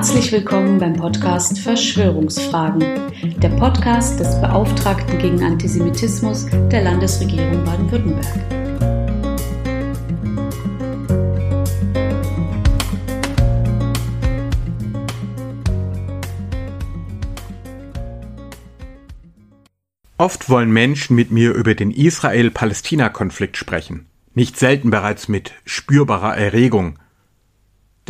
Herzlich 0.00 0.32
willkommen 0.32 0.78
beim 0.78 0.94
Podcast 0.94 1.58
Verschwörungsfragen, 1.58 2.80
der 3.36 3.50
Podcast 3.50 4.18
des 4.18 4.40
Beauftragten 4.40 5.18
gegen 5.18 5.42
Antisemitismus 5.42 6.46
der 6.46 6.84
Landesregierung 6.84 7.62
Baden-Württemberg. 7.66 8.24
Oft 20.16 20.48
wollen 20.48 20.70
Menschen 20.70 21.14
mit 21.14 21.30
mir 21.30 21.52
über 21.52 21.74
den 21.74 21.90
Israel-Palästina-Konflikt 21.90 23.58
sprechen, 23.58 24.06
nicht 24.32 24.58
selten 24.58 24.88
bereits 24.88 25.28
mit 25.28 25.52
spürbarer 25.66 26.38
Erregung. 26.38 26.98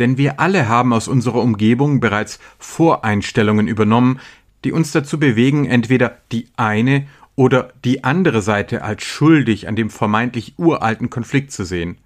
Denn 0.01 0.17
wir 0.17 0.39
alle 0.39 0.67
haben 0.67 0.93
aus 0.93 1.07
unserer 1.07 1.43
Umgebung 1.43 1.99
bereits 1.99 2.39
Voreinstellungen 2.57 3.67
übernommen, 3.67 4.19
die 4.63 4.71
uns 4.71 4.91
dazu 4.91 5.19
bewegen, 5.19 5.67
entweder 5.67 6.17
die 6.31 6.47
eine 6.57 7.05
oder 7.35 7.71
die 7.85 8.03
andere 8.03 8.41
Seite 8.41 8.81
als 8.81 9.03
schuldig 9.03 9.67
an 9.67 9.75
dem 9.75 9.91
vermeintlich 9.91 10.55
uralten 10.57 11.11
Konflikt 11.11 11.51
zu 11.51 11.65
sehen. 11.65 11.99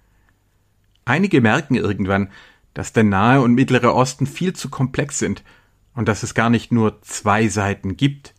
Einige 1.06 1.40
merken 1.40 1.74
irgendwann, 1.74 2.28
dass 2.74 2.92
der 2.92 3.04
Nahe 3.04 3.40
und 3.40 3.54
Mittlere 3.54 3.94
Osten 3.94 4.26
viel 4.26 4.52
zu 4.52 4.68
komplex 4.68 5.18
sind 5.18 5.42
und 5.94 6.06
dass 6.06 6.22
es 6.22 6.34
gar 6.34 6.50
nicht 6.50 6.72
nur 6.72 7.00
zwei 7.00 7.48
Seiten 7.48 7.96
gibt. 7.96 8.34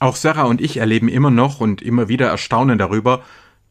Auch 0.00 0.16
Sarah 0.16 0.42
und 0.42 0.60
ich 0.60 0.76
erleben 0.76 1.08
immer 1.08 1.30
noch 1.30 1.60
und 1.60 1.80
immer 1.80 2.08
wieder 2.08 2.28
Erstaunen 2.28 2.76
darüber, 2.76 3.22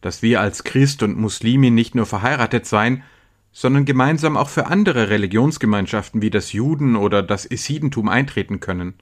dass 0.01 0.23
wir 0.23 0.41
als 0.41 0.63
Christ 0.63 1.03
und 1.03 1.15
Muslimin 1.15 1.75
nicht 1.75 1.93
nur 1.93 2.07
verheiratet 2.07 2.65
seien, 2.65 3.03
sondern 3.51 3.85
gemeinsam 3.85 4.37
auch 4.37 4.49
für 4.49 4.67
andere 4.67 5.09
Religionsgemeinschaften 5.09 6.21
wie 6.21 6.29
das 6.29 6.53
Juden 6.53 6.95
oder 6.95 7.21
das 7.21 7.45
Isidentum 7.45 8.09
eintreten 8.09 8.59
können. 8.59 8.93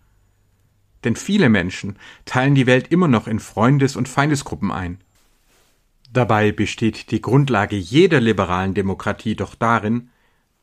Denn 1.04 1.16
viele 1.16 1.50
Menschen 1.50 1.98
teilen 2.26 2.56
die 2.56 2.66
Welt 2.66 2.92
immer 2.92 3.08
noch 3.08 3.28
in 3.28 3.40
Freundes- 3.40 3.96
und 3.96 4.10
Feindesgruppen 4.10 4.72
ein. 4.72 5.00
Dabei 6.12 6.52
besteht 6.52 7.12
die 7.12 7.22
Grundlage 7.22 7.76
jeder 7.76 8.20
liberalen 8.20 8.74
Demokratie 8.74 9.36
doch 9.36 9.56
darin, 9.56 10.10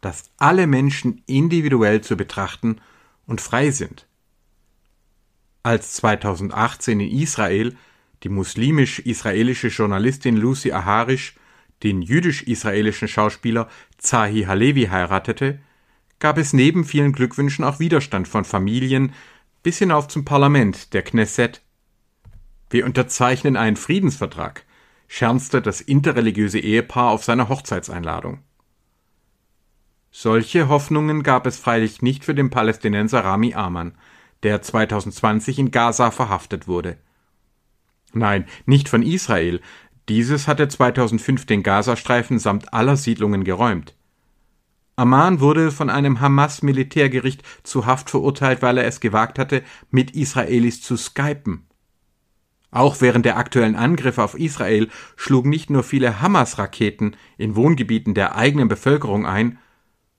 dass 0.00 0.30
alle 0.36 0.66
Menschen 0.66 1.22
individuell 1.27 2.00
zu 2.00 2.16
betrachten 2.16 2.80
und 3.27 3.41
frei 3.41 3.70
sind 3.70 4.06
als 5.66 5.94
2018 5.94 7.00
in 7.00 7.10
Israel 7.10 7.77
die 8.22 8.28
muslimisch-israelische 8.28 9.66
Journalistin 9.66 10.36
Lucy 10.36 10.70
Aharish 10.70 11.34
den 11.82 12.02
jüdisch-israelischen 12.02 13.08
Schauspieler 13.08 13.69
Zahi 13.98 14.44
Halevi 14.44 14.86
heiratete, 14.86 15.60
gab 16.19 16.38
es 16.38 16.52
neben 16.52 16.84
vielen 16.84 17.12
Glückwünschen 17.12 17.64
auch 17.64 17.78
Widerstand 17.78 18.28
von 18.28 18.44
Familien 18.44 19.12
bis 19.62 19.78
hinauf 19.78 20.08
zum 20.08 20.24
Parlament, 20.24 20.92
der 20.94 21.02
Knesset. 21.02 21.62
Wir 22.70 22.84
unterzeichnen 22.84 23.56
einen 23.56 23.77
Friedensvertrag, 23.77 24.64
scherzte 25.08 25.60
das 25.60 25.80
interreligiöse 25.80 26.58
Ehepaar 26.58 27.10
auf 27.10 27.24
seiner 27.24 27.48
Hochzeitseinladung. 27.48 28.41
Solche 30.10 30.69
Hoffnungen 30.69 31.22
gab 31.22 31.47
es 31.47 31.58
freilich 31.58 32.00
nicht 32.00 32.24
für 32.24 32.34
den 32.34 32.48
Palästinenser 32.48 33.22
Rami 33.22 33.54
Aman, 33.54 33.97
der 34.42 34.62
2020 34.62 35.58
in 35.58 35.70
Gaza 35.70 36.10
verhaftet 36.10 36.66
wurde. 36.66 36.97
Nein, 38.12 38.47
nicht 38.64 38.88
von 38.88 39.02
Israel. 39.02 39.60
Dieses 40.08 40.46
hatte 40.46 40.68
2005 40.68 41.46
den 41.46 41.62
Gazastreifen 41.62 42.38
samt 42.38 42.72
aller 42.72 42.96
Siedlungen 42.96 43.42
geräumt. 43.42 43.96
Amman 44.94 45.40
wurde 45.40 45.72
von 45.72 45.90
einem 45.90 46.20
Hamas-Militärgericht 46.20 47.42
zu 47.64 47.84
Haft 47.84 48.08
verurteilt, 48.08 48.62
weil 48.62 48.78
er 48.78 48.86
es 48.86 49.00
gewagt 49.00 49.38
hatte, 49.38 49.62
mit 49.91 50.12
Israelis 50.12 50.81
zu 50.81 50.97
skypen. 50.97 51.66
Auch 52.70 53.00
während 53.00 53.26
der 53.26 53.36
aktuellen 53.36 53.76
Angriffe 53.76 54.22
auf 54.22 54.38
Israel 54.38 54.88
schlugen 55.16 55.50
nicht 55.50 55.70
nur 55.70 55.82
viele 55.82 56.20
Hamas-Raketen 56.20 57.16
in 57.36 57.56
Wohngebieten 57.56 58.14
der 58.14 58.36
eigenen 58.36 58.69
Bevölkerung 58.69 59.26
ein, 59.26 59.58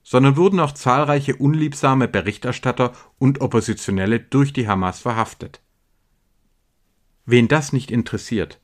sondern 0.02 0.36
wurden 0.36 0.60
auch 0.60 0.72
zahlreiche 0.72 1.36
unliebsame 1.36 2.08
Berichterstatter 2.08 2.92
und 3.18 3.40
Oppositionelle 3.40 4.20
durch 4.20 4.52
die 4.52 4.68
Hamas 4.68 5.00
verhaftet. 5.00 5.60
Wen 7.26 7.48
das 7.48 7.72
nicht 7.72 7.90
interessiert, 7.90 8.60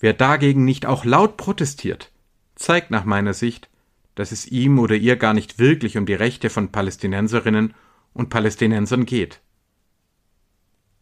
wer 0.00 0.12
dagegen 0.12 0.64
nicht 0.64 0.86
auch 0.86 1.04
laut 1.04 1.36
protestiert, 1.36 2.10
zeigt 2.56 2.90
nach 2.90 3.04
meiner 3.04 3.34
Sicht, 3.34 3.70
dass 4.14 4.32
es 4.32 4.46
ihm 4.46 4.78
oder 4.78 4.96
ihr 4.96 5.16
gar 5.16 5.34
nicht 5.34 5.58
wirklich 5.58 5.96
um 5.96 6.06
die 6.06 6.14
Rechte 6.14 6.50
von 6.50 6.72
Palästinenserinnen 6.72 7.74
und 8.12 8.28
Palästinensern 8.28 9.06
geht. 9.06 9.40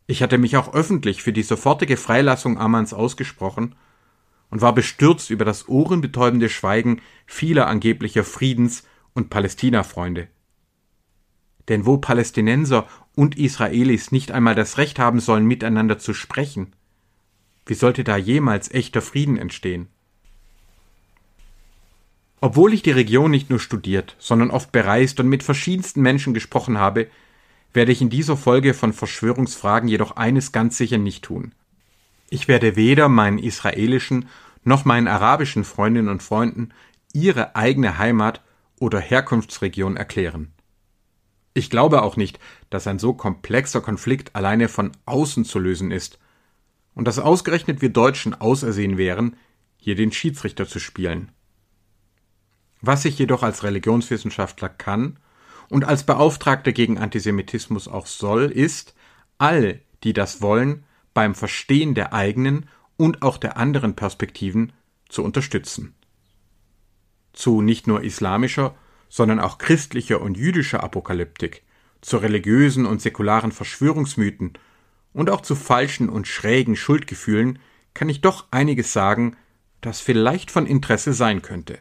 Ich 0.06 0.22
hatte 0.22 0.38
mich 0.38 0.56
auch 0.56 0.74
öffentlich 0.74 1.22
für 1.22 1.32
die 1.32 1.42
sofortige 1.42 1.96
Freilassung 1.96 2.58
Amans 2.58 2.92
ausgesprochen 2.92 3.74
und 4.50 4.62
war 4.62 4.74
bestürzt 4.74 5.30
über 5.30 5.44
das 5.44 5.68
ohrenbetäubende 5.68 6.48
Schweigen 6.48 7.00
vieler 7.26 7.66
angeblicher 7.66 8.24
Friedens- 8.24 8.84
und 9.14 9.30
Palästina-Freunde. 9.30 10.28
Denn 11.68 11.84
wo 11.84 11.98
Palästinenser 11.98 12.88
und 13.14 13.36
Israelis 13.36 14.10
nicht 14.10 14.32
einmal 14.32 14.54
das 14.54 14.78
Recht 14.78 14.98
haben 14.98 15.20
sollen, 15.20 15.44
miteinander 15.44 15.98
zu 15.98 16.14
sprechen, 16.14 16.72
wie 17.68 17.74
sollte 17.74 18.02
da 18.02 18.16
jemals 18.16 18.70
echter 18.70 19.02
Frieden 19.02 19.36
entstehen? 19.36 19.88
Obwohl 22.40 22.72
ich 22.72 22.82
die 22.82 22.92
Region 22.92 23.30
nicht 23.30 23.50
nur 23.50 23.60
studiert, 23.60 24.16
sondern 24.18 24.50
oft 24.50 24.72
bereist 24.72 25.20
und 25.20 25.28
mit 25.28 25.42
verschiedensten 25.42 26.00
Menschen 26.00 26.32
gesprochen 26.32 26.78
habe, 26.78 27.08
werde 27.74 27.92
ich 27.92 28.00
in 28.00 28.08
dieser 28.08 28.38
Folge 28.38 28.72
von 28.72 28.94
Verschwörungsfragen 28.94 29.88
jedoch 29.88 30.16
eines 30.16 30.50
ganz 30.50 30.78
sicher 30.78 30.96
nicht 30.96 31.24
tun. 31.24 31.52
Ich 32.30 32.48
werde 32.48 32.74
weder 32.74 33.08
meinen 33.08 33.38
israelischen 33.38 34.28
noch 34.64 34.86
meinen 34.86 35.08
arabischen 35.08 35.64
Freundinnen 35.64 36.08
und 36.08 36.22
Freunden 36.22 36.70
ihre 37.12 37.54
eigene 37.54 37.98
Heimat 37.98 38.42
oder 38.80 38.98
Herkunftsregion 38.98 39.96
erklären. 39.96 40.52
Ich 41.52 41.68
glaube 41.68 42.02
auch 42.02 42.16
nicht, 42.16 42.38
dass 42.70 42.86
ein 42.86 42.98
so 42.98 43.12
komplexer 43.12 43.82
Konflikt 43.82 44.34
alleine 44.36 44.68
von 44.68 44.92
außen 45.04 45.44
zu 45.44 45.58
lösen 45.58 45.90
ist 45.90 46.18
und 46.98 47.06
dass 47.06 47.18
ausgerechnet 47.18 47.80
wir 47.80 47.88
Deutschen 47.88 48.34
ausersehen 48.34 48.98
wären, 48.98 49.36
hier 49.78 49.94
den 49.94 50.12
Schiedsrichter 50.12 50.68
zu 50.68 50.78
spielen. 50.78 51.32
Was 52.82 53.06
ich 53.06 53.18
jedoch 53.18 53.42
als 53.42 53.62
Religionswissenschaftler 53.62 54.68
kann 54.68 55.18
und 55.70 55.84
als 55.84 56.04
Beauftragter 56.04 56.72
gegen 56.72 56.98
Antisemitismus 56.98 57.88
auch 57.88 58.06
soll, 58.06 58.50
ist, 58.50 58.94
alle, 59.38 59.80
die 60.04 60.12
das 60.12 60.42
wollen, 60.42 60.84
beim 61.14 61.34
Verstehen 61.34 61.94
der 61.94 62.12
eigenen 62.12 62.68
und 62.98 63.22
auch 63.22 63.38
der 63.38 63.56
anderen 63.56 63.96
Perspektiven 63.96 64.72
zu 65.08 65.24
unterstützen 65.24 65.94
zu 67.38 67.62
nicht 67.62 67.86
nur 67.86 68.02
islamischer, 68.02 68.74
sondern 69.08 69.38
auch 69.38 69.58
christlicher 69.58 70.20
und 70.20 70.36
jüdischer 70.36 70.82
Apokalyptik, 70.82 71.62
zu 72.00 72.16
religiösen 72.16 72.84
und 72.84 73.00
säkularen 73.00 73.52
Verschwörungsmythen 73.52 74.54
und 75.18 75.30
auch 75.30 75.40
zu 75.40 75.56
falschen 75.56 76.08
und 76.08 76.28
schrägen 76.28 76.76
Schuldgefühlen 76.76 77.58
kann 77.92 78.08
ich 78.08 78.20
doch 78.20 78.44
einiges 78.52 78.92
sagen, 78.92 79.36
das 79.80 79.98
vielleicht 79.98 80.52
von 80.52 80.64
Interesse 80.64 81.12
sein 81.12 81.42
könnte. 81.42 81.80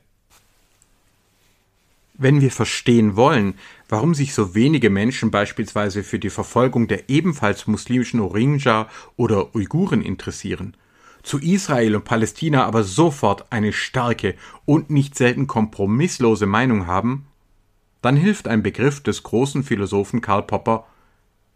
Wenn 2.15 2.41
wir 2.41 2.49
verstehen 2.49 3.15
wollen, 3.15 3.53
warum 3.89 4.15
sich 4.15 4.33
so 4.33 4.55
wenige 4.55 4.89
Menschen 4.89 5.29
beispielsweise 5.29 6.03
für 6.03 6.17
die 6.17 6.31
Verfolgung 6.31 6.87
der 6.87 7.11
ebenfalls 7.11 7.67
muslimischen 7.67 8.21
Rohingya 8.21 8.89
oder 9.17 9.53
Uiguren 9.53 10.01
interessieren, 10.01 10.75
zu 11.21 11.37
Israel 11.37 11.95
und 11.95 12.05
Palästina 12.05 12.65
aber 12.65 12.83
sofort 12.83 13.51
eine 13.51 13.71
starke 13.71 14.33
und 14.65 14.89
nicht 14.89 15.13
selten 15.13 15.45
kompromisslose 15.45 16.47
Meinung 16.47 16.87
haben, 16.87 17.27
dann 18.01 18.17
hilft 18.17 18.47
ein 18.47 18.63
Begriff 18.63 18.99
des 19.03 19.21
großen 19.21 19.61
Philosophen 19.61 20.21
Karl 20.21 20.41
Popper, 20.41 20.87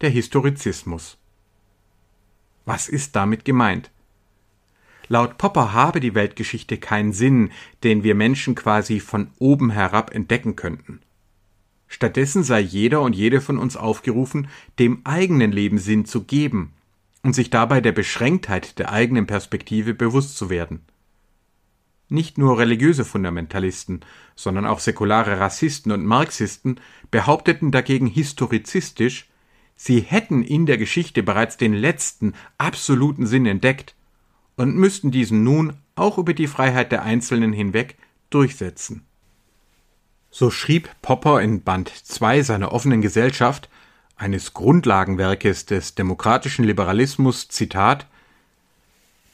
der 0.00 0.10
Historizismus. 0.10 1.18
Was 2.64 2.88
ist 2.88 3.16
damit 3.16 3.44
gemeint? 3.44 3.90
Laut 5.08 5.36
Popper 5.36 5.72
habe 5.72 6.00
die 6.00 6.14
Weltgeschichte 6.14 6.78
keinen 6.78 7.12
Sinn, 7.12 7.50
den 7.82 8.02
wir 8.02 8.14
Menschen 8.14 8.54
quasi 8.54 9.00
von 9.00 9.30
oben 9.38 9.70
herab 9.70 10.14
entdecken 10.14 10.56
könnten. 10.56 11.00
Stattdessen 11.88 12.42
sei 12.42 12.60
jeder 12.60 13.02
und 13.02 13.14
jede 13.14 13.40
von 13.42 13.58
uns 13.58 13.76
aufgerufen, 13.76 14.48
dem 14.78 15.02
eigenen 15.04 15.52
Leben 15.52 15.78
Sinn 15.78 16.06
zu 16.06 16.24
geben 16.24 16.72
und 17.22 17.34
sich 17.34 17.50
dabei 17.50 17.80
der 17.80 17.92
Beschränktheit 17.92 18.78
der 18.78 18.90
eigenen 18.90 19.26
Perspektive 19.26 19.92
bewusst 19.92 20.36
zu 20.36 20.48
werden. 20.48 20.80
Nicht 22.08 22.38
nur 22.38 22.58
religiöse 22.58 23.04
Fundamentalisten, 23.04 24.00
sondern 24.34 24.66
auch 24.66 24.80
säkulare 24.80 25.38
Rassisten 25.40 25.92
und 25.92 26.04
Marxisten 26.04 26.80
behaupteten 27.10 27.70
dagegen 27.70 28.06
historizistisch, 28.06 29.28
sie 29.76 30.00
hätten 30.00 30.42
in 30.42 30.66
der 30.66 30.78
Geschichte 30.78 31.22
bereits 31.22 31.56
den 31.56 31.74
letzten 31.74 32.34
absoluten 32.58 33.26
Sinn 33.26 33.46
entdeckt 33.46 33.94
und 34.56 34.76
müssten 34.76 35.10
diesen 35.10 35.44
nun 35.44 35.74
auch 35.94 36.18
über 36.18 36.34
die 36.34 36.46
Freiheit 36.46 36.92
der 36.92 37.02
Einzelnen 37.02 37.52
hinweg 37.52 37.96
durchsetzen. 38.30 39.04
So 40.30 40.50
schrieb 40.50 40.88
Popper 41.02 41.42
in 41.42 41.62
Band 41.62 41.90
2 41.90 42.42
seiner 42.42 42.72
offenen 42.72 43.02
Gesellschaft, 43.02 43.68
eines 44.16 44.54
Grundlagenwerkes 44.54 45.66
des 45.66 45.94
demokratischen 45.94 46.64
Liberalismus, 46.64 47.48
Zitat 47.48 48.06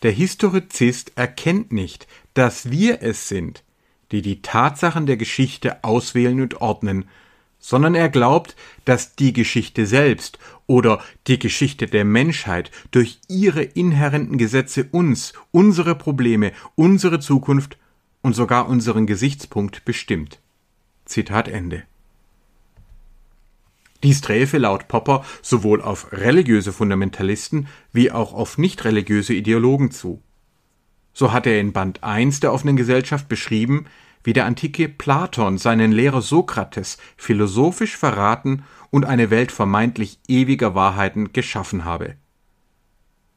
Der 0.03 0.13
Historizist 0.13 1.13
erkennt 1.17 1.73
nicht, 1.73 2.09
dass 2.35 2.71
wir 2.71 3.03
es 3.03 3.29
sind, 3.29 3.63
die 4.11 4.23
die 4.23 4.43
Tatsachen 4.43 5.07
der 5.07 5.17
Geschichte 5.17 5.85
auswählen 5.85 6.41
und 6.41 6.61
ordnen, 6.61 7.09
sondern 7.59 7.95
er 7.95 8.09
glaubt, 8.09 8.57
dass 8.85 9.15
die 9.15 9.33
Geschichte 9.33 9.87
selbst 9.87 10.39
oder 10.67 11.03
die 11.27 11.39
Geschichte 11.39 11.87
der 11.87 12.05
Menschheit 12.05 12.71
durch 12.91 13.21
ihre 13.29 13.63
inhärenten 13.63 14.39
Gesetze 14.39 14.89
uns, 14.91 15.33
unsere 15.51 15.95
Probleme, 15.95 16.53
unsere 16.75 17.21
Zukunft 17.21 17.79
und 18.23 18.35
sogar 18.35 18.69
unseren 18.69 19.07
Gesichtspunkt 19.07 19.85
bestimmt. 19.85 20.41
Zitat 21.05 21.49
Ende. 21.49 21.85
Dies 24.03 24.21
träfe 24.21 24.59
laut 24.59 24.87
Popper 24.87 25.25
sowohl 25.43 25.83
auf 25.83 26.13
religiöse 26.13 26.73
Fundamentalisten 26.73 27.67
wie 27.93 28.13
auch 28.13 28.33
auf 28.33 28.59
nicht 28.59 28.85
religiöse 28.85 29.35
Ideologen 29.35 29.91
zu. 29.91 30.23
So 31.13 31.33
hat 31.33 31.47
er 31.47 31.59
in 31.59 31.73
Band 31.73 32.05
1 32.05 32.41
der 32.41 32.53
offenen 32.53 32.77
Gesellschaft 32.77 33.29
beschrieben, 33.29 33.87
wie 34.25 34.33
der 34.33 34.47
antike 34.47 34.89
Platon 34.89 35.59
seinen 35.59 35.93
Lehrer 35.93 36.23
Sokrates 36.23 36.99
philosophisch 37.17 37.97
verraten 37.97 38.65
und 38.91 39.05
eine 39.05 39.31
Welt 39.31 39.53
vermeintlich 39.53 40.19
ewiger 40.29 40.75
Wahrheiten 40.75 41.33
geschaffen 41.33 41.85
habe. 41.85 42.17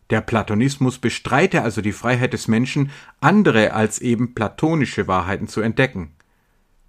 Der 0.09 0.21
Platonismus 0.21 0.97
bestreite 0.97 1.61
also 1.61 1.81
die 1.81 1.93
Freiheit 1.93 2.33
des 2.33 2.47
Menschen, 2.49 2.91
andere 3.21 3.73
als 3.73 3.99
eben 3.99 4.35
platonische 4.35 5.07
Wahrheiten 5.07 5.47
zu 5.47 5.61
entdecken. 5.61 6.11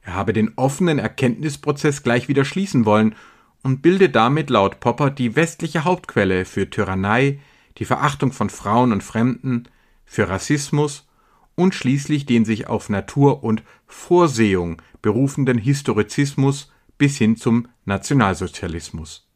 Er 0.03 0.15
habe 0.15 0.33
den 0.33 0.53
offenen 0.57 0.99
Erkenntnisprozess 0.99 2.03
gleich 2.03 2.27
wieder 2.27 2.45
schließen 2.45 2.85
wollen 2.85 3.15
und 3.63 3.81
bilde 3.81 4.09
damit 4.09 4.51
laut 4.51 4.81
Popper 4.81 5.11
die 5.11 5.37
westliche 5.37 5.85
Hauptquelle 5.85 6.45
für 6.45 6.69
Tyrannei, 6.69 7.39
die 7.79 7.85
Verachtung 7.85 8.33
von 8.33 8.51
Frauen 8.51 8.93
und 8.93 9.05
Fremden, 9.05 9.69
für 10.05 10.29
Rassismus 10.29 11.07
und 11.63 11.75
schließlich 11.75 12.27
den 12.27 12.45
sich 12.45 12.67
auf 12.67 12.89
Natur 12.89 13.45
und 13.45 13.63
Vorsehung 13.87 14.83
berufenden 15.01 15.59
Historizismus 15.59 16.73
bis 16.99 17.17
hin 17.17 17.37
zum 17.37 17.69
Nationalsozialismus. 17.85 19.29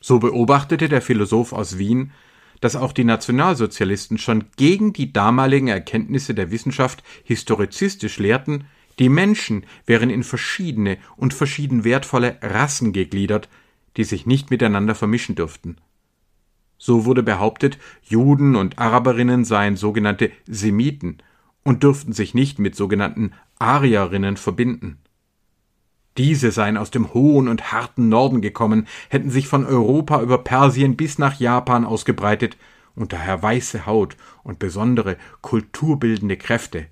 So 0.00 0.18
beobachtete 0.18 0.88
der 0.88 1.02
Philosoph 1.02 1.52
aus 1.52 1.78
Wien, 1.78 2.12
dass 2.60 2.76
auch 2.76 2.92
die 2.92 3.04
Nationalsozialisten 3.04 4.18
schon 4.18 4.44
gegen 4.56 4.92
die 4.92 5.12
damaligen 5.12 5.68
Erkenntnisse 5.68 6.34
der 6.34 6.50
Wissenschaft 6.50 7.02
historizistisch 7.24 8.18
lehrten, 8.18 8.66
die 8.98 9.08
Menschen 9.08 9.64
wären 9.86 10.10
in 10.10 10.22
verschiedene 10.22 10.98
und 11.16 11.32
verschieden 11.32 11.84
wertvolle 11.84 12.38
Rassen 12.42 12.92
gegliedert, 12.92 13.48
die 13.96 14.04
sich 14.04 14.26
nicht 14.26 14.50
miteinander 14.50 14.94
vermischen 14.94 15.34
dürften. 15.34 15.76
So 16.78 17.04
wurde 17.04 17.24
behauptet, 17.24 17.78
Juden 18.02 18.54
und 18.56 18.78
Araberinnen 18.78 19.44
seien 19.44 19.76
sogenannte 19.76 20.30
Semiten 20.46 21.18
und 21.64 21.82
dürften 21.82 22.12
sich 22.12 22.34
nicht 22.34 22.60
mit 22.60 22.76
sogenannten 22.76 23.32
Arierinnen 23.58 24.36
verbinden. 24.36 24.98
Diese 26.16 26.50
seien 26.50 26.76
aus 26.76 26.90
dem 26.90 27.12
hohen 27.14 27.48
und 27.48 27.72
harten 27.72 28.08
Norden 28.08 28.40
gekommen, 28.40 28.86
hätten 29.08 29.30
sich 29.30 29.48
von 29.48 29.66
Europa 29.66 30.22
über 30.22 30.38
Persien 30.38 30.96
bis 30.96 31.18
nach 31.18 31.38
Japan 31.38 31.84
ausgebreitet 31.84 32.56
und 32.94 33.12
daher 33.12 33.42
weiße 33.42 33.86
Haut 33.86 34.16
und 34.42 34.58
besondere 34.58 35.16
kulturbildende 35.42 36.36
Kräfte. 36.36 36.86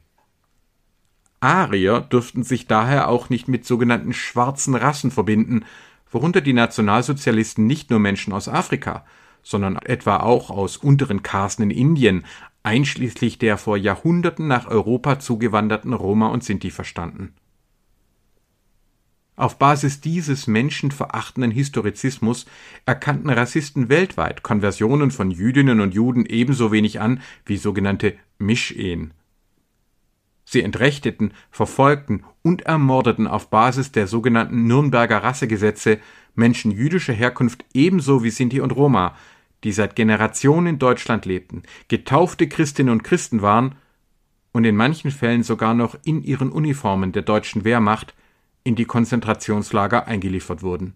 Arier 1.41 2.01
dürften 2.01 2.43
sich 2.43 2.67
daher 2.67 3.09
auch 3.09 3.29
nicht 3.29 3.49
mit 3.49 3.67
sogenannten 3.67 4.13
schwarzen 4.13 4.75
Rassen 4.75 5.11
verbinden, 5.11 5.65
worunter 6.11 6.41
die 6.41 6.53
Nationalsozialisten 6.53 7.67
nicht 7.67 7.91
nur 7.91 7.99
Menschen 7.99 8.33
aus 8.33 8.49
Afrika, 8.49 9.05
sondern 9.47 9.77
etwa 9.77 10.17
auch 10.17 10.51
aus 10.51 10.77
unteren 10.77 11.23
Karsten 11.23 11.63
in 11.63 11.71
Indien, 11.71 12.25
einschließlich 12.65 13.39
der 13.39 13.59
vor 13.59 13.77
Jahrhunderten 13.77 14.49
nach 14.49 14.67
Europa 14.67 15.21
zugewanderten 15.21 15.93
Roma 15.93 16.27
und 16.27 16.43
Sinti 16.43 16.73
verstanden. 16.73 17.33
Auf 19.37 19.57
Basis 19.57 20.01
dieses 20.01 20.49
menschenverachtenden 20.49 21.53
Historizismus 21.53 22.47
erkannten 22.87 23.31
Rassisten 23.31 23.89
weltweit 23.89 24.43
Konversionen 24.43 25.13
von 25.13 25.31
Jüdinnen 25.31 25.81
und 25.81 25.95
Juden 25.95 26.27
ebenso 26.27 26.73
wenig 26.73 27.01
an 27.01 27.21
wie 27.45 27.57
sogenannte 27.57 28.15
Mischehen. 28.39 29.13
Sie 30.45 30.63
entrechteten, 30.63 31.33
verfolgten 31.53 32.25
und 32.43 32.63
ermordeten 32.63 33.29
auf 33.29 33.49
Basis 33.49 33.93
der 33.93 34.09
sogenannten 34.09 34.67
Nürnberger 34.67 35.23
Rassegesetze 35.23 36.01
Menschen 36.35 36.71
jüdischer 36.73 37.13
Herkunft 37.13 37.65
ebenso 37.75 38.25
wie 38.25 38.31
Sinti 38.31 38.61
und 38.61 38.73
Roma, 38.75 39.15
die 39.65 39.73
seit 39.73 39.97
Generationen 39.97 40.67
in 40.67 40.79
Deutschland 40.79 41.25
lebten, 41.25 41.63
getaufte 41.89 42.49
Christinnen 42.49 42.93
und 42.93 43.03
Christen 43.05 43.43
waren 43.43 43.77
und 44.53 44.65
in 44.65 44.77
manchen 44.77 45.11
Fällen 45.11 45.43
sogar 45.43 45.75
noch 45.75 45.97
in 46.05 46.23
ihren 46.23 46.51
Uniformen 46.51 47.13
der 47.13 47.23
deutschen 47.23 47.65
Wehrmacht 47.65 48.15
in 48.65 48.75
die 48.75 48.85
Konzentrationslager 48.85 50.07
eingeliefert 50.07 50.63
wurden. 50.63 50.95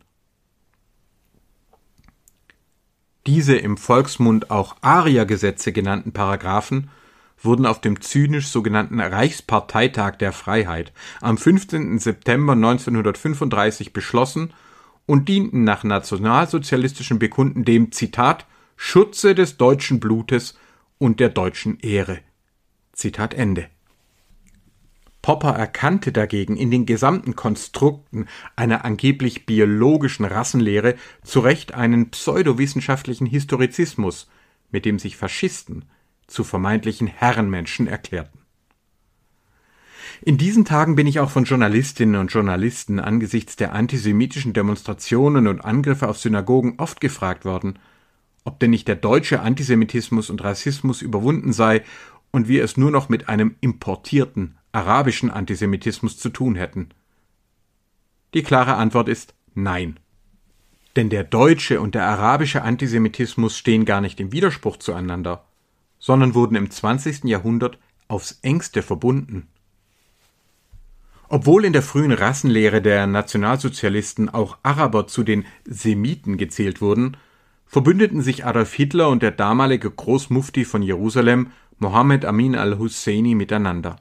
Diese 3.26 3.56
im 3.56 3.76
Volksmund 3.76 4.50
auch 4.50 4.76
Ariergesetze 4.80 5.72
genannten 5.72 6.12
Paragraphen 6.12 6.90
wurden 7.42 7.66
auf 7.66 7.80
dem 7.80 8.00
zynisch 8.00 8.48
sogenannten 8.48 9.00
Reichsparteitag 9.00 10.16
der 10.16 10.32
Freiheit 10.32 10.92
am 11.20 11.38
15. 11.38 11.98
September 11.98 12.52
1935 12.52 13.92
beschlossen 13.92 14.52
und 15.10 15.28
dienten 15.28 15.64
nach 15.64 15.82
nationalsozialistischen 15.82 17.18
Bekunden 17.18 17.64
dem 17.64 17.90
Zitat 17.90 18.46
Schutze 18.76 19.34
des 19.34 19.56
deutschen 19.56 19.98
Blutes 19.98 20.56
und 20.98 21.18
der 21.18 21.30
deutschen 21.30 21.80
Ehre. 21.80 22.20
Zitat 22.92 23.34
Ende. 23.34 23.66
Popper 25.20 25.50
erkannte 25.50 26.12
dagegen 26.12 26.56
in 26.56 26.70
den 26.70 26.86
gesamten 26.86 27.34
Konstrukten 27.34 28.28
einer 28.54 28.84
angeblich 28.84 29.46
biologischen 29.46 30.24
Rassenlehre 30.24 30.94
zu 31.24 31.40
Recht 31.40 31.74
einen 31.74 32.10
pseudowissenschaftlichen 32.10 33.26
Historizismus, 33.26 34.30
mit 34.70 34.84
dem 34.84 35.00
sich 35.00 35.16
Faschisten 35.16 35.86
zu 36.28 36.44
vermeintlichen 36.44 37.08
Herrenmenschen 37.08 37.88
erklärten. 37.88 38.39
In 40.22 40.36
diesen 40.36 40.64
Tagen 40.64 40.96
bin 40.96 41.06
ich 41.06 41.20
auch 41.20 41.30
von 41.30 41.44
Journalistinnen 41.44 42.20
und 42.20 42.32
Journalisten 42.32 43.00
angesichts 43.00 43.56
der 43.56 43.72
antisemitischen 43.72 44.52
Demonstrationen 44.52 45.46
und 45.46 45.64
Angriffe 45.64 46.08
auf 46.08 46.18
Synagogen 46.18 46.74
oft 46.78 47.00
gefragt 47.00 47.44
worden, 47.44 47.78
ob 48.44 48.58
denn 48.60 48.70
nicht 48.70 48.88
der 48.88 48.96
deutsche 48.96 49.40
Antisemitismus 49.40 50.28
und 50.28 50.44
Rassismus 50.44 51.02
überwunden 51.02 51.52
sei 51.52 51.82
und 52.30 52.48
wir 52.48 52.64
es 52.64 52.76
nur 52.76 52.90
noch 52.90 53.08
mit 53.08 53.28
einem 53.28 53.56
importierten 53.60 54.56
arabischen 54.72 55.30
Antisemitismus 55.30 56.18
zu 56.18 56.28
tun 56.28 56.54
hätten. 56.54 56.90
Die 58.34 58.42
klare 58.42 58.74
Antwort 58.74 59.08
ist 59.08 59.34
Nein. 59.54 59.98
Denn 60.96 61.08
der 61.08 61.24
deutsche 61.24 61.80
und 61.80 61.94
der 61.94 62.06
arabische 62.06 62.62
Antisemitismus 62.62 63.56
stehen 63.56 63.84
gar 63.84 64.00
nicht 64.00 64.20
im 64.20 64.32
Widerspruch 64.32 64.76
zueinander 64.76 65.44
sondern 66.00 66.34
wurden 66.34 66.56
im 66.56 66.68
20. 66.68 67.24
Jahrhundert 67.24 67.78
aufs 68.08 68.40
engste 68.42 68.82
verbunden. 68.82 69.46
Obwohl 71.32 71.64
in 71.64 71.72
der 71.72 71.82
frühen 71.82 72.10
Rassenlehre 72.10 72.82
der 72.82 73.06
Nationalsozialisten 73.06 74.28
auch 74.28 74.58
Araber 74.64 75.06
zu 75.06 75.22
den 75.22 75.46
Semiten 75.64 76.38
gezählt 76.38 76.80
wurden, 76.80 77.16
verbündeten 77.66 78.20
sich 78.20 78.44
Adolf 78.44 78.74
Hitler 78.74 79.08
und 79.08 79.22
der 79.22 79.30
damalige 79.30 79.92
Großmufti 79.92 80.64
von 80.64 80.82
Jerusalem, 80.82 81.52
Mohammed 81.78 82.24
Amin 82.24 82.56
al-Husseini, 82.56 83.36
miteinander. 83.36 83.94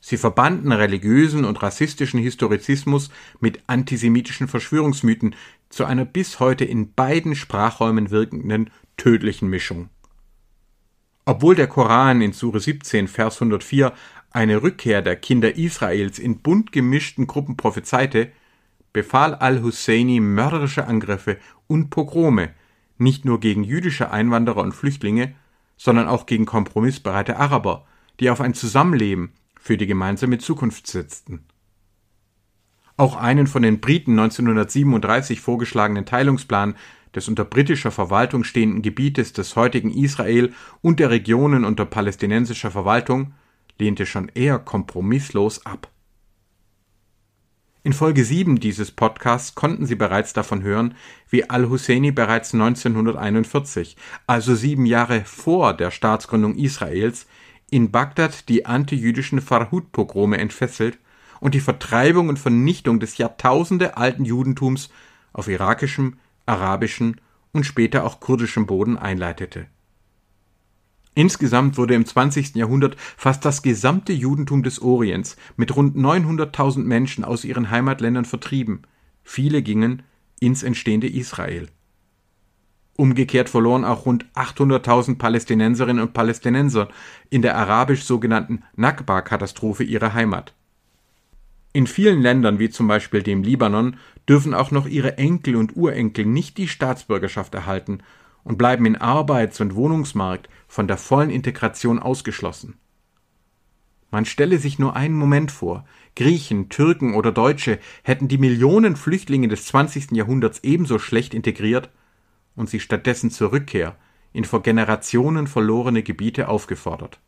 Sie 0.00 0.16
verbanden 0.16 0.72
religiösen 0.72 1.44
und 1.44 1.62
rassistischen 1.62 2.18
Historizismus 2.18 3.10
mit 3.38 3.62
antisemitischen 3.68 4.48
Verschwörungsmythen 4.48 5.36
zu 5.68 5.84
einer 5.84 6.04
bis 6.04 6.40
heute 6.40 6.64
in 6.64 6.92
beiden 6.92 7.36
Sprachräumen 7.36 8.10
wirkenden 8.10 8.70
tödlichen 8.96 9.48
Mischung. 9.48 9.90
Obwohl 11.24 11.54
der 11.54 11.68
Koran 11.68 12.20
in 12.20 12.32
Sure 12.32 12.58
17, 12.58 13.06
Vers 13.06 13.36
104 13.36 13.92
eine 14.34 14.62
Rückkehr 14.62 15.02
der 15.02 15.16
Kinder 15.16 15.56
Israels 15.56 16.18
in 16.18 16.38
bunt 16.38 16.72
gemischten 16.72 17.26
Gruppen 17.26 17.56
prophezeite, 17.56 18.32
befahl 18.92 19.34
al-Husseini 19.34 20.20
mörderische 20.20 20.86
Angriffe 20.86 21.38
und 21.66 21.90
Pogrome 21.90 22.50
nicht 22.98 23.24
nur 23.24 23.40
gegen 23.40 23.64
jüdische 23.64 24.10
Einwanderer 24.10 24.62
und 24.62 24.72
Flüchtlinge, 24.72 25.34
sondern 25.76 26.06
auch 26.08 26.26
gegen 26.26 26.46
kompromissbereite 26.46 27.36
Araber, 27.36 27.86
die 28.20 28.30
auf 28.30 28.40
ein 28.40 28.54
Zusammenleben 28.54 29.32
für 29.58 29.76
die 29.76 29.86
gemeinsame 29.86 30.38
Zukunft 30.38 30.86
setzten. 30.86 31.44
Auch 32.96 33.16
einen 33.16 33.46
von 33.46 33.62
den 33.62 33.80
Briten 33.80 34.12
1937 34.12 35.40
vorgeschlagenen 35.40 36.06
Teilungsplan 36.06 36.76
des 37.14 37.28
unter 37.28 37.44
britischer 37.44 37.90
Verwaltung 37.90 38.44
stehenden 38.44 38.82
Gebietes 38.82 39.32
des 39.32 39.56
heutigen 39.56 39.90
Israel 39.90 40.52
und 40.80 41.00
der 41.00 41.10
Regionen 41.10 41.64
unter 41.64 41.84
palästinensischer 41.84 42.70
Verwaltung 42.70 43.34
lehnte 43.78 44.06
schon 44.06 44.28
eher 44.34 44.58
kompromisslos 44.58 45.66
ab. 45.66 45.88
In 47.84 47.92
Folge 47.92 48.24
7 48.24 48.60
dieses 48.60 48.92
Podcasts 48.92 49.56
konnten 49.56 49.86
Sie 49.86 49.96
bereits 49.96 50.32
davon 50.32 50.62
hören, 50.62 50.94
wie 51.28 51.50
Al-Husseini 51.50 52.12
bereits 52.12 52.54
1941, 52.54 53.96
also 54.28 54.54
sieben 54.54 54.86
Jahre 54.86 55.24
vor 55.24 55.74
der 55.74 55.90
Staatsgründung 55.90 56.54
Israels, 56.54 57.26
in 57.70 57.90
Bagdad 57.90 58.48
die 58.48 58.66
antijüdischen 58.66 59.40
Farhud-Pogrome 59.40 60.38
entfesselt 60.38 60.98
und 61.40 61.54
die 61.54 61.60
Vertreibung 61.60 62.28
und 62.28 62.38
Vernichtung 62.38 63.00
des 63.00 63.18
Jahrtausende 63.18 63.96
alten 63.96 64.24
Judentums 64.24 64.90
auf 65.32 65.48
irakischem, 65.48 66.18
arabischem 66.46 67.16
und 67.52 67.64
später 67.64 68.04
auch 68.04 68.20
kurdischem 68.20 68.66
Boden 68.66 68.96
einleitete. 68.96 69.66
Insgesamt 71.14 71.76
wurde 71.76 71.94
im 71.94 72.06
20. 72.06 72.54
Jahrhundert 72.54 72.96
fast 72.98 73.44
das 73.44 73.62
gesamte 73.62 74.12
Judentum 74.12 74.62
des 74.62 74.80
Orients 74.80 75.36
mit 75.56 75.76
rund 75.76 75.96
900.000 75.96 76.84
Menschen 76.84 77.24
aus 77.24 77.44
ihren 77.44 77.70
Heimatländern 77.70 78.24
vertrieben. 78.24 78.82
Viele 79.22 79.62
gingen 79.62 80.02
ins 80.40 80.62
entstehende 80.62 81.08
Israel. 81.08 81.68
Umgekehrt 82.96 83.48
verloren 83.48 83.84
auch 83.84 84.06
rund 84.06 84.26
800.000 84.34 85.18
Palästinenserinnen 85.18 86.02
und 86.02 86.14
Palästinenser 86.14 86.88
in 87.30 87.42
der 87.42 87.56
arabisch 87.56 88.04
sogenannten 88.04 88.62
Nakba-Katastrophe 88.76 89.84
ihre 89.84 90.14
Heimat. 90.14 90.54
In 91.74 91.86
vielen 91.86 92.20
Ländern, 92.20 92.58
wie 92.58 92.68
zum 92.68 92.86
Beispiel 92.86 93.22
dem 93.22 93.42
Libanon, 93.42 93.96
dürfen 94.28 94.52
auch 94.52 94.70
noch 94.70 94.86
ihre 94.86 95.16
Enkel 95.16 95.56
und 95.56 95.74
Urenkel 95.76 96.26
nicht 96.26 96.58
die 96.58 96.68
Staatsbürgerschaft 96.68 97.54
erhalten 97.54 98.02
und 98.44 98.58
bleiben 98.58 98.86
in 98.86 98.96
Arbeits- 98.96 99.60
und 99.60 99.74
Wohnungsmarkt 99.74 100.48
von 100.68 100.88
der 100.88 100.96
vollen 100.96 101.30
Integration 101.30 101.98
ausgeschlossen. 101.98 102.74
Man 104.10 104.26
stelle 104.26 104.58
sich 104.58 104.78
nur 104.78 104.94
einen 104.94 105.14
Moment 105.14 105.50
vor, 105.50 105.86
Griechen, 106.16 106.68
Türken 106.68 107.14
oder 107.14 107.32
Deutsche 107.32 107.78
hätten 108.02 108.28
die 108.28 108.36
Millionen 108.36 108.96
Flüchtlinge 108.96 109.48
des 109.48 109.64
20. 109.66 110.12
Jahrhunderts 110.12 110.60
ebenso 110.62 110.98
schlecht 110.98 111.32
integriert 111.32 111.88
und 112.54 112.68
sie 112.68 112.80
stattdessen 112.80 113.30
zur 113.30 113.52
Rückkehr 113.52 113.96
in 114.34 114.44
vor 114.44 114.62
Generationen 114.62 115.46
verlorene 115.46 116.02
Gebiete 116.02 116.48
aufgefordert. 116.48 117.20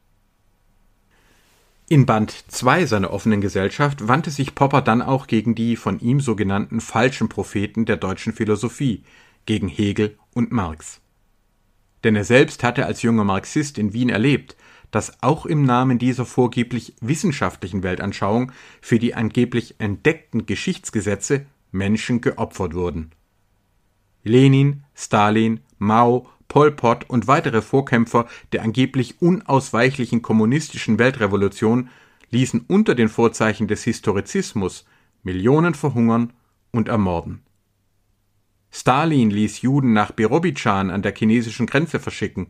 In 1.89 2.07
Band 2.07 2.33
2 2.49 2.87
seiner 2.87 3.11
offenen 3.11 3.41
Gesellschaft 3.41 4.09
wandte 4.09 4.31
sich 4.31 4.55
Popper 4.55 4.81
dann 4.81 5.03
auch 5.03 5.27
gegen 5.27 5.55
die 5.55 5.77
von 5.77 6.01
ihm 6.01 6.21
sogenannten 6.21 6.81
falschen 6.81 7.29
Propheten 7.29 7.85
der 7.85 7.97
deutschen 7.97 8.33
Philosophie, 8.33 9.05
gegen 9.47 9.69
Hegel 9.69 10.19
und 10.33 10.51
Marx. 10.51 11.03
Denn 12.05 12.17
er 12.17 12.25
selbst 12.25 12.63
hatte 12.63 12.87
als 12.87 13.03
junger 13.03 13.25
Marxist 13.25 13.79
in 13.79 13.93
Wien 13.93 14.11
erlebt, 14.11 14.57
dass 14.91 15.23
auch 15.23 15.47
im 15.47 15.65
Namen 15.65 15.99
dieser 15.99 16.25
vorgeblich 16.25 16.95
wissenschaftlichen 17.01 17.83
Weltanschauung 17.83 18.53
für 18.81 18.99
die 19.01 19.15
angeblich 19.15 19.75
entdeckten 19.79 20.47
Geschichtsgesetze 20.47 21.47
Menschen 21.73 22.21
geopfert 22.21 22.75
wurden. 22.75 23.11
Lenin, 24.23 24.85
Stalin, 24.95 25.61
Mao, 25.79 26.29
Pol 26.47 26.71
Pot 26.71 27.11
und 27.11 27.27
weitere 27.27 27.63
Vorkämpfer 27.63 28.27
der 28.53 28.63
angeblich 28.63 29.21
unausweichlichen 29.21 30.23
kommunistischen 30.23 30.99
Weltrevolution 30.99 31.89
ließen 32.31 32.65
unter 32.69 32.95
den 32.95 33.09
Vorzeichen 33.09 33.67
des 33.67 33.83
Historizismus 33.83 34.87
Millionen 35.23 35.75
verhungern 35.75 36.33
und 36.71 36.89
ermorden. 36.89 37.44
Stalin 38.77 39.31
ließ 39.31 39.63
Juden 39.63 39.93
nach 39.93 40.11
Birobidschan 40.11 40.91
an 40.91 41.01
der 41.01 41.15
chinesischen 41.15 41.67
Grenze 41.67 42.01
verschicken, 42.01 42.49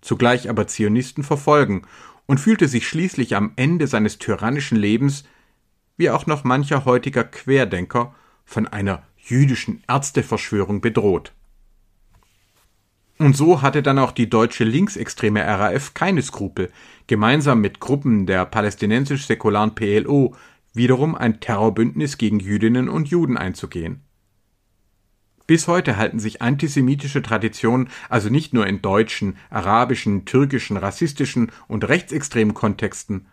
zugleich 0.00 0.50
aber 0.50 0.66
Zionisten 0.66 1.22
verfolgen 1.22 1.82
und 2.26 2.40
fühlte 2.40 2.66
sich 2.66 2.88
schließlich 2.88 3.36
am 3.36 3.52
Ende 3.54 3.86
seines 3.86 4.18
tyrannischen 4.18 4.76
Lebens, 4.76 5.22
wie 5.96 6.10
auch 6.10 6.26
noch 6.26 6.42
mancher 6.42 6.84
heutiger 6.86 7.22
Querdenker, 7.22 8.12
von 8.44 8.66
einer 8.66 9.04
jüdischen 9.16 9.84
Ärzteverschwörung 9.86 10.80
bedroht. 10.80 11.32
Und 13.18 13.36
so 13.36 13.62
hatte 13.62 13.84
dann 13.84 14.00
auch 14.00 14.10
die 14.10 14.28
deutsche 14.28 14.64
linksextreme 14.64 15.40
RAF 15.46 15.94
keine 15.94 16.22
Skrupel, 16.22 16.72
gemeinsam 17.06 17.60
mit 17.60 17.78
Gruppen 17.78 18.26
der 18.26 18.44
palästinensisch-säkularen 18.44 19.76
PLO 19.76 20.34
wiederum 20.74 21.14
ein 21.14 21.38
Terrorbündnis 21.38 22.18
gegen 22.18 22.40
Jüdinnen 22.40 22.88
und 22.88 23.06
Juden 23.06 23.36
einzugehen. 23.36 24.02
Bis 25.50 25.66
heute 25.66 25.96
halten 25.96 26.20
sich 26.20 26.42
antisemitische 26.42 27.22
Traditionen 27.22 27.88
also 28.08 28.28
nicht 28.28 28.54
nur 28.54 28.68
in 28.68 28.82
deutschen, 28.82 29.36
arabischen, 29.50 30.24
türkischen, 30.24 30.76
rassistischen 30.76 31.50
und 31.66 31.88
rechtsextremen 31.88 32.54
Kontexten, 32.54 33.26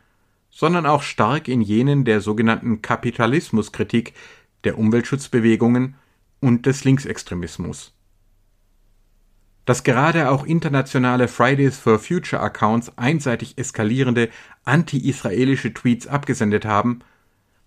sondern 0.50 0.88
auch 0.88 1.04
stark 1.04 1.48
in 1.48 1.62
jenen 1.62 2.06
der 2.06 2.20
sogenannten 2.20 2.82
Kapitalismuskritik, 2.82 4.16
der 4.64 4.80
Umweltschutzbewegungen 4.80 5.94
und 6.40 6.66
des 6.66 6.86
Linksextremismus. 6.86 7.94
Dass 9.66 9.84
gerade 9.84 10.32
auch 10.32 10.44
internationale 10.44 11.28
Fridays 11.28 11.78
for 11.78 12.00
Future 12.00 12.42
Accounts 12.42 12.98
einseitig 12.98 13.60
eskalierende 13.60 14.30
anti-israelische 14.64 15.72
Tweets 15.72 16.08
abgesendet 16.08 16.66
haben, 16.66 17.02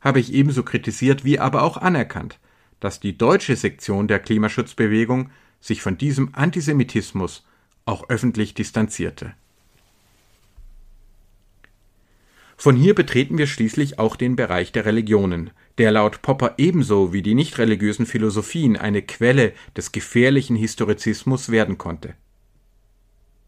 habe 0.01 0.19
ich 0.19 0.33
ebenso 0.33 0.65
kritisiert 0.65 1.25
wie 1.25 1.39
aber 1.39 1.63
auch 1.63 1.77
anerkannt, 1.77 2.41
dass 2.81 3.01
die 3.01 3.17
deutsche 3.17 3.57
Sektion 3.57 4.09
der 4.09 4.19
Klimaschutzbewegung 4.19 5.31
sich 5.61 5.83
von 5.83 5.99
diesem 5.99 6.35
Antisemitismus 6.35 7.47
auch 7.85 8.09
öffentlich 8.09 8.55
distanzierte. 8.55 9.35
Von 12.57 12.77
hier 12.77 12.95
betreten 12.95 13.39
wir 13.39 13.47
schließlich 13.47 13.99
auch 13.99 14.17
den 14.17 14.37
Bereich 14.37 14.71
der 14.71 14.85
Religionen, 14.85 15.51
der 15.79 15.93
laut 15.93 16.21
Popper 16.21 16.55
ebenso 16.59 17.11
wie 17.13 17.23
die 17.23 17.35
nichtreligiösen 17.35 18.05
Philosophien 18.05 18.77
eine 18.77 19.01
Quelle 19.01 19.55
des 19.79 19.93
gefährlichen 19.93 20.57
Historizismus 20.57 21.51
werden 21.51 21.79
konnte. 21.79 22.15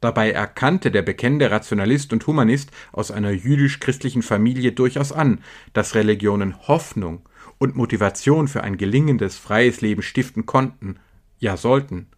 Dabei 0.00 0.32
erkannte 0.32 0.90
der 0.90 1.02
bekennende 1.02 1.50
Rationalist 1.50 2.12
und 2.12 2.26
Humanist 2.26 2.70
aus 2.90 3.10
einer 3.10 3.30
jüdisch-christlichen 3.30 4.22
Familie 4.22 4.72
durchaus 4.72 5.12
an, 5.12 5.40
dass 5.74 5.94
Religionen 5.94 6.66
Hoffnung 6.66 7.20
und 7.62 7.76
Motivation 7.76 8.49
für 8.49 8.64
ein 8.64 8.76
gelingendes 8.76 9.38
freies 9.38 9.83
Leben 9.83 10.02
stiften 10.02 10.47
konnten, 10.47 10.97
ja 11.38 11.57
sollten. 11.57 12.09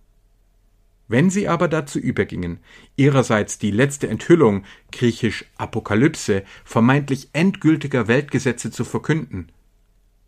Wenn 1.07 1.29
sie 1.29 1.49
aber 1.49 1.69
dazu 1.69 1.99
übergingen, 1.99 2.61
ihrerseits 2.97 3.59
die 3.59 3.71
letzte 3.71 4.09
Enthüllung, 4.09 4.65
griechisch 4.91 5.45
Apokalypse, 5.59 6.45
vermeintlich 6.65 7.29
endgültiger 7.35 8.09
Weltgesetze 8.09 8.71
zu 8.71 8.87
verkünden, 8.87 9.53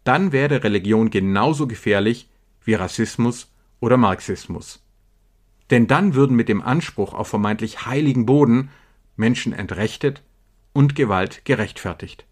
dann 0.05 0.33
werde 0.33 0.63
Religion 0.63 1.09
genauso 1.09 1.67
gefährlich 1.67 2.29
wie 2.63 2.75
Rassismus 2.75 3.51
oder 3.81 3.97
Marxismus. 3.97 4.85
Denn 5.71 5.87
dann 5.87 6.15
würden 6.15 6.37
mit 6.37 6.51
dem 6.51 6.61
Anspruch 6.61 7.15
auf 7.15 7.29
vermeintlich 7.29 7.87
heiligen 7.87 8.27
Boden 8.27 8.69
Menschen 9.17 9.55
entrechtet 9.55 10.23
und 10.75 10.95
Gewalt 10.95 11.47
gerechtfertigt. 11.47 12.27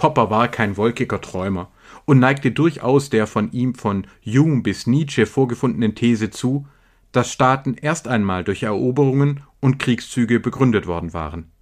Popper 0.00 0.30
war 0.30 0.48
kein 0.48 0.78
wolkiger 0.78 1.20
Träumer 1.20 1.70
und 2.06 2.20
neigte 2.20 2.52
durchaus 2.52 3.10
der 3.10 3.26
von 3.26 3.52
ihm 3.52 3.74
von 3.74 4.06
Hume 4.24 4.62
bis 4.62 4.86
Nietzsche 4.86 5.26
vorgefundenen 5.26 5.94
These 5.94 6.30
zu, 6.30 6.66
dass 7.12 7.30
Staaten 7.30 7.74
erst 7.74 8.08
einmal 8.08 8.42
durch 8.42 8.62
Eroberungen 8.62 9.42
und 9.60 9.78
Kriegszüge 9.78 10.40
begründet 10.40 10.86
worden 10.86 11.12
waren. 11.12 11.52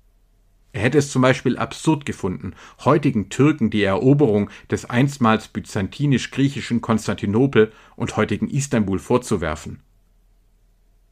Er 0.71 0.83
hätte 0.83 0.99
es 0.99 1.11
zum 1.11 1.23
Beispiel 1.23 1.59
absurd 1.59 2.07
gefunden, 2.07 2.55
heutigen 2.85 3.29
Türken 3.29 3.71
die 3.71 3.83
Eroberung 3.83 4.51
des 4.71 4.85
einstmals 4.85 5.49
byzantinisch-griechischen 5.49 6.81
Konstantinopel 6.81 7.73
und 7.97 8.17
heutigen 8.17 8.49
Istanbul 8.49 9.01
vorzuwerfen. 9.01 9.81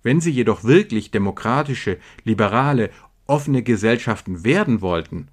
Wenn 0.05 0.21
sie 0.21 0.31
jedoch 0.31 0.63
wirklich 0.63 1.11
demokratische, 1.11 1.99
liberale, 2.23 2.91
offene 3.27 3.65
Gesellschaften 3.65 4.45
werden 4.45 4.81
wollten, 4.81 5.27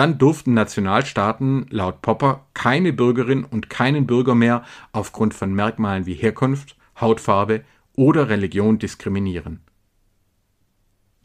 dann 0.00 0.16
durften 0.16 0.54
Nationalstaaten 0.54 1.66
laut 1.68 2.00
Popper 2.00 2.46
keine 2.54 2.94
Bürgerin 2.94 3.44
und 3.44 3.68
keinen 3.68 4.06
Bürger 4.06 4.34
mehr 4.34 4.64
aufgrund 4.92 5.34
von 5.34 5.52
Merkmalen 5.52 6.06
wie 6.06 6.14
Herkunft, 6.14 6.78
Hautfarbe 6.98 7.64
oder 7.96 8.30
Religion 8.30 8.78
diskriminieren. 8.78 9.60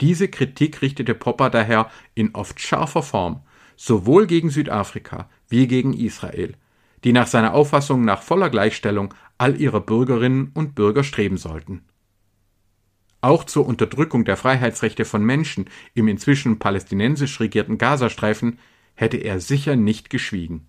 Diese 0.02 0.28
Kritik 0.28 0.82
richtete 0.82 1.14
Popper 1.14 1.48
daher 1.48 1.90
in 2.14 2.34
oft 2.34 2.60
scharfer 2.60 3.02
Form 3.02 3.40
sowohl 3.76 4.26
gegen 4.26 4.50
Südafrika 4.50 5.30
wie 5.48 5.66
gegen 5.66 5.94
Israel, 5.94 6.52
die 7.02 7.14
nach 7.14 7.28
seiner 7.28 7.54
Auffassung 7.54 8.04
nach 8.04 8.20
voller 8.20 8.50
Gleichstellung 8.50 9.14
all 9.38 9.58
ihrer 9.58 9.80
Bürgerinnen 9.80 10.50
und 10.52 10.74
Bürger 10.74 11.02
streben 11.02 11.38
sollten. 11.38 11.80
Auch 13.26 13.42
zur 13.42 13.66
Unterdrückung 13.66 14.24
der 14.24 14.36
Freiheitsrechte 14.36 15.04
von 15.04 15.24
Menschen 15.24 15.68
im 15.94 16.06
inzwischen 16.06 16.60
palästinensisch 16.60 17.40
regierten 17.40 17.76
Gazastreifen 17.76 18.60
hätte 18.94 19.16
er 19.16 19.40
sicher 19.40 19.74
nicht 19.74 20.10
geschwiegen. 20.10 20.68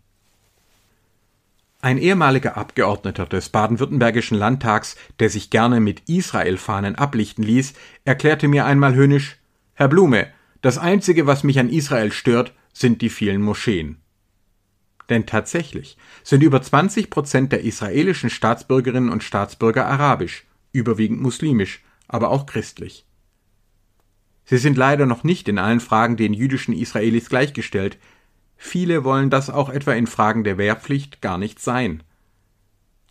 Ein 1.82 2.00
ehemaliger 2.00 2.58
Abgeordneter 2.58 3.28
des 3.28 3.50
baden-württembergischen 3.50 4.36
Landtags, 4.36 4.96
der 5.20 5.30
sich 5.30 5.52
gerne 5.52 5.80
mit 5.80 6.10
Israel-Fahnen 6.10 6.96
ablichten 6.96 7.44
ließ, 7.44 7.76
erklärte 8.06 8.48
mir 8.48 8.66
einmal 8.66 8.96
höhnisch 8.96 9.38
Herr 9.76 9.88
Blume, 9.88 10.26
das 10.64 10.80
Einzige, 10.80 11.28
was 11.28 11.44
mich 11.44 11.60
an 11.60 11.70
Israel 11.70 12.12
stört, 12.12 12.54
sind 12.74 13.04
die 13.04 13.10
vielen 13.10 13.44
Moscheen. 13.44 13.98
Denn 15.10 15.28
tatsächlich 15.28 15.96
sind 16.24 16.42
über 16.42 16.60
20 16.60 17.12
Prozent 17.12 17.52
der 17.52 17.62
israelischen 17.62 18.32
Staatsbürgerinnen 18.32 19.12
und 19.12 19.24
Staatsbürger 19.24 19.86
arabisch, 19.86 20.48
überwiegend 20.72 21.22
muslimisch, 21.22 21.84
aber 22.08 22.30
auch 22.30 22.46
christlich. 22.46 23.06
Sie 24.46 24.58
sind 24.58 24.78
leider 24.78 25.06
noch 25.06 25.24
nicht 25.24 25.50
in 25.50 25.60
allen 25.60 25.82
Fragen 25.82 26.16
den 26.16 26.34
jüdischen 26.34 26.74
Israelis 26.74 27.30
gleichgestellt. 27.30 27.98
Viele 28.56 29.04
wollen 29.04 29.30
das 29.30 29.50
auch 29.50 29.70
etwa 29.70 29.94
in 29.94 30.08
Fragen 30.08 30.44
der 30.44 30.58
Wehrpflicht 30.58 31.22
gar 31.22 31.38
nicht 31.38 31.60
sein. 31.60 32.02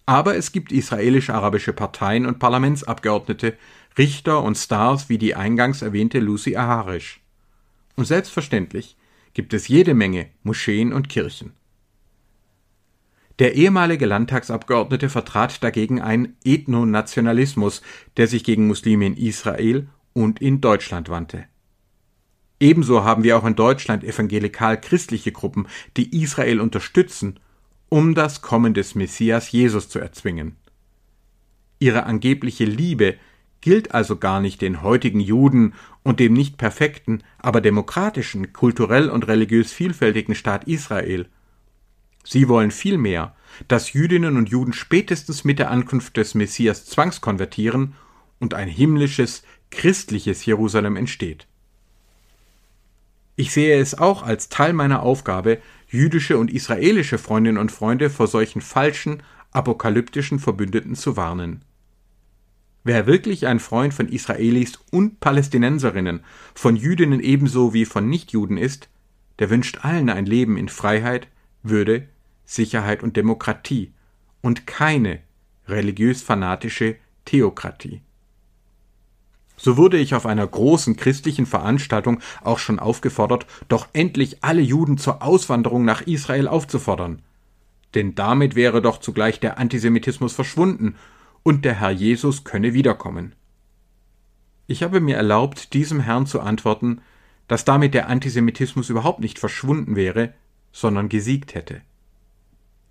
Aber 0.07 0.37
es 0.37 0.53
gibt 0.53 0.73
israelisch-arabische 0.73 1.73
Parteien 1.73 2.27
und 2.27 2.39
Parlamentsabgeordnete, 2.39 3.59
Richter 3.99 4.43
und 4.43 4.57
Stars 4.57 5.09
wie 5.09 5.19
die 5.19 5.35
eingangs 5.35 5.83
erwähnte 5.83 6.21
Lucy 6.21 6.57
Aharisch. 6.57 7.21
Und 7.97 8.07
selbstverständlich 8.07 8.97
gibt 9.35 9.53
es 9.53 9.69
jede 9.69 9.95
Menge 9.95 10.29
Moscheen 10.43 10.93
und 10.93 11.09
Kirchen. 11.09 11.53
Der 13.39 13.55
ehemalige 13.55 14.07
Landtagsabgeordnete 14.07 15.11
vertrat 15.11 15.63
dagegen 15.63 16.01
einen 16.01 16.37
Ethnonationalismus, 16.45 17.83
der 18.17 18.27
sich 18.27 18.45
gegen 18.45 18.67
Muslime 18.67 19.07
in 19.07 19.17
Israel 19.17 19.89
und 20.15 20.41
in 20.41 20.63
Deutschland 20.63 21.11
wandte. 21.11 21.45
Ebenso 22.59 23.05
haben 23.05 23.23
wir 23.23 23.37
auch 23.37 23.45
in 23.45 23.55
Deutschland 23.55 24.03
evangelikal-christliche 24.03 25.33
Gruppen, 25.33 25.69
die 25.99 26.23
Israel 26.23 26.61
unterstützen, 26.61 27.39
um 27.91 28.15
das 28.15 28.41
Kommen 28.41 28.73
des 28.73 28.95
Messias 28.95 29.53
Jesus 29.53 29.91
zu 29.91 29.99
erzwingen. 29.99 30.57
Ihre 31.79 32.05
angebliche 32.05 32.65
Liebe 32.65 33.17
gilt 33.61 33.93
also 33.93 34.17
gar 34.17 34.41
nicht 34.41 34.63
den 34.63 34.81
heutigen 34.81 35.21
Juden 35.21 35.75
und 36.03 36.21
dem 36.21 36.33
nicht 36.33 36.57
perfekten, 36.57 37.23
aber 37.39 37.61
demokratischen, 37.61 38.55
kulturell 38.55 39.11
und 39.11 39.29
religiös 39.29 39.73
vielfältigen 39.73 40.35
Staat 40.35 40.65
Israel, 40.65 41.29
Sie 42.27 42.49
wollen 42.49 42.73
vielmehr, 42.73 43.37
dass 43.69 43.93
Jüdinnen 43.93 44.37
und 44.37 44.49
Juden 44.49 44.73
spätestens 44.73 45.45
mit 45.45 45.61
der 45.61 45.71
Ankunft 45.71 46.17
des 46.17 46.35
Messias 46.35 46.85
zwangskonvertieren 46.85 47.95
und 48.41 48.53
ein 48.53 48.69
himmlisches, 48.69 49.45
christliches 49.71 50.45
Jerusalem 50.45 50.97
entsteht. 50.97 51.47
Ich 53.37 53.53
sehe 53.53 53.79
es 53.79 53.97
auch 53.97 54.25
als 54.25 54.49
Teil 54.49 54.73
meiner 54.73 55.03
Aufgabe, 55.03 55.59
jüdische 55.89 56.37
und 56.37 56.51
israelische 56.51 57.17
Freundinnen 57.17 57.59
und 57.59 57.71
Freunde 57.71 58.11
vor 58.11 58.27
solchen 58.27 58.61
falschen, 58.61 59.23
apokalyptischen 59.53 60.41
Verbündeten 60.41 60.97
zu 60.97 61.17
warnen. 61.17 61.63
Wer 62.83 63.07
wirklich 63.07 63.47
ein 63.47 63.61
Freund 63.61 63.95
von 63.95 64.09
Israelis 64.09 64.81
und 64.91 65.21
Palästinenserinnen, 65.21 66.25
von 66.55 66.75
Jüdinnen 66.75 67.21
ebenso 67.21 67.73
wie 67.73 67.85
von 67.85 68.09
Nichtjuden 68.09 68.57
ist, 68.57 68.89
der 69.39 69.49
wünscht 69.49 69.85
allen 69.85 70.11
ein 70.11 70.27
Leben 70.27 70.57
in 70.57 70.69
Freiheit, 70.69 71.29
Würde 71.63 72.09
Sicherheit 72.47 73.03
und 73.03 73.17
Demokratie 73.17 73.93
und 74.41 74.67
keine 74.67 75.21
religiös-fanatische 75.69 76.97
Theokratie. 77.25 78.01
So 79.59 79.77
wurde 79.77 79.99
ich 79.99 80.15
auf 80.15 80.27
einer 80.27 80.47
großen 80.47 80.97
christlichen 80.97 81.47
Veranstaltung 81.47 82.21
auch 82.43 82.59
schon 82.59 82.79
aufgefordert, 82.79 83.47
doch 83.69 83.89
endlich 83.93 84.45
alle 84.45 84.61
Juden 84.61 84.99
zur 84.99 85.23
Auswanderung 85.23 85.85
nach 85.85 86.03
Israel 86.03 86.47
aufzufordern. 86.47 87.23
Denn 87.95 88.15
damit 88.15 88.55
wäre 88.55 88.83
doch 88.83 88.99
zugleich 88.99 89.41
der 89.41 89.59
Antisemitismus 89.59 90.35
verschwunden 90.35 90.97
und 91.43 91.65
der 91.65 91.81
Herr 91.81 91.91
Jesus 91.91 92.45
könne 92.45 92.75
wiederkommen. 92.75 93.35
Ich 94.67 94.83
habe 94.83 95.01
mir 95.01 95.17
erlaubt, 95.17 95.73
diesem 95.73 96.01
Herrn 96.01 96.27
zu 96.27 96.41
antworten, 96.41 97.01
dass 97.49 97.65
damit 97.65 97.95
der 97.95 98.09
Antisemitismus 98.09 98.91
überhaupt 98.91 99.21
nicht 99.21 99.39
verschwunden 99.39 99.97
wäre, 99.97 100.35
sondern 100.73 101.09
gesiegt 101.09 101.55
hätte. 101.55 101.81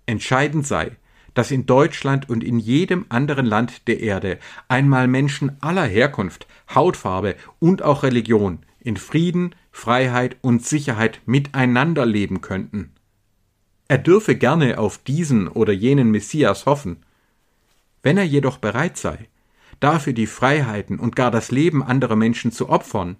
Entscheidend 0.06 0.66
sei, 0.66 0.96
dass 1.34 1.50
in 1.50 1.66
Deutschland 1.66 2.30
und 2.30 2.42
in 2.42 2.58
jedem 2.58 3.04
anderen 3.10 3.44
Land 3.44 3.88
der 3.88 4.00
Erde 4.00 4.38
einmal 4.68 5.06
Menschen 5.06 5.60
aller 5.60 5.84
Herkunft, 5.84 6.46
Hautfarbe 6.74 7.36
und 7.58 7.82
auch 7.82 8.02
Religion 8.02 8.60
in 8.80 8.96
Frieden, 8.96 9.54
Freiheit 9.70 10.36
und 10.40 10.64
Sicherheit 10.64 11.20
miteinander 11.26 12.06
leben 12.06 12.40
könnten. 12.40 12.92
Er 13.88 13.98
dürfe 13.98 14.34
gerne 14.34 14.78
auf 14.78 14.98
diesen 14.98 15.48
oder 15.48 15.72
jenen 15.72 16.10
Messias 16.10 16.66
hoffen. 16.66 17.04
Wenn 18.02 18.16
er 18.16 18.24
jedoch 18.24 18.58
bereit 18.58 18.96
sei, 18.96 19.28
dafür 19.80 20.12
die 20.12 20.26
Freiheiten 20.26 20.98
und 20.98 21.16
gar 21.16 21.30
das 21.30 21.50
Leben 21.50 21.82
anderer 21.82 22.16
Menschen 22.16 22.50
zu 22.50 22.68
opfern, 22.68 23.16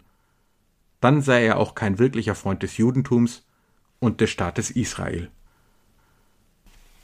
dann 1.01 1.21
sei 1.21 1.45
er 1.45 1.59
auch 1.59 1.75
kein 1.75 1.99
wirklicher 1.99 2.35
Freund 2.35 2.63
des 2.63 2.79
Judentums 2.79 3.45
und 3.99 4.21
des 4.21 4.31
Staates 4.31 4.71
Israel. 4.71 5.31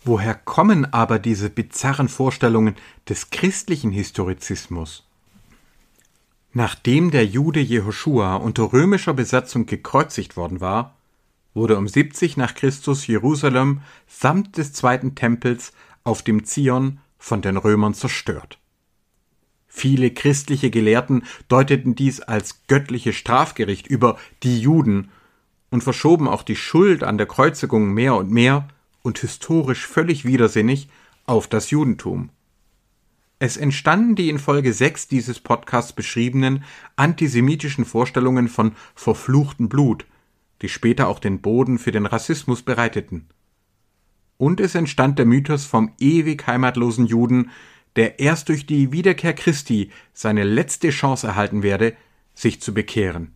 Woher 0.04 0.34
kommen 0.34 0.92
aber 0.92 1.20
diese 1.20 1.48
bizarren 1.48 2.08
Vorstellungen 2.08 2.74
des 3.08 3.30
christlichen 3.30 3.92
Historizismus? 3.92 5.06
Nachdem 6.52 7.10
der 7.12 7.24
Jude 7.24 7.60
Jehoschua 7.60 8.36
unter 8.36 8.72
römischer 8.72 9.14
Besatzung 9.14 9.64
gekreuzigt 9.66 10.36
worden 10.36 10.60
war, 10.60 10.96
wurde 11.54 11.78
um 11.78 11.86
70 11.86 12.36
nach 12.36 12.54
Christus 12.54 13.06
Jerusalem 13.06 13.82
samt 14.08 14.58
des 14.58 14.72
zweiten 14.72 15.14
Tempels 15.14 15.72
auf 16.02 16.22
dem 16.22 16.44
Zion 16.44 16.98
von 17.18 17.40
den 17.40 17.56
Römern 17.56 17.94
zerstört. 17.94 18.58
Viele 19.68 20.10
christliche 20.10 20.70
Gelehrten 20.70 21.24
deuteten 21.48 21.94
dies 21.94 22.20
als 22.20 22.66
göttliches 22.66 23.14
Strafgericht 23.14 23.86
über 23.86 24.18
die 24.42 24.60
Juden 24.60 25.10
und 25.70 25.82
verschoben 25.82 26.28
auch 26.28 26.42
die 26.42 26.56
Schuld 26.56 27.04
an 27.04 27.16
der 27.16 27.26
Kreuzigung 27.26 27.94
mehr 27.94 28.16
und 28.16 28.30
mehr 28.30 28.68
und 29.02 29.18
historisch 29.18 29.86
völlig 29.86 30.24
widersinnig 30.24 30.88
auf 31.26 31.48
das 31.48 31.70
Judentum. 31.70 32.30
Es 33.38 33.56
entstanden 33.56 34.14
die 34.14 34.28
in 34.28 34.38
Folge 34.38 34.72
6 34.72 35.08
dieses 35.08 35.40
Podcasts 35.40 35.92
beschriebenen 35.92 36.64
antisemitischen 36.94 37.84
Vorstellungen 37.84 38.48
von 38.48 38.76
verfluchtem 38.94 39.68
Blut, 39.68 40.06
die 40.62 40.68
später 40.68 41.08
auch 41.08 41.18
den 41.18 41.40
Boden 41.40 41.78
für 41.78 41.90
den 41.90 42.06
Rassismus 42.06 42.62
bereiteten. 42.62 43.26
Und 44.36 44.60
es 44.60 44.74
entstand 44.76 45.18
der 45.18 45.26
Mythos 45.26 45.66
vom 45.66 45.92
ewig 45.98 46.46
heimatlosen 46.46 47.06
Juden, 47.06 47.50
der 47.96 48.20
erst 48.20 48.48
durch 48.48 48.66
die 48.66 48.92
Wiederkehr 48.92 49.34
Christi 49.34 49.90
seine 50.12 50.44
letzte 50.44 50.90
Chance 50.90 51.26
erhalten 51.26 51.62
werde, 51.62 51.96
sich 52.34 52.60
zu 52.60 52.72
bekehren. 52.72 53.34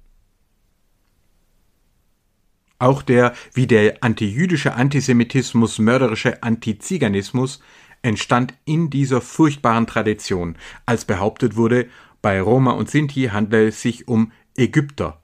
Auch 2.79 3.03
der 3.03 3.35
wie 3.55 3.67
der 3.67 4.03
antijüdische 4.03 4.75
Antisemitismus 4.75 5.79
mörderische 5.79 6.43
Antiziganismus 6.43 7.61
entstand 8.03 8.55
in 8.65 8.91
dieser 8.91 9.21
furchtbaren 9.21 9.87
Tradition, 9.87 10.57
als 10.85 11.05
behauptet 11.05 11.57
wurde, 11.57 11.89
bei 12.23 12.41
Roma 12.41 12.73
und 12.73 12.91
Sinti 12.91 13.29
handle 13.33 13.69
es 13.69 13.83
sich 13.83 14.09
um 14.09 14.33
Ägypter. 14.57 15.23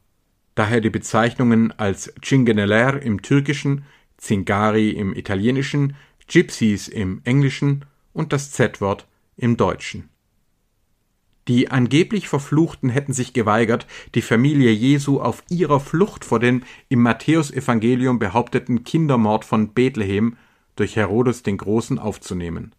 Daher 0.55 0.81
die 0.81 0.91
Bezeichnungen 0.91 1.73
als 1.79 2.13
Cingeneler 2.23 3.01
im 3.03 3.23
Türkischen, 3.23 3.85
Zingari 4.17 4.91
im 4.91 5.15
Italienischen, 5.15 5.97
Gypsies 6.29 6.89
im 6.89 7.21
Englischen 7.25 7.85
und 8.13 8.33
das 8.33 8.51
Z-Wort 8.51 9.07
im 9.37 9.57
Deutschen. 9.57 10.12
Die 11.49 11.71
angeblich 11.71 12.29
Verfluchten 12.29 12.89
hätten 12.89 13.13
sich 13.13 13.33
geweigert, 13.33 13.87
die 14.15 14.23
Familie 14.23 14.71
Jesu 14.71 15.21
auf 15.21 15.43
ihrer 15.49 15.81
Flucht 15.81 16.25
vor 16.25 16.39
dem 16.39 16.63
im 16.89 17.03
Matthäusevangelium 17.03 18.19
behaupteten 18.19 18.85
Kindermord 18.85 19.45
von 19.45 19.73
Bethlehem 19.73 20.37
durch 20.77 20.97
Herodes 20.97 21.43
den 21.43 21.59
Großen 21.59 21.99
aufzunehmen. 21.99 22.75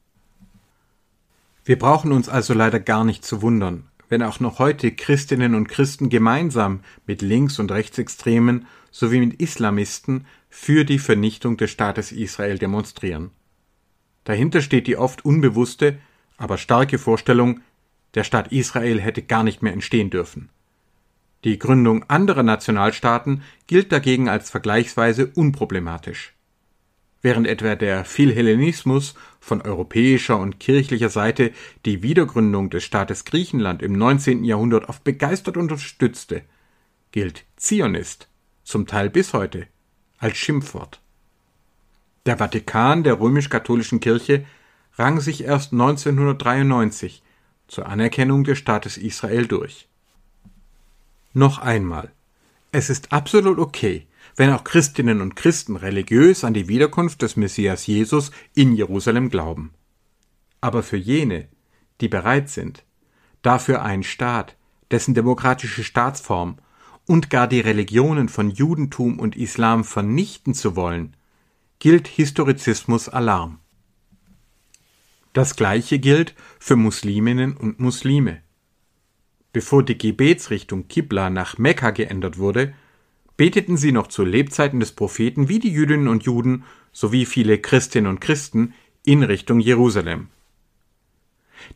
Wir 1.66 1.78
brauchen 1.78 2.12
uns 2.12 2.30
also 2.30 2.54
leider 2.54 2.80
gar 2.80 3.04
nicht 3.04 3.26
zu 3.26 3.42
wundern, 3.42 3.86
wenn 4.10 4.24
auch 4.24 4.40
noch 4.40 4.60
heute 4.60 4.92
Christinnen 4.92 5.56
und 5.56 5.68
Christen 5.68 6.10
gemeinsam 6.10 6.82
mit 7.06 7.22
Links- 7.22 7.60
und 7.60 7.72
Rechtsextremen 7.72 8.66
sowie 8.92 9.20
mit 9.20 9.42
Islamisten 9.42 10.26
für 10.50 10.86
die 10.86 11.00
Vernichtung 11.00 11.58
des 11.58 11.72
Staates 11.72 12.12
Israel 12.12 12.58
demonstrieren. 12.58 13.32
Dahinter 14.24 14.62
steht 14.62 14.88
die 14.88 14.98
oft 14.98 15.26
unbewusste, 15.26 15.98
aber 16.38 16.58
starke 16.58 16.98
Vorstellung, 16.98 17.62
der 18.16 18.24
Staat 18.24 18.52
Israel 18.52 19.02
hätte 19.02 19.22
gar 19.22 19.44
nicht 19.44 19.62
mehr 19.62 19.74
entstehen 19.74 20.10
dürfen. 20.10 20.50
Die 21.44 21.60
Gründung 21.60 22.04
anderer 22.10 22.44
Nationalstaaten 22.44 23.44
gilt 23.68 23.92
dagegen 23.92 24.30
als 24.30 24.50
vergleichsweise 24.50 25.28
unproblematisch. 25.28 26.34
Während 27.22 27.48
etwa 27.48 27.76
der 27.76 28.06
Philhellenismus 28.06 29.16
von 29.40 29.62
europäischer 29.62 30.38
und 30.38 30.60
kirchlicher 30.60 31.10
Seite 31.10 31.52
die 31.86 32.04
Wiedergründung 32.04 32.70
des 32.70 32.84
Staates 32.84 33.26
Griechenland 33.26 33.82
im 33.82 33.94
19. 33.94 34.44
Jahrhundert 34.44 34.90
oft 34.90 35.04
begeistert 35.04 35.58
unterstützte, 35.58 36.44
gilt 37.12 37.46
Zionist 37.56 38.28
zum 38.64 38.88
Teil 38.88 39.10
bis 39.10 39.34
heute 39.34 39.68
als 40.18 40.38
Schimpfwort. 40.38 41.02
Der 42.26 42.38
Vatikan 42.38 43.04
der 43.04 43.20
römisch-katholischen 43.20 44.00
Kirche 44.00 44.46
rang 44.98 45.20
sich 45.20 45.44
erst 45.44 45.74
1993 45.74 47.22
zur 47.74 47.88
Anerkennung 47.88 48.44
des 48.44 48.60
Staates 48.60 48.98
Israel 48.98 49.48
durch. 49.48 49.88
Noch 51.34 51.58
einmal. 51.58 52.12
Es 52.72 52.92
ist 52.92 53.12
absolut 53.12 53.58
okay, 53.58 54.06
wenn 54.36 54.52
auch 54.52 54.64
Christinnen 54.64 55.22
und 55.22 55.36
Christen 55.36 55.76
religiös 55.76 56.44
an 56.44 56.54
die 56.54 56.68
Wiederkunft 56.68 57.24
des 57.24 57.36
Messias 57.36 57.88
Jesus 57.88 58.32
in 58.54 58.76
Jerusalem 58.76 59.30
glauben. 59.30 59.74
Aber 60.62 60.84
für 60.84 60.98
jene, 60.98 61.48
die 62.00 62.08
bereit 62.08 62.50
sind, 62.50 62.84
dafür 63.42 63.82
einen 63.82 64.04
Staat, 64.04 64.56
dessen 64.92 65.16
demokratische 65.16 65.84
Staatsform 65.84 66.58
und 67.08 67.32
gar 67.32 67.48
die 67.48 67.60
Religionen 67.60 68.30
von 68.30 68.52
Judentum 68.52 69.20
und 69.20 69.36
Islam 69.36 69.84
vernichten 69.84 70.54
zu 70.54 70.76
wollen, 70.76 71.16
gilt 71.80 72.08
Historizismus 72.08 73.10
Alarm. 73.10 73.60
Das 75.34 75.56
gleiche 75.56 75.98
gilt 75.98 76.36
für 76.60 76.76
Musliminnen 76.76 77.58
und 77.58 77.80
Muslime. 77.80 78.42
Bevor 79.52 79.84
die 79.84 79.98
Gebetsrichtung 79.98 80.88
Kibla 80.88 81.32
nach 81.32 81.58
Mekka 81.58 81.90
geändert 81.90 82.38
wurde, 82.38 82.74
beteten 83.36 83.78
sie 83.78 83.92
noch 83.92 84.08
zu 84.08 84.24
Lebzeiten 84.24 84.80
des 84.80 84.92
Propheten 84.92 85.50
wie 85.50 85.60
die 85.60 85.72
Jüdinnen 85.72 86.08
und 86.08 86.24
Juden 86.24 86.64
sowie 86.92 87.26
viele 87.26 87.58
Christinnen 87.58 88.10
und 88.10 88.22
Christen 88.22 88.74
in 89.04 89.24
Richtung 89.24 89.60
Jerusalem. 89.60 90.28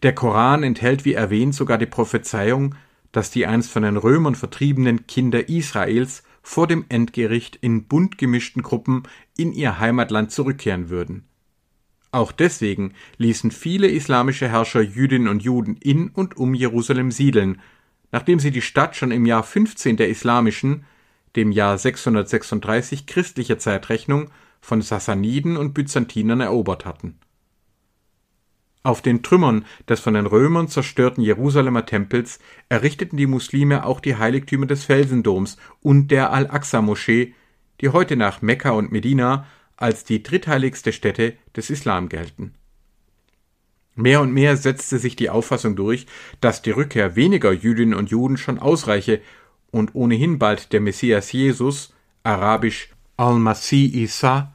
Der 0.04 0.14
Koran 0.14 0.64
enthält 0.64 1.06
wie 1.06 1.14
erwähnt 1.14 1.56
sogar 1.56 1.80
die 1.80 1.86
Prophezeiung, 1.88 2.76
dass 3.12 3.32
die 3.32 3.48
einst 3.48 3.72
von 3.72 3.84
den 3.84 3.98
Römern 3.98 4.36
vertriebenen 4.36 5.08
Kinder 5.08 5.50
Israels 5.50 6.24
vor 6.44 6.68
dem 6.68 6.86
Endgericht 6.90 7.56
in 7.56 7.86
bunt 7.86 8.18
gemischten 8.18 8.62
Gruppen 8.62 9.04
in 9.36 9.52
ihr 9.52 9.80
Heimatland 9.80 10.32
zurückkehren 10.32 10.90
würden. 10.90 11.24
Auch 12.18 12.32
deswegen 12.32 12.96
ließen 13.18 13.52
viele 13.52 13.88
islamische 13.88 14.50
Herrscher 14.50 14.82
Jüdinnen 14.82 15.28
und 15.28 15.44
Juden 15.44 15.78
in 15.78 16.10
und 16.10 16.36
um 16.36 16.56
Jerusalem 16.56 17.12
siedeln, 17.12 17.62
nachdem 18.12 18.40
sie 18.40 18.50
die 18.50 18.64
Stadt 18.64 18.96
schon 18.96 19.12
im 19.12 19.28
Jahr 19.28 19.44
15 19.44 19.98
der 19.98 20.10
islamischen, 20.10 20.86
dem 21.36 21.52
Jahr 21.52 21.78
636 21.78 23.06
christlicher 23.06 23.60
Zeitrechnung 23.60 24.32
von 24.62 24.82
Sassaniden 24.82 25.58
und 25.58 25.76
Byzantinern 25.76 26.42
erobert 26.42 26.86
hatten. 26.86 27.20
Auf 28.82 29.04
den 29.04 29.22
Trümmern 29.22 29.64
des 29.88 30.00
von 30.00 30.16
den 30.16 30.26
Römern 30.26 30.70
zerstörten 30.70 31.24
Jerusalemer 31.24 31.86
Tempels 31.86 32.40
errichteten 32.68 33.18
die 33.18 33.28
Muslime 33.28 33.86
auch 33.86 34.00
die 34.00 34.16
Heiligtümer 34.16 34.66
des 34.66 34.86
Felsendoms 34.86 35.58
und 35.84 36.08
der 36.10 36.34
Al-Aqsa-Moschee, 36.34 37.36
die 37.80 37.90
heute 37.90 38.16
nach 38.16 38.42
Mekka 38.42 38.72
und 38.72 38.92
Medina 38.92 39.46
als 39.78 40.04
die 40.04 40.22
drittheiligste 40.24 40.92
Stätte 40.92 41.36
des 41.56 41.70
Islam 41.70 42.10
gelten. 42.10 42.54
Mehr 43.96 44.22
und 44.22 44.32
mehr 44.32 44.58
setzte 44.58 45.00
sich 45.00 45.16
die 45.16 45.30
Auffassung 45.30 45.76
durch, 45.76 46.06
dass 46.40 46.62
die 46.62 46.72
Rückkehr 46.72 47.16
weniger 47.16 47.52
Jüdinnen 47.52 47.96
und 47.96 48.12
Juden 48.12 48.38
schon 48.38 48.60
ausreiche 48.60 49.22
und 49.72 49.96
ohnehin 49.96 50.38
bald 50.38 50.72
der 50.74 50.82
Messias 50.82 51.32
Jesus, 51.32 51.94
arabisch 52.24 52.90
Al-Masih 53.18 54.04
Isa, 54.04 54.54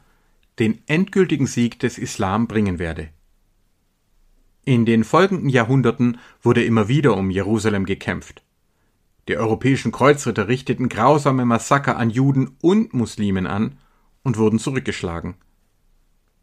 den 0.58 0.82
endgültigen 0.86 1.46
Sieg 1.46 1.80
des 1.80 1.98
Islam 1.98 2.46
bringen 2.46 2.78
werde. 2.78 3.08
In 4.64 4.86
den 4.86 5.02
folgenden 5.02 5.48
Jahrhunderten 5.48 6.18
wurde 6.40 6.62
immer 6.62 6.86
wieder 6.86 7.16
um 7.16 7.30
Jerusalem 7.30 7.84
gekämpft. 7.84 8.44
Die 9.26 9.36
europäischen 9.36 9.90
Kreuzritter 9.90 10.46
richteten 10.46 10.88
grausame 10.88 11.44
Massaker 11.44 11.96
an 11.96 12.10
Juden 12.10 12.56
und 12.60 12.94
Muslimen 12.94 13.46
an 13.48 13.78
und 14.22 14.38
wurden 14.38 14.58
zurückgeschlagen. 14.58 15.34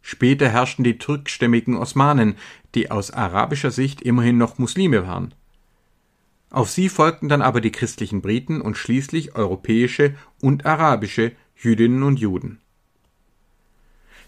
Später 0.01 0.49
herrschten 0.49 0.83
die 0.83 0.97
türkstämmigen 0.97 1.75
Osmanen, 1.75 2.35
die 2.75 2.89
aus 2.89 3.11
arabischer 3.11 3.71
Sicht 3.71 4.01
immerhin 4.01 4.37
noch 4.37 4.57
Muslime 4.57 5.05
waren. 5.05 5.33
Auf 6.51 6.69
sie 6.69 6.89
folgten 6.89 7.29
dann 7.29 7.41
aber 7.41 7.61
die 7.61 7.71
christlichen 7.71 8.21
Briten 8.21 8.61
und 8.61 8.77
schließlich 8.77 9.35
europäische 9.35 10.15
und 10.41 10.65
arabische 10.65 11.33
Jüdinnen 11.55 12.03
und 12.03 12.19
Juden. 12.19 12.59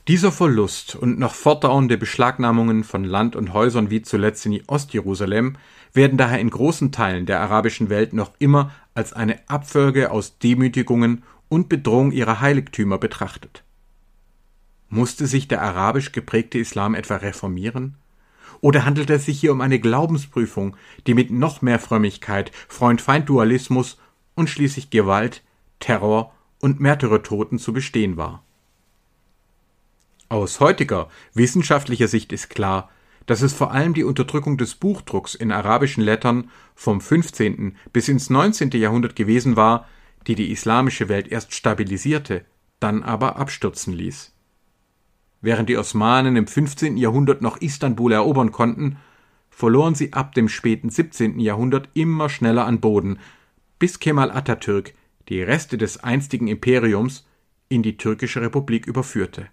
Dieser 0.07 0.31
Verlust 0.31 0.95
und 0.95 1.19
noch 1.19 1.35
fortdauernde 1.35 1.97
Beschlagnahmungen 1.97 2.83
von 2.83 3.03
Land 3.03 3.35
und 3.35 3.53
Häusern 3.53 3.91
wie 3.91 4.01
zuletzt 4.01 4.45
in 4.45 4.61
Ostjerusalem 4.67 5.57
werden 5.93 6.17
daher 6.17 6.39
in 6.39 6.49
großen 6.49 6.91
Teilen 6.91 7.25
der 7.25 7.39
arabischen 7.39 7.89
Welt 7.89 8.13
noch 8.13 8.31
immer 8.39 8.71
als 8.95 9.13
eine 9.13 9.37
Abfolge 9.47 10.11
aus 10.11 10.39
Demütigungen 10.39 11.23
und 11.51 11.67
Bedrohung 11.67 12.13
ihrer 12.13 12.39
Heiligtümer 12.39 12.97
betrachtet. 12.97 13.65
Musste 14.87 15.27
sich 15.27 15.49
der 15.49 15.61
arabisch 15.61 16.13
geprägte 16.13 16.57
Islam 16.57 16.95
etwa 16.95 17.17
reformieren? 17.17 17.97
Oder 18.61 18.85
handelt 18.85 19.09
es 19.09 19.25
sich 19.25 19.41
hier 19.41 19.51
um 19.51 19.59
eine 19.59 19.77
Glaubensprüfung, 19.77 20.77
die 21.07 21.13
mit 21.13 21.29
noch 21.29 21.61
mehr 21.61 21.79
Frömmigkeit, 21.79 22.53
Freund-Feind-Dualismus 22.69 23.97
und 24.33 24.49
schließlich 24.49 24.91
Gewalt, 24.91 25.43
Terror 25.81 26.33
und 26.61 26.79
Märtyrertoten 26.79 27.59
zu 27.59 27.73
bestehen 27.73 28.15
war? 28.15 28.45
Aus 30.29 30.61
heutiger 30.61 31.09
wissenschaftlicher 31.33 32.07
Sicht 32.07 32.31
ist 32.31 32.49
klar, 32.49 32.89
dass 33.25 33.41
es 33.41 33.51
vor 33.51 33.71
allem 33.71 33.93
die 33.93 34.05
Unterdrückung 34.05 34.57
des 34.57 34.75
Buchdrucks 34.75 35.35
in 35.35 35.51
arabischen 35.51 36.01
Lettern 36.01 36.49
vom 36.75 37.01
15. 37.01 37.75
bis 37.91 38.07
ins 38.07 38.29
19. 38.29 38.71
Jahrhundert 38.71 39.17
gewesen 39.17 39.57
war, 39.57 39.85
die 40.27 40.35
die 40.35 40.51
islamische 40.51 41.09
Welt 41.09 41.27
erst 41.27 41.53
stabilisierte, 41.53 42.45
dann 42.79 43.03
aber 43.03 43.37
abstürzen 43.37 43.93
ließ. 43.93 44.33
Während 45.41 45.69
die 45.69 45.77
Osmanen 45.77 46.35
im 46.35 46.47
15. 46.47 46.97
Jahrhundert 46.97 47.41
noch 47.41 47.57
Istanbul 47.57 48.11
erobern 48.11 48.51
konnten, 48.51 48.97
verloren 49.49 49.95
sie 49.95 50.13
ab 50.13 50.33
dem 50.35 50.47
späten 50.49 50.89
17. 50.89 51.39
Jahrhundert 51.39 51.89
immer 51.93 52.29
schneller 52.29 52.65
an 52.65 52.79
Boden, 52.79 53.19
bis 53.79 53.99
Kemal 53.99 54.31
Atatürk 54.31 54.93
die 55.29 55.41
Reste 55.41 55.77
des 55.77 56.03
einstigen 56.03 56.47
Imperiums 56.47 57.27
in 57.69 57.83
die 57.83 57.97
türkische 57.97 58.41
Republik 58.41 58.85
überführte. 58.85 59.47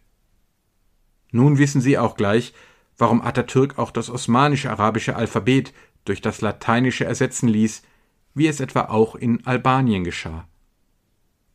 Nun 1.30 1.58
wissen 1.58 1.80
Sie 1.80 1.98
auch 1.98 2.16
gleich, 2.16 2.54
warum 2.96 3.22
Atatürk 3.22 3.78
auch 3.78 3.90
das 3.90 4.10
osmanisch-arabische 4.10 5.14
Alphabet 5.14 5.72
durch 6.04 6.20
das 6.20 6.40
lateinische 6.40 7.04
ersetzen 7.04 7.48
ließ, 7.48 7.82
wie 8.34 8.46
es 8.46 8.60
etwa 8.60 8.86
auch 8.86 9.14
in 9.14 9.46
Albanien 9.46 10.04
geschah. 10.04 10.48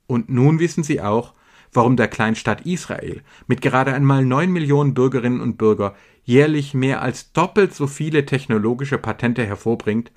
Und 0.07 0.29
nun 0.29 0.59
wissen 0.59 0.83
Sie 0.83 1.01
auch, 1.01 1.33
warum 1.71 1.95
der 1.97 2.07
Kleinstaat 2.07 2.65
Israel 2.65 3.21
mit 3.47 3.61
gerade 3.61 3.93
einmal 3.93 4.25
neun 4.25 4.51
Millionen 4.51 4.93
Bürgerinnen 4.93 5.41
und 5.41 5.57
Bürger 5.57 5.95
jährlich 6.23 6.73
mehr 6.73 7.01
als 7.01 7.33
doppelt 7.33 7.73
so 7.73 7.87
viele 7.87 8.25
technologische 8.25 8.97
Patente 8.97 9.45
hervorbringt 9.45 10.11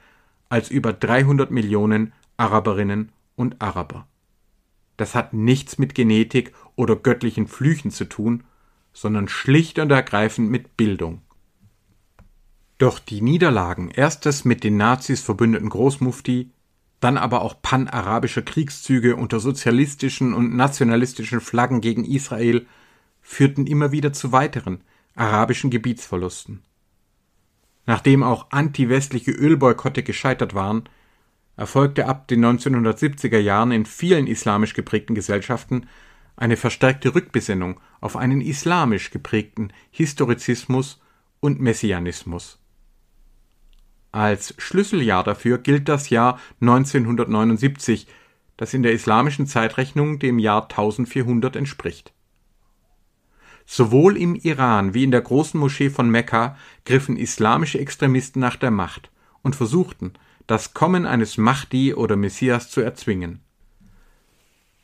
als 0.49 0.70
über 0.70 0.92
300 0.92 1.51
Millionen 1.51 2.12
Araberinnen 2.37 3.11
und 3.35 3.61
Araber. 3.61 4.07
Das 4.96 5.14
hat 5.14 5.33
nichts 5.33 5.79
mit 5.79 5.94
Genetik 5.94 6.53
oder 6.75 6.96
göttlichen 6.96 7.46
Flüchen 7.46 7.90
zu 7.90 8.05
tun, 8.05 8.44
sondern 8.92 9.29
schlicht 9.29 9.79
und 9.79 9.90
ergreifend 9.90 10.51
mit 10.51 10.77
Bildung. 10.77 11.20
Doch 12.79 12.99
die 12.99 13.22
Niederlagen 13.22 13.90
erstes 13.90 14.44
mit 14.44 14.62
den 14.62 14.77
Nazis 14.77 15.22
verbündeten 15.22 15.68
Großmufti 15.68 16.51
dann 17.07 17.19
aber 17.19 17.42
auch 17.42 17.62
panarabische 17.62 18.42
Kriegszüge 18.42 19.14
unter 19.14 19.38
sozialistischen 19.38 20.35
und 20.35 20.57
nationalistischen 20.57 21.40
Flaggen 21.40 21.81
gegen 21.81 22.05
Israel 22.05 22.66
führten 23.23 23.69
immer 23.69 23.92
wieder 23.92 24.12
zu 24.12 24.33
weiteren 24.33 24.81
arabischen 25.14 25.71
Gebietsverlusten. 25.71 26.64
Nachdem 27.87 28.25
auch 28.25 28.51
anti-westliche 28.51 29.31
Ölboykotte 29.31 30.03
gescheitert 30.03 30.55
waren, 30.55 30.88
erfolgte 31.57 32.09
ab 32.09 32.27
den 32.27 32.45
1970er 32.45 33.38
Jahren 33.38 33.71
in 33.71 33.87
vielen 33.87 34.27
islamisch 34.27 34.75
geprägten 34.75 35.14
Gesellschaften 35.14 35.87
eine 36.35 36.57
verstärkte 36.57 37.14
Rückbesinnung 37.14 37.79
auf 38.01 38.16
einen 38.16 38.40
islamisch 38.40 39.12
geprägten 39.12 39.73
Historizismus 39.92 41.01
und 41.38 41.61
Messianismus. 41.61 42.59
Als 44.16 44.55
Schlüsseljahr 44.57 45.24
dafür 45.24 45.59
gilt 45.59 45.90
das 45.90 46.09
Jahr 46.09 46.40
1979, 46.62 48.07
das 48.57 48.72
in 48.72 48.83
der 48.83 48.92
islamischen 48.92 49.46
Zeitrechnung 49.46 50.18
dem 50.18 50.38
Jahr 50.38 50.62
1400 50.62 51.55
entspricht. 51.55 52.14
Sowohl 53.66 54.16
im 54.16 54.35
Iran 54.35 54.94
wie 54.94 55.05
in 55.05 55.11
der 55.11 55.20
großen 55.20 55.61
Moschee 55.61 55.90
von 55.90 56.09
Mekka 56.09 56.57
griffen 56.87 57.18
islamische 57.18 57.79
Extremisten 57.79 58.40
nach 58.40 58.57
der 58.57 58.70
Macht 58.70 59.11
und 59.42 59.55
versuchten, 59.55 60.14
das 60.46 60.72
Kommen 60.72 61.05
eines 61.05 61.37
Mahdi 61.37 61.92
oder 61.92 62.16
Messias 62.16 62.70
zu 62.70 62.81
erzwingen. 62.81 63.42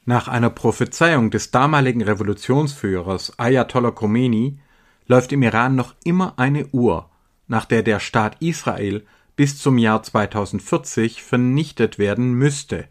Nach 0.04 0.28
einer 0.28 0.50
Prophezeiung 0.50 1.30
des 1.30 1.50
damaligen 1.50 2.02
Revolutionsführers 2.02 3.38
Ayatollah 3.38 3.92
Khomeini 3.92 4.58
läuft 5.06 5.32
im 5.32 5.42
Iran 5.42 5.74
noch 5.74 5.94
immer 6.04 6.34
eine 6.38 6.66
Uhr, 6.66 7.08
nach 7.48 7.64
der 7.64 7.82
der 7.82 7.98
Staat 7.98 8.36
Israel 8.40 9.06
bis 9.36 9.58
zum 9.58 9.78
Jahr 9.78 10.02
2040 10.02 11.22
vernichtet 11.22 11.98
werden 11.98 12.32
müsste. 12.34 12.88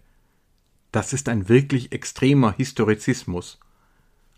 Das 0.91 1.13
ist 1.13 1.29
ein 1.29 1.47
wirklich 1.47 1.91
extremer 1.91 2.53
Historizismus. 2.53 3.59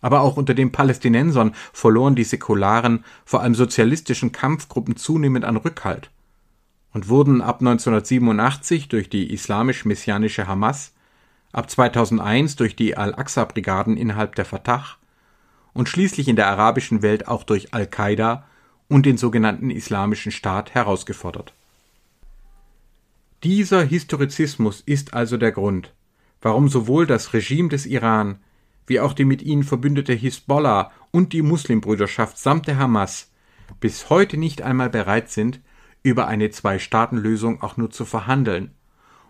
Aber 0.01 0.21
auch 0.21 0.35
unter 0.35 0.53
den 0.53 0.71
Palästinensern 0.71 1.55
verloren 1.71 2.15
die 2.15 2.25
säkularen, 2.25 3.05
vor 3.25 3.41
allem 3.41 3.55
sozialistischen 3.55 4.31
Kampfgruppen 4.31 4.97
zunehmend 4.97 5.45
an 5.45 5.57
Rückhalt 5.57 6.11
und 6.93 7.09
wurden 7.09 7.41
ab 7.41 7.59
1987 7.59 8.87
durch 8.87 9.09
die 9.09 9.33
islamisch-messianische 9.33 10.47
Hamas 10.47 10.93
ab 11.51 11.69
2001 11.69 12.55
durch 12.55 12.75
die 12.75 12.97
Al-Aqsa-Brigaden 12.97 13.97
innerhalb 13.97 14.35
der 14.35 14.45
Fatah 14.45 14.85
und 15.73 15.89
schließlich 15.89 16.27
in 16.27 16.35
der 16.35 16.47
arabischen 16.47 17.01
Welt 17.01 17.27
auch 17.27 17.43
durch 17.43 17.73
Al-Qaida 17.73 18.45
und 18.87 19.05
den 19.05 19.17
sogenannten 19.17 19.69
Islamischen 19.69 20.31
Staat 20.31 20.73
herausgefordert. 20.73 21.53
Dieser 23.43 23.84
Historizismus 23.84 24.82
ist 24.86 25.13
also 25.13 25.36
der 25.36 25.51
Grund, 25.51 25.93
warum 26.41 26.69
sowohl 26.69 27.06
das 27.06 27.34
Regime 27.34 27.67
des 27.67 27.86
Iran 27.86 28.39
wie 28.88 29.01
auch 29.01 29.12
die 29.12 29.25
mit 29.25 29.41
ihnen 29.41 29.63
verbündete 29.63 30.13
Hisbollah 30.13 30.91
und 31.12 31.34
die 31.34 31.41
Muslimbrüderschaft 31.41 32.38
samt 32.38 32.67
der 32.67 32.77
Hamas 32.77 33.34
bis 33.82 34.10
heute 34.10 34.38
nicht 34.38 34.62
einmal 34.62 34.89
bereit 34.89 35.29
sind, 35.29 35.60
über 36.03 36.27
eine 36.27 36.51
Zwei-Staaten-Lösung 36.51 37.62
auch 37.62 37.75
nur 37.75 37.91
zu 37.91 38.06
verhandeln 38.06 38.71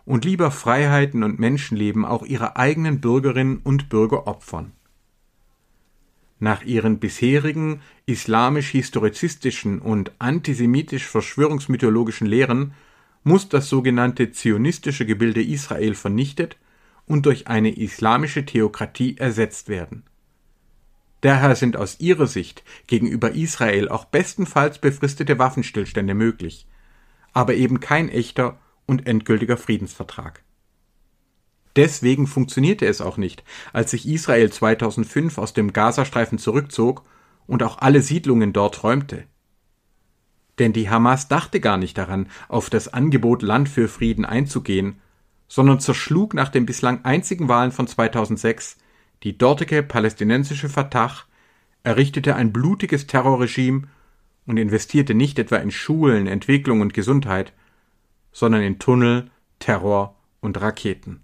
und 0.05 0.25
lieber 0.25 0.51
Freiheiten 0.51 1.23
und 1.23 1.39
Menschenleben 1.39 2.05
auch 2.05 2.21
ihrer 2.23 2.57
eigenen 2.57 3.01
Bürgerinnen 3.01 3.61
und 3.63 3.89
Bürger 3.89 4.27
opfern. 4.27 4.73
Nach 6.39 6.61
ihren 6.63 6.99
bisherigen 6.99 7.81
islamisch-historizistischen 8.05 9.79
und 9.79 10.11
antisemitisch-verschwörungsmythologischen 10.19 12.27
Lehren 12.27 12.75
muss 13.23 13.49
das 13.49 13.69
sogenannte 13.69 14.31
zionistische 14.31 15.05
Gebilde 15.05 15.41
Israel 15.41 15.95
vernichtet 15.95 16.57
und 17.05 17.25
durch 17.25 17.47
eine 17.47 17.75
islamische 17.75 18.45
Theokratie 18.45 19.17
ersetzt 19.17 19.69
werden. 19.69 20.03
Daher 21.21 21.55
sind 21.55 21.77
aus 21.77 21.99
ihrer 21.99 22.27
Sicht 22.27 22.63
gegenüber 22.87 23.31
Israel 23.31 23.87
auch 23.87 24.05
bestenfalls 24.05 24.79
befristete 24.79 25.39
Waffenstillstände 25.39 26.13
möglich, 26.13 26.67
aber 27.31 27.53
eben 27.53 27.79
kein 27.79 28.09
echter 28.09 28.59
und 28.85 29.07
endgültiger 29.07 29.55
Friedensvertrag. 29.55 30.43
Deswegen 31.75 32.27
funktionierte 32.27 32.85
es 32.85 33.01
auch 33.01 33.17
nicht, 33.17 33.43
als 33.71 33.91
sich 33.91 34.07
Israel 34.07 34.51
2005 34.51 35.37
aus 35.37 35.53
dem 35.53 35.73
Gazastreifen 35.73 36.37
zurückzog 36.37 37.03
und 37.47 37.63
auch 37.63 37.79
alle 37.79 38.01
Siedlungen 38.01 38.53
dort 38.53 38.83
räumte. 38.83 39.23
Denn 40.59 40.73
die 40.73 40.89
Hamas 40.89 41.27
dachte 41.27 41.59
gar 41.59 41.77
nicht 41.77 41.97
daran, 41.97 42.27
auf 42.47 42.69
das 42.69 42.93
Angebot 42.93 43.41
Land 43.41 43.69
für 43.69 43.87
Frieden 43.87 44.25
einzugehen, 44.25 44.99
sondern 45.47 45.79
zerschlug 45.79 46.33
nach 46.33 46.49
den 46.49 46.65
bislang 46.65 47.03
einzigen 47.05 47.47
Wahlen 47.47 47.71
von 47.71 47.87
2006 47.87 48.77
die 49.23 49.37
dortige 49.37 49.83
palästinensische 49.83 50.67
Fatah, 50.67 51.13
errichtete 51.83 52.35
ein 52.35 52.51
blutiges 52.51 53.07
Terrorregime 53.07 53.87
und 54.45 54.57
investierte 54.57 55.13
nicht 55.13 55.39
etwa 55.39 55.57
in 55.57 55.71
Schulen, 55.71 56.27
Entwicklung 56.27 56.81
und 56.81 56.93
Gesundheit, 56.93 57.53
sondern 58.31 58.61
in 58.61 58.79
Tunnel, 58.79 59.31
Terror 59.59 60.15
und 60.41 60.59
Raketen. 60.59 61.21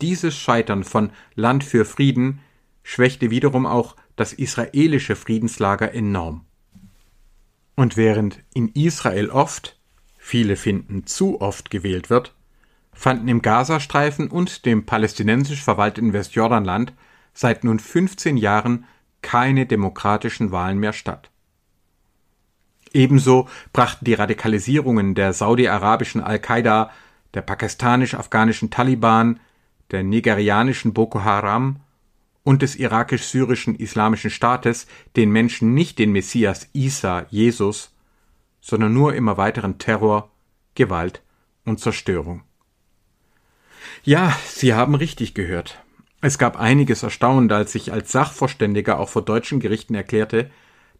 Dieses 0.00 0.36
Scheitern 0.36 0.84
von 0.84 1.10
Land 1.34 1.64
für 1.64 1.84
Frieden 1.84 2.40
schwächte 2.82 3.30
wiederum 3.30 3.66
auch 3.66 3.96
das 4.16 4.32
israelische 4.32 5.14
Friedenslager 5.14 5.92
enorm. 5.92 6.44
Und 7.74 7.96
während 7.96 8.40
in 8.54 8.68
Israel 8.68 9.30
oft, 9.30 9.78
viele 10.16 10.56
finden 10.56 11.06
zu 11.06 11.40
oft 11.40 11.70
gewählt 11.70 12.10
wird, 12.10 12.34
fanden 12.92 13.28
im 13.28 13.42
Gazastreifen 13.42 14.28
und 14.28 14.66
dem 14.66 14.84
palästinensisch 14.84 15.62
verwalteten 15.62 16.12
Westjordanland 16.12 16.92
seit 17.32 17.64
nun 17.64 17.78
15 17.78 18.36
Jahren 18.36 18.84
keine 19.22 19.66
demokratischen 19.66 20.50
Wahlen 20.52 20.78
mehr 20.78 20.92
statt. 20.92 21.30
Ebenso 22.92 23.48
brachten 23.72 24.04
die 24.04 24.14
Radikalisierungen 24.14 25.14
der 25.14 25.32
saudi-arabischen 25.32 26.20
Al-Qaida, 26.20 26.90
der 27.32 27.40
pakistanisch-afghanischen 27.40 28.68
Taliban, 28.68 29.40
der 29.90 30.02
nigerianischen 30.02 30.92
Boko 30.92 31.24
Haram 31.24 31.80
und 32.44 32.62
des 32.62 32.76
irakisch-syrischen 32.76 33.76
Islamischen 33.76 34.30
Staates 34.30 34.86
den 35.16 35.30
Menschen 35.30 35.74
nicht 35.74 35.98
den 35.98 36.12
Messias 36.12 36.68
Isa, 36.72 37.26
Jesus, 37.30 37.94
sondern 38.60 38.92
nur 38.92 39.14
immer 39.14 39.36
weiteren 39.36 39.78
Terror, 39.78 40.30
Gewalt 40.74 41.22
und 41.64 41.80
Zerstörung. 41.80 42.42
Ja, 44.04 44.36
Sie 44.46 44.74
haben 44.74 44.94
richtig 44.94 45.34
gehört. 45.34 45.82
Es 46.20 46.38
gab 46.38 46.58
einiges 46.58 47.02
erstaunt, 47.02 47.52
als 47.52 47.74
ich 47.74 47.92
als 47.92 48.12
Sachverständiger 48.12 48.98
auch 48.98 49.08
vor 49.08 49.22
deutschen 49.22 49.60
Gerichten 49.60 49.94
erklärte, 49.94 50.50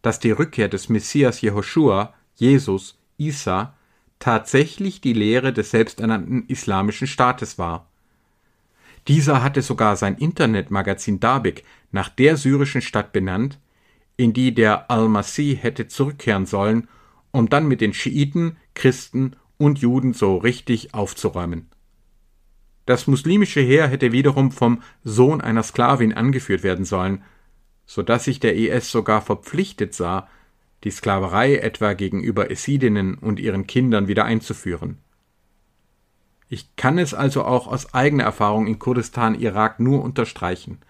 dass 0.02 0.18
die 0.18 0.32
Rückkehr 0.32 0.68
des 0.68 0.88
Messias 0.88 1.40
Jehoshua, 1.40 2.12
Jesus, 2.34 2.98
Isa, 3.18 3.76
tatsächlich 4.18 5.00
die 5.00 5.12
Lehre 5.12 5.52
des 5.52 5.70
selbsternannten 5.70 6.46
Islamischen 6.48 7.06
Staates 7.06 7.58
war. 7.58 7.91
Dieser 9.08 9.42
hatte 9.42 9.62
sogar 9.62 9.96
sein 9.96 10.16
Internetmagazin 10.16 11.18
Dabik 11.18 11.64
nach 11.90 12.08
der 12.08 12.36
syrischen 12.36 12.82
Stadt 12.82 13.12
benannt, 13.12 13.58
in 14.16 14.32
die 14.32 14.54
der 14.54 14.90
Al-Masih 14.90 15.56
hätte 15.56 15.88
zurückkehren 15.88 16.46
sollen, 16.46 16.88
um 17.32 17.48
dann 17.48 17.66
mit 17.66 17.80
den 17.80 17.94
Schiiten, 17.94 18.56
Christen 18.74 19.36
und 19.58 19.80
Juden 19.80 20.12
so 20.12 20.36
richtig 20.36 20.94
aufzuräumen. 20.94 21.68
Das 22.86 23.06
muslimische 23.06 23.60
Heer 23.60 23.88
hätte 23.88 24.12
wiederum 24.12 24.50
vom 24.50 24.82
Sohn 25.04 25.40
einer 25.40 25.62
Sklavin 25.62 26.12
angeführt 26.12 26.62
werden 26.62 26.84
sollen, 26.84 27.22
so 27.86 28.02
dass 28.02 28.24
sich 28.24 28.40
der 28.40 28.56
IS 28.56 28.90
sogar 28.90 29.22
verpflichtet 29.22 29.94
sah, 29.94 30.28
die 30.84 30.90
Sklaverei 30.90 31.56
etwa 31.56 31.92
gegenüber 31.92 32.50
Essidinnen 32.50 33.14
und 33.14 33.38
ihren 33.38 33.66
Kindern 33.66 34.08
wieder 34.08 34.24
einzuführen. 34.24 34.98
Ich 36.52 36.76
kann 36.76 36.98
es 36.98 37.14
also 37.14 37.46
auch 37.46 37.66
aus 37.66 37.94
eigener 37.94 38.24
Erfahrung 38.24 38.66
in 38.66 38.78
Kurdistan, 38.78 39.40
Irak 39.40 39.80
nur 39.80 40.02
unterstreichen. 40.02 40.80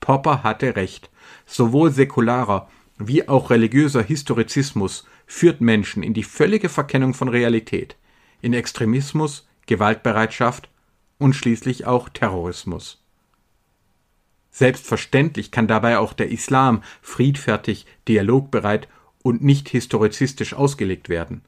Popper 0.00 0.42
hatte 0.42 0.76
recht. 0.76 1.10
Sowohl 1.44 1.90
säkularer 1.90 2.70
wie 2.96 3.28
auch 3.28 3.50
religiöser 3.50 4.02
Historizismus 4.02 5.06
führt 5.26 5.60
Menschen 5.60 6.02
in 6.02 6.14
die 6.14 6.22
völlige 6.22 6.70
Verkennung 6.70 7.12
von 7.12 7.28
Realität, 7.28 7.96
in 8.40 8.54
Extremismus, 8.54 9.46
Gewaltbereitschaft 9.66 10.70
und 11.18 11.34
schließlich 11.34 11.84
auch 11.84 12.08
Terrorismus. 12.08 13.04
Selbstverständlich 14.50 15.50
kann 15.50 15.66
dabei 15.66 15.98
auch 15.98 16.14
der 16.14 16.30
Islam 16.30 16.82
friedfertig, 17.02 17.84
dialogbereit 18.08 18.88
und 19.22 19.44
nicht 19.44 19.68
historizistisch 19.68 20.54
ausgelegt 20.54 21.10
werden. 21.10 21.42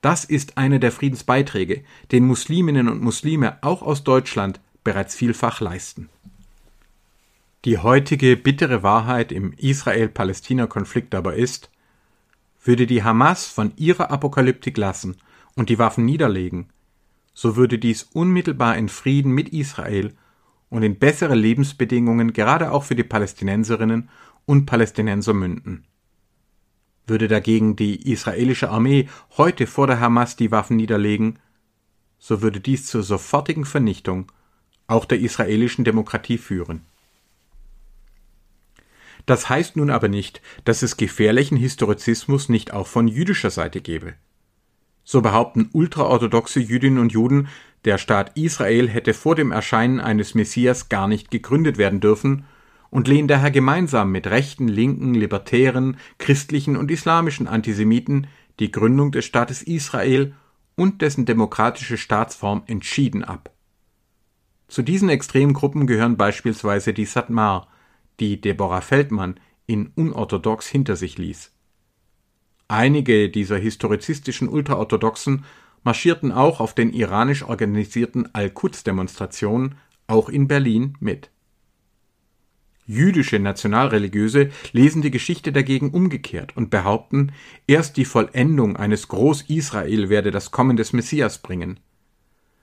Das 0.00 0.24
ist 0.24 0.58
einer 0.58 0.78
der 0.78 0.92
Friedensbeiträge, 0.92 1.84
den 2.12 2.26
Musliminnen 2.26 2.88
und 2.88 3.02
Muslime 3.02 3.58
auch 3.62 3.82
aus 3.82 4.04
Deutschland 4.04 4.60
bereits 4.84 5.14
vielfach 5.14 5.60
leisten. 5.60 6.08
Die 7.64 7.78
heutige 7.78 8.36
bittere 8.36 8.82
Wahrheit 8.82 9.32
im 9.32 9.52
Israel-Palästina-Konflikt 9.52 11.14
aber 11.14 11.34
ist, 11.34 11.70
würde 12.62 12.86
die 12.86 13.02
Hamas 13.02 13.46
von 13.46 13.72
ihrer 13.76 14.10
Apokalyptik 14.10 14.76
lassen 14.76 15.16
und 15.54 15.68
die 15.68 15.78
Waffen 15.78 16.04
niederlegen, 16.04 16.68
so 17.34 17.56
würde 17.56 17.78
dies 17.78 18.04
unmittelbar 18.04 18.76
in 18.76 18.88
Frieden 18.88 19.32
mit 19.32 19.48
Israel 19.48 20.12
und 20.70 20.82
in 20.82 20.98
bessere 20.98 21.34
Lebensbedingungen 21.34 22.32
gerade 22.32 22.70
auch 22.70 22.84
für 22.84 22.94
die 22.94 23.04
Palästinenserinnen 23.04 24.08
und 24.46 24.66
Palästinenser 24.66 25.34
münden. 25.34 25.84
Würde 27.06 27.28
dagegen 27.28 27.76
die 27.76 28.10
israelische 28.10 28.70
Armee 28.70 29.08
heute 29.36 29.66
vor 29.66 29.86
der 29.86 30.00
Hamas 30.00 30.36
die 30.36 30.50
Waffen 30.50 30.76
niederlegen, 30.76 31.38
so 32.18 32.42
würde 32.42 32.60
dies 32.60 32.86
zur 32.86 33.02
sofortigen 33.02 33.64
Vernichtung 33.64 34.32
auch 34.88 35.04
der 35.04 35.20
israelischen 35.20 35.84
Demokratie 35.84 36.38
führen. 36.38 36.82
Das 39.26 39.48
heißt 39.48 39.76
nun 39.76 39.90
aber 39.90 40.08
nicht, 40.08 40.40
dass 40.64 40.82
es 40.82 40.96
gefährlichen 40.96 41.56
Historizismus 41.56 42.48
nicht 42.48 42.72
auch 42.72 42.86
von 42.86 43.08
jüdischer 43.08 43.50
Seite 43.50 43.80
gäbe. 43.80 44.14
So 45.04 45.20
behaupten 45.20 45.68
ultraorthodoxe 45.72 46.60
Jüdinnen 46.60 46.98
und 46.98 47.12
Juden, 47.12 47.48
der 47.84 47.98
Staat 47.98 48.36
Israel 48.36 48.88
hätte 48.88 49.14
vor 49.14 49.34
dem 49.34 49.52
Erscheinen 49.52 50.00
eines 50.00 50.34
Messias 50.34 50.88
gar 50.88 51.06
nicht 51.06 51.30
gegründet 51.30 51.78
werden 51.78 52.00
dürfen 52.00 52.44
und 52.90 53.08
lehnen 53.08 53.28
daher 53.28 53.50
gemeinsam 53.50 54.12
mit 54.12 54.26
rechten, 54.26 54.68
linken, 54.68 55.14
libertären, 55.14 55.98
christlichen 56.18 56.76
und 56.76 56.90
islamischen 56.90 57.48
Antisemiten 57.48 58.26
die 58.60 58.70
Gründung 58.70 59.12
des 59.12 59.24
Staates 59.24 59.62
Israel 59.62 60.34
und 60.76 61.02
dessen 61.02 61.26
demokratische 61.26 61.96
Staatsform 61.96 62.62
entschieden 62.66 63.24
ab. 63.24 63.50
Zu 64.68 64.82
diesen 64.82 65.08
extremen 65.08 65.52
Gruppen 65.52 65.86
gehören 65.86 66.16
beispielsweise 66.16 66.92
die 66.92 67.04
Satmar, 67.04 67.68
die 68.20 68.40
Deborah 68.40 68.80
Feldmann 68.80 69.38
in 69.66 69.92
unorthodox 69.94 70.66
hinter 70.66 70.96
sich 70.96 71.18
ließ. 71.18 71.52
Einige 72.68 73.30
dieser 73.30 73.58
historizistischen 73.58 74.48
Ultraorthodoxen 74.48 75.44
marschierten 75.84 76.32
auch 76.32 76.60
auf 76.60 76.74
den 76.74 76.92
iranisch 76.92 77.44
organisierten 77.44 78.34
Al-Quds-Demonstrationen, 78.34 79.76
auch 80.08 80.28
in 80.28 80.48
Berlin, 80.48 80.96
mit. 80.98 81.30
Jüdische 82.86 83.40
Nationalreligiöse 83.40 84.50
lesen 84.72 85.02
die 85.02 85.10
Geschichte 85.10 85.52
dagegen 85.52 85.90
umgekehrt 85.90 86.56
und 86.56 86.70
behaupten, 86.70 87.32
erst 87.66 87.96
die 87.96 88.04
Vollendung 88.04 88.76
eines 88.76 89.08
Groß-Israel 89.08 90.08
werde 90.08 90.30
das 90.30 90.52
Kommen 90.52 90.76
des 90.76 90.92
Messias 90.92 91.38
bringen. 91.38 91.80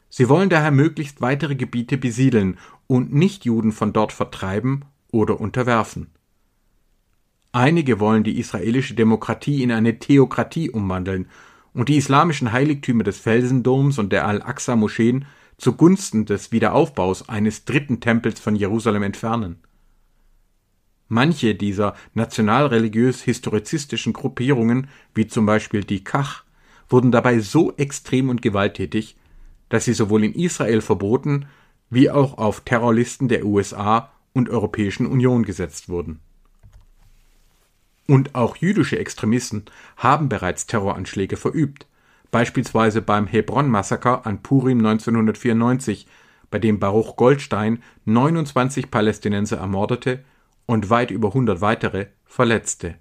Sie 0.10 0.30
wollen 0.30 0.50
daher 0.50 0.72
möglichst 0.72 1.20
weitere 1.22 1.56
Gebiete 1.56 1.98
besiedeln 1.98 2.58
und 2.88 3.14
Nichtjuden 3.14 3.72
von 3.72 3.92
dort 3.92 4.14
vertreiben 4.14 4.86
oder 5.12 5.42
unterwerfen. 5.42 6.08
Einige 7.52 8.00
wollen 8.00 8.24
die 8.24 8.40
israelische 8.40 8.94
Demokratie 8.94 9.62
in 9.62 9.72
eine 9.72 10.00
Theokratie 10.00 10.70
umwandeln 10.70 11.28
und 11.74 11.90
die 11.90 11.98
islamischen 11.98 12.52
Heiligtümer 12.52 13.04
des 13.04 13.18
Felsendoms 13.20 14.00
und 14.00 14.14
der 14.14 14.26
Al-Aqsa-Moscheen 14.28 15.26
zugunsten 15.58 16.26
des 16.26 16.52
Wiederaufbaus 16.52 17.28
eines 17.28 17.66
dritten 17.66 18.00
Tempels 18.00 18.40
von 18.40 18.56
Jerusalem 18.56 19.04
entfernen. 19.04 19.58
Manche 21.08 21.56
dieser 21.56 21.96
nationalreligiös-historizistischen 22.14 24.14
Gruppierungen, 24.14 24.88
wie 25.14 25.28
zum 25.28 25.46
Beispiel 25.46 25.84
die 25.84 26.04
Kach, 26.04 26.44
wurden 26.90 27.12
dabei 27.12 27.40
so 27.40 27.74
extrem 27.78 28.30
und 28.30 28.42
gewalttätig, 28.42 29.16
dass 29.70 29.86
sie 29.86 29.94
sowohl 29.94 30.24
in 30.24 30.34
Israel 30.34 30.82
verboten 30.82 31.46
wie 31.90 32.10
auch 32.10 32.38
auf 32.38 32.62
Terrorlisten 32.62 33.28
der 33.28 33.46
USA 33.46 34.12
und 34.34 34.50
Europäischen 34.50 35.06
Union 35.06 35.44
gesetzt 35.44 35.90
wurden. 35.90 36.20
Und 38.08 38.36
auch 38.36 38.58
jüdische 38.58 39.00
Extremisten 39.00 39.66
haben 39.96 40.28
bereits 40.28 40.66
Terroranschläge 40.66 41.38
verübt, 41.38 41.88
beispielsweise 42.32 43.02
beim 43.02 43.28
Hebron-Massaker 43.28 44.26
an 44.26 44.42
Purim 44.42 44.80
1994, 44.80 46.08
bei 46.50 46.60
dem 46.60 46.80
Baruch 46.80 47.16
Goldstein 47.16 47.82
29 48.06 48.92
Palästinenser 48.92 49.58
ermordete 49.58 50.24
und 50.66 50.90
weit 50.90 51.12
über 51.12 51.30
100 51.30 51.62
weitere 51.62 52.08
verletzte. 52.26 52.96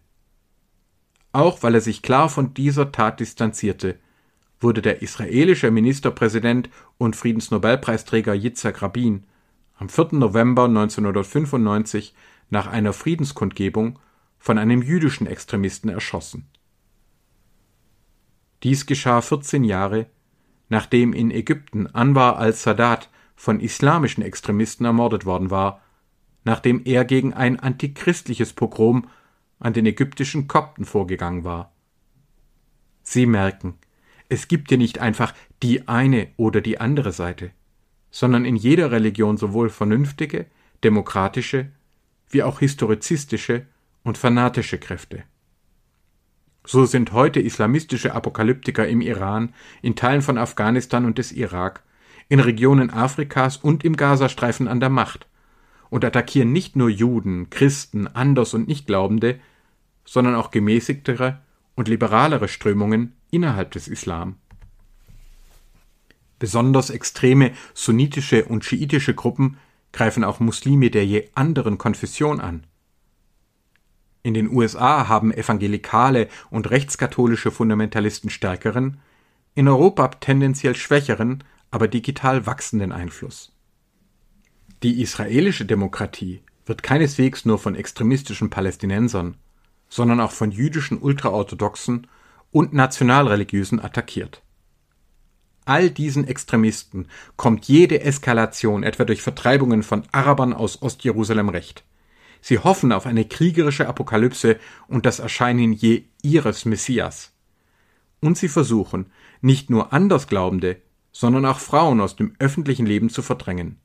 Auch 1.33 1.63
weil 1.63 1.75
er 1.75 1.81
sich 1.81 2.03
klar 2.03 2.29
von 2.29 2.55
dieser 2.55 2.93
Tat 2.93 3.21
distanzierte, 3.21 3.99
wurde 4.61 4.83
der 4.83 5.03
israelische 5.03 5.71
Ministerpräsident 5.71 6.71
und 6.99 7.17
Friedensnobelpreisträger 7.17 8.35
Yitzhak 8.35 8.83
Rabin 8.83 9.25
am 9.77 9.89
4. 9.89 10.09
November 10.13 10.65
1995 10.65 12.15
nach 12.51 12.67
einer 12.67 12.93
Friedenskundgebung 12.93 13.99
von 14.39 14.59
einem 14.59 14.83
jüdischen 14.83 15.27
Extremisten 15.27 15.89
erschossen. 15.89 16.49
Dies 18.63 18.87
geschah 18.87 19.21
14 19.21 19.65
Jahre, 19.65 20.07
nachdem 20.69 21.13
in 21.13 21.31
Ägypten 21.31 21.89
Anwar 21.89 22.39
al-Sadat 22.39 23.11
von 23.35 23.59
islamischen 23.59 24.23
Extremisten 24.23 24.87
ermordet 24.87 25.25
worden 25.25 25.51
war, 25.51 25.82
nachdem 26.45 26.83
er 26.85 27.05
gegen 27.05 27.33
ein 27.33 27.59
antichristliches 27.61 28.53
Pogrom 28.53 29.09
an 29.59 29.73
den 29.73 29.87
ägyptischen 29.87 30.49
Kopten 30.49 30.85
vorgegangen 30.85 31.45
war. 31.45 31.73
Sie 33.03 33.27
merken, 33.27 33.79
es 34.29 34.49
gibt 34.49 34.71
hier 34.71 34.79
nicht 34.79 34.99
einfach 34.99 35.35
die 35.63 35.89
eine 35.89 36.29
oder 36.37 36.61
die 36.61 36.81
andere 36.81 37.13
Seite, 37.13 37.51
sondern 38.11 38.45
in 38.45 38.57
jeder 38.57 38.91
Religion 38.91 39.37
sowohl 39.37 39.69
vernünftige, 39.69 40.47
demokratische 40.85 41.69
wie 42.31 42.43
auch 42.43 42.61
historizistische 42.61 43.67
und 44.03 44.19
fanatische 44.19 44.79
Kräfte. 44.79 45.23
So 46.65 46.85
sind 46.87 47.13
heute 47.13 47.41
islamistische 47.41 48.15
Apokalyptiker 48.15 48.89
im 48.89 49.01
Iran, 49.01 49.53
in 49.83 49.97
Teilen 49.97 50.23
von 50.23 50.39
Afghanistan 50.39 51.05
und 51.05 51.19
des 51.19 51.33
Irak, 51.33 51.83
in 52.29 52.41
Regionen 52.41 52.91
Afrikas 52.91 53.57
und 53.57 53.85
im 53.85 53.97
Gazastreifen 53.97 54.67
an 54.69 54.81
der 54.81 54.89
Macht 54.89 55.27
und 55.93 56.07
attackieren 56.07 56.53
nicht 56.53 56.75
nur 56.75 56.89
Juden, 56.89 57.51
Christen, 57.51 58.07
Anders- 58.07 58.55
und 58.55 58.67
Nichtglaubende, 58.67 59.39
sondern 60.07 60.35
auch 60.37 60.51
gemäßigtere 60.51 61.43
und 61.75 61.87
liberalere 61.87 62.49
Strömungen 62.49 63.13
innerhalb 63.31 63.73
des 63.73 63.89
Islam. 63.89 64.37
Besonders 66.39 66.89
extreme 66.89 67.51
sunnitische 67.75 68.47
und 68.47 68.65
schiitische 68.65 69.15
Gruppen 69.15 69.59
greifen 69.93 70.25
auch 70.25 70.41
Muslime 70.41 70.89
der 70.89 71.05
je 71.05 71.29
anderen 71.35 71.77
Konfession 71.77 72.41
an. 72.41 72.65
In 74.23 74.33
den 74.33 74.51
USA 74.51 75.09
haben 75.09 75.31
evangelikale 75.31 76.29
und 76.49 76.71
rechtskatholische 76.71 77.51
Fundamentalisten 77.51 78.31
stärkeren, 78.31 78.99
in 79.55 79.69
Europa 79.69 80.09
tendenziell 80.09 80.75
schwächeren, 80.75 81.45
aber 81.71 81.87
digital 81.87 82.47
wachsenden 82.47 82.93
Einfluss. 82.93 83.52
Die 84.83 85.01
israelische 85.01 85.65
Demokratie 85.65 86.43
wird 86.67 86.83
keineswegs 86.83 87.45
nur 87.45 87.59
von 87.59 87.77
extremistischen 87.77 88.51
Palästinensern, 88.51 89.37
sondern 89.89 90.21
auch 90.21 90.33
von 90.33 90.51
jüdischen 90.51 90.99
Ultraorthodoxen 90.99 92.09
und 92.51 92.73
Nationalreligiösen 92.73 93.79
attackiert. 93.79 94.43
All 95.65 95.89
diesen 95.89 96.27
Extremisten 96.27 97.07
kommt 97.37 97.67
jede 97.67 98.01
Eskalation 98.01 98.83
etwa 98.83 99.05
durch 99.05 99.23
Vertreibungen 99.23 99.85
von 99.85 100.03
Arabern 100.11 100.53
aus 100.53 100.83
Ostjerusalem 100.83 101.49
recht. 101.49 101.85
Sie 102.41 102.59
hoffen 102.59 102.91
auf 102.91 103.07
eine 103.07 103.25
kriegerische 103.25 103.87
Apokalypse 103.87 104.59
und 104.89 105.07
das 105.07 105.21
Erscheinen 105.21 105.73
je 105.73 106.07
ihres 106.23 106.65
Messias. 106.65 107.33
Und 108.21 108.37
sie 108.37 108.49
versuchen, 108.49 109.13
nicht 109.41 109.71
nur 109.71 109.93
Andersglaubende, 109.93 110.83
sondern 111.13 111.47
auch 111.47 111.61
Frauen 111.61 112.01
aus 112.01 112.17
dem 112.17 112.35
öffentlichen 112.41 112.87
Leben 112.87 113.11
zu 113.11 113.23
verdrängen. 113.23 113.79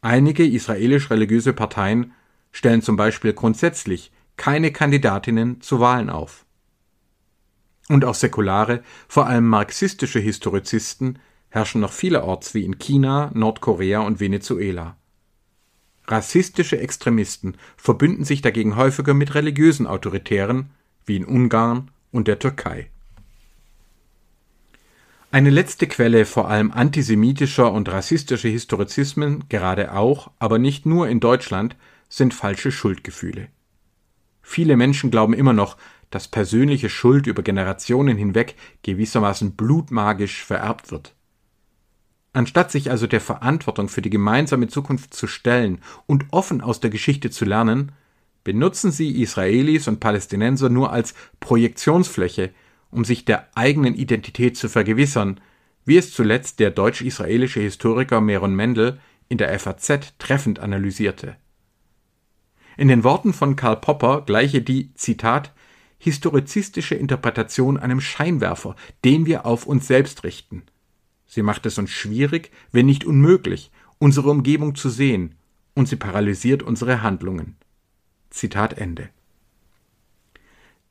Einige 0.00 0.46
israelisch-religiöse 0.46 1.52
Parteien 1.52 2.12
stellen 2.52 2.82
zum 2.82 2.96
Beispiel 2.96 3.32
grundsätzlich 3.32 4.12
keine 4.36 4.70
Kandidatinnen 4.72 5.60
zu 5.60 5.80
Wahlen 5.80 6.10
auf. 6.10 6.44
Und 7.88 8.04
auch 8.04 8.14
säkulare, 8.14 8.82
vor 9.08 9.26
allem 9.26 9.46
marxistische 9.46 10.18
Historizisten 10.18 11.18
herrschen 11.48 11.80
noch 11.80 11.92
vielerorts 11.92 12.54
wie 12.54 12.64
in 12.64 12.78
China, 12.78 13.30
Nordkorea 13.34 14.00
und 14.00 14.20
Venezuela. 14.20 14.96
Rassistische 16.08 16.78
Extremisten 16.78 17.56
verbünden 17.76 18.24
sich 18.24 18.42
dagegen 18.42 18.76
häufiger 18.76 19.14
mit 19.14 19.34
religiösen 19.34 19.86
Autoritären, 19.86 20.70
wie 21.04 21.16
in 21.16 21.24
Ungarn 21.24 21.90
und 22.12 22.28
der 22.28 22.38
Türkei. 22.38 22.90
Eine 25.36 25.50
letzte 25.50 25.86
Quelle 25.86 26.24
vor 26.24 26.48
allem 26.48 26.70
antisemitischer 26.72 27.70
und 27.70 27.90
rassistischer 27.90 28.48
Historizismen, 28.48 29.44
gerade 29.50 29.92
auch, 29.92 30.30
aber 30.38 30.58
nicht 30.58 30.86
nur 30.86 31.10
in 31.10 31.20
Deutschland, 31.20 31.76
sind 32.08 32.32
falsche 32.32 32.72
Schuldgefühle. 32.72 33.48
Viele 34.40 34.78
Menschen 34.78 35.10
glauben 35.10 35.34
immer 35.34 35.52
noch, 35.52 35.76
dass 36.08 36.26
persönliche 36.28 36.88
Schuld 36.88 37.26
über 37.26 37.42
Generationen 37.42 38.16
hinweg 38.16 38.54
gewissermaßen 38.80 39.56
blutmagisch 39.56 40.42
vererbt 40.42 40.90
wird. 40.90 41.14
Anstatt 42.32 42.72
sich 42.72 42.90
also 42.90 43.06
der 43.06 43.20
Verantwortung 43.20 43.90
für 43.90 44.00
die 44.00 44.08
gemeinsame 44.08 44.68
Zukunft 44.68 45.12
zu 45.12 45.26
stellen 45.26 45.82
und 46.06 46.24
offen 46.30 46.62
aus 46.62 46.80
der 46.80 46.88
Geschichte 46.88 47.28
zu 47.28 47.44
lernen, 47.44 47.92
benutzen 48.42 48.90
sie 48.90 49.20
Israelis 49.20 49.86
und 49.86 50.00
Palästinenser 50.00 50.70
nur 50.70 50.92
als 50.94 51.12
Projektionsfläche, 51.40 52.54
um 52.90 53.04
sich 53.04 53.24
der 53.24 53.48
eigenen 53.56 53.94
Identität 53.94 54.56
zu 54.56 54.68
vergewissern, 54.68 55.40
wie 55.84 55.96
es 55.96 56.12
zuletzt 56.12 56.60
der 56.60 56.70
deutsch-israelische 56.70 57.60
Historiker 57.60 58.20
Meron 58.20 58.54
Mendel 58.54 58.98
in 59.28 59.38
der 59.38 59.56
FAZ 59.58 60.14
treffend 60.18 60.58
analysierte. 60.58 61.36
In 62.76 62.88
den 62.88 63.04
Worten 63.04 63.32
von 63.32 63.56
Karl 63.56 63.76
Popper 63.76 64.22
gleiche 64.22 64.62
die, 64.62 64.92
Zitat, 64.94 65.52
historizistische 65.98 66.94
Interpretation 66.94 67.78
einem 67.78 68.00
Scheinwerfer, 68.00 68.76
den 69.04 69.26
wir 69.26 69.46
auf 69.46 69.66
uns 69.66 69.86
selbst 69.86 70.24
richten– 70.24 70.62
Sie 71.26 71.42
macht 71.42 71.66
es 71.66 71.76
uns 71.76 71.90
schwierig, 71.90 72.50
wenn 72.72 72.86
nicht 72.86 73.04
unmöglich, 73.04 73.70
unsere 73.98 74.30
Umgebung 74.30 74.74
zu 74.74 74.88
sehen, 74.88 75.34
und 75.74 75.88
sie 75.88 75.96
paralysiert 75.96 76.62
unsere 76.62 77.02
Handlungen. 77.02 77.56
Zitat 78.30 78.78
Ende. 78.78 79.10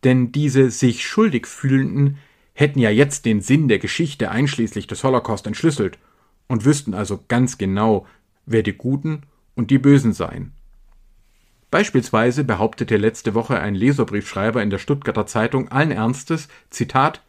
Denn 0.05 0.31
diese 0.31 0.69
sich 0.69 1.05
schuldig 1.05 1.47
fühlenden 1.47 2.17
hätten 2.53 2.79
ja 2.79 2.91
jetzt 2.91 3.25
den 3.25 3.41
Sinn 3.41 3.67
der 3.67 3.79
Geschichte 3.79 4.31
einschließlich 4.31 4.88
des 4.88 5.03
Holocaust 5.03 5.45
entschlüsselt 5.47 5.97
und 6.47 6.63
wüssten 6.63 6.93
also 6.93 7.19
ganz 7.27 7.57
genau, 7.57 8.05
wer 8.45 8.61
die 8.61 8.73
Guten 8.77 9.23
und 9.55 9.71
die 9.71 9.80
Bösen 9.80 10.13
seien. 10.13 10.53
Beispielsweise 11.71 12.43
behauptete 12.43 12.97
letzte 12.97 13.34
Woche 13.34 13.59
ein 13.59 13.73
Leserbriefschreiber 13.73 14.61
in 14.61 14.69
der 14.69 14.77
Stuttgarter 14.77 15.25
Zeitung 15.25 15.69
allen 15.69 15.91
Ernstes, 15.91 16.47
Zitat, 16.69 17.21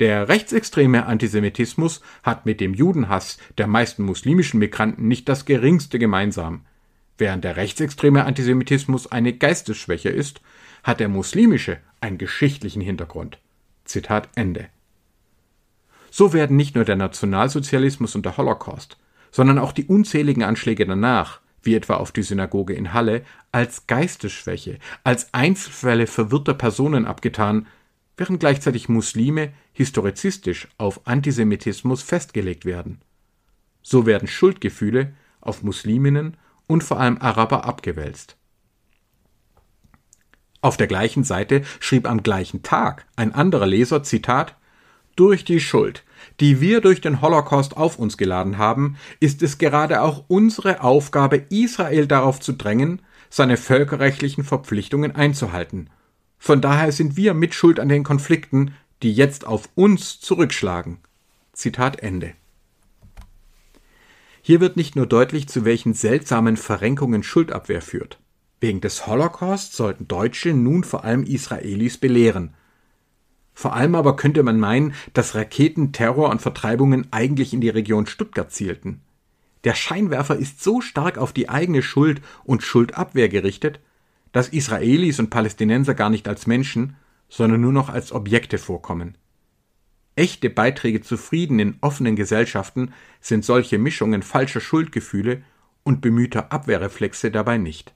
der 0.00 0.28
rechtsextreme 0.28 1.06
Antisemitismus 1.06 2.02
hat 2.22 2.44
mit 2.44 2.60
dem 2.60 2.74
Judenhass 2.74 3.38
der 3.56 3.68
meisten 3.68 4.02
muslimischen 4.02 4.58
Migranten 4.58 5.08
nicht 5.08 5.28
das 5.28 5.46
geringste 5.46 5.98
gemeinsam. 5.98 6.66
Während 7.18 7.44
der 7.44 7.56
rechtsextreme 7.56 8.24
Antisemitismus 8.24 9.10
eine 9.10 9.32
Geistesschwäche 9.32 10.10
ist, 10.10 10.40
hat 10.82 11.00
der 11.00 11.08
muslimische 11.08 11.78
einen 12.00 12.18
geschichtlichen 12.18 12.82
Hintergrund. 12.82 13.38
Zitat 13.84 14.28
Ende. 14.34 14.68
So 16.10 16.32
werden 16.32 16.56
nicht 16.56 16.74
nur 16.74 16.84
der 16.84 16.96
Nationalsozialismus 16.96 18.14
und 18.14 18.24
der 18.24 18.36
Holocaust, 18.36 18.96
sondern 19.30 19.58
auch 19.58 19.72
die 19.72 19.84
unzähligen 19.84 20.42
Anschläge 20.42 20.86
danach, 20.86 21.40
wie 21.62 21.74
etwa 21.74 21.96
auf 21.96 22.12
die 22.12 22.22
Synagoge 22.22 22.74
in 22.74 22.92
Halle, 22.92 23.22
als 23.52 23.86
Geistesschwäche, 23.86 24.78
als 25.04 25.34
Einzelfälle 25.34 26.06
verwirrter 26.06 26.54
Personen 26.54 27.06
abgetan, 27.06 27.66
während 28.16 28.40
gleichzeitig 28.40 28.88
Muslime 28.88 29.52
historizistisch 29.72 30.68
auf 30.78 31.06
Antisemitismus 31.06 32.02
festgelegt 32.02 32.64
werden. 32.64 33.00
So 33.82 34.06
werden 34.06 34.28
Schuldgefühle 34.28 35.12
auf 35.40 35.62
Musliminnen 35.62 36.36
und 36.66 36.84
vor 36.84 37.00
allem 37.00 37.18
Araber 37.18 37.64
abgewälzt. 37.64 38.36
Auf 40.60 40.76
der 40.76 40.86
gleichen 40.86 41.22
Seite 41.22 41.62
schrieb 41.80 42.08
am 42.08 42.22
gleichen 42.22 42.62
Tag 42.62 43.06
ein 43.14 43.32
anderer 43.34 43.66
Leser, 43.66 44.02
Zitat, 44.02 44.56
durch 45.14 45.44
die 45.44 45.60
Schuld, 45.60 46.04
die 46.40 46.60
wir 46.60 46.80
durch 46.80 47.00
den 47.00 47.22
Holocaust 47.22 47.76
auf 47.76 47.98
uns 47.98 48.16
geladen 48.16 48.58
haben, 48.58 48.96
ist 49.18 49.42
es 49.42 49.58
gerade 49.58 50.02
auch 50.02 50.24
unsere 50.28 50.82
Aufgabe, 50.82 51.44
Israel 51.48 52.06
darauf 52.06 52.40
zu 52.40 52.52
drängen, 52.52 53.00
seine 53.30 53.56
völkerrechtlichen 53.56 54.44
Verpflichtungen 54.44 55.14
einzuhalten. 55.14 55.88
Von 56.38 56.60
daher 56.60 56.92
sind 56.92 57.16
wir 57.16 57.32
mitschuld 57.34 57.80
an 57.80 57.88
den 57.88 58.04
Konflikten, 58.04 58.74
die 59.02 59.12
jetzt 59.12 59.46
auf 59.46 59.68
uns 59.74 60.20
zurückschlagen. 60.20 60.98
Zitat 61.52 62.00
Ende. 62.00 62.34
Hier 64.46 64.60
wird 64.60 64.76
nicht 64.76 64.94
nur 64.94 65.06
deutlich, 65.06 65.48
zu 65.48 65.64
welchen 65.64 65.92
seltsamen 65.92 66.56
Verrenkungen 66.56 67.24
Schuldabwehr 67.24 67.82
führt. 67.82 68.20
Wegen 68.60 68.80
des 68.80 69.08
Holocaust 69.08 69.74
sollten 69.74 70.06
Deutsche 70.06 70.54
nun 70.54 70.84
vor 70.84 71.02
allem 71.02 71.24
Israelis 71.24 71.98
belehren. 71.98 72.54
Vor 73.54 73.74
allem 73.74 73.96
aber 73.96 74.14
könnte 74.14 74.44
man 74.44 74.60
meinen, 74.60 74.94
dass 75.14 75.34
Raketen, 75.34 75.90
Terror 75.90 76.30
und 76.30 76.40
Vertreibungen 76.40 77.08
eigentlich 77.10 77.54
in 77.54 77.60
die 77.60 77.70
Region 77.70 78.06
Stuttgart 78.06 78.52
zielten. 78.52 79.00
Der 79.64 79.74
Scheinwerfer 79.74 80.36
ist 80.36 80.62
so 80.62 80.80
stark 80.80 81.18
auf 81.18 81.32
die 81.32 81.48
eigene 81.48 81.82
Schuld 81.82 82.22
und 82.44 82.62
Schuldabwehr 82.62 83.28
gerichtet, 83.28 83.80
dass 84.30 84.50
Israelis 84.50 85.18
und 85.18 85.28
Palästinenser 85.28 85.94
gar 85.94 86.08
nicht 86.08 86.28
als 86.28 86.46
Menschen, 86.46 86.94
sondern 87.28 87.62
nur 87.62 87.72
noch 87.72 87.88
als 87.88 88.12
Objekte 88.12 88.58
vorkommen. 88.58 89.18
Echte 90.16 90.48
Beiträge 90.48 91.02
zu 91.02 91.18
Frieden 91.18 91.58
in 91.58 91.76
offenen 91.82 92.16
Gesellschaften 92.16 92.92
sind 93.20 93.44
solche 93.44 93.78
Mischungen 93.78 94.22
falscher 94.22 94.60
Schuldgefühle 94.60 95.42
und 95.84 96.00
bemühter 96.00 96.52
Abwehrreflexe 96.52 97.30
dabei 97.30 97.58
nicht. 97.58 97.94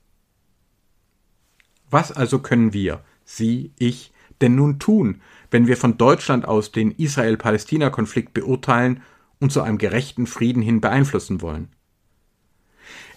Was 1.89 2.13
also 2.13 2.39
können 2.39 2.75
wir, 2.75 3.03
Sie, 3.25 3.73
ich, 3.79 4.13
denn 4.43 4.55
nun 4.55 4.79
tun, 4.79 5.23
wenn 5.51 5.67
wir 5.67 5.79
von 5.79 5.97
Deutschland 5.97 6.47
aus 6.47 6.73
den 6.73 6.91
Israel-Palästina-Konflikt 6.93 8.35
beurteilen 8.35 9.03
und 9.39 9.51
zu 9.51 9.63
einem 9.63 9.79
gerechten 9.79 10.27
Frieden 10.27 10.63
hin 10.63 10.81
beeinflussen 10.81 11.41
wollen? 11.41 11.69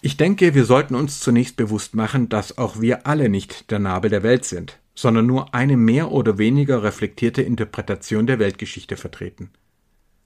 Ich 0.01 0.17
denke, 0.17 0.55
wir 0.55 0.65
sollten 0.65 0.95
uns 0.95 1.19
zunächst 1.19 1.57
bewusst 1.57 1.93
machen, 1.93 2.29
dass 2.29 2.57
auch 2.57 2.79
wir 2.79 3.05
alle 3.05 3.27
nicht 3.27 3.69
der 3.69 3.79
Nabel 3.79 4.09
der 4.09 4.23
Welt 4.23 4.45
sind, 4.45 4.79
sondern 4.95 5.25
nur 5.25 5.53
eine 5.53 5.77
mehr 5.77 6.11
oder 6.11 6.37
weniger 6.37 6.83
reflektierte 6.83 7.41
Interpretation 7.41 8.27
der 8.27 8.39
Weltgeschichte 8.39 8.97
vertreten. 8.97 9.49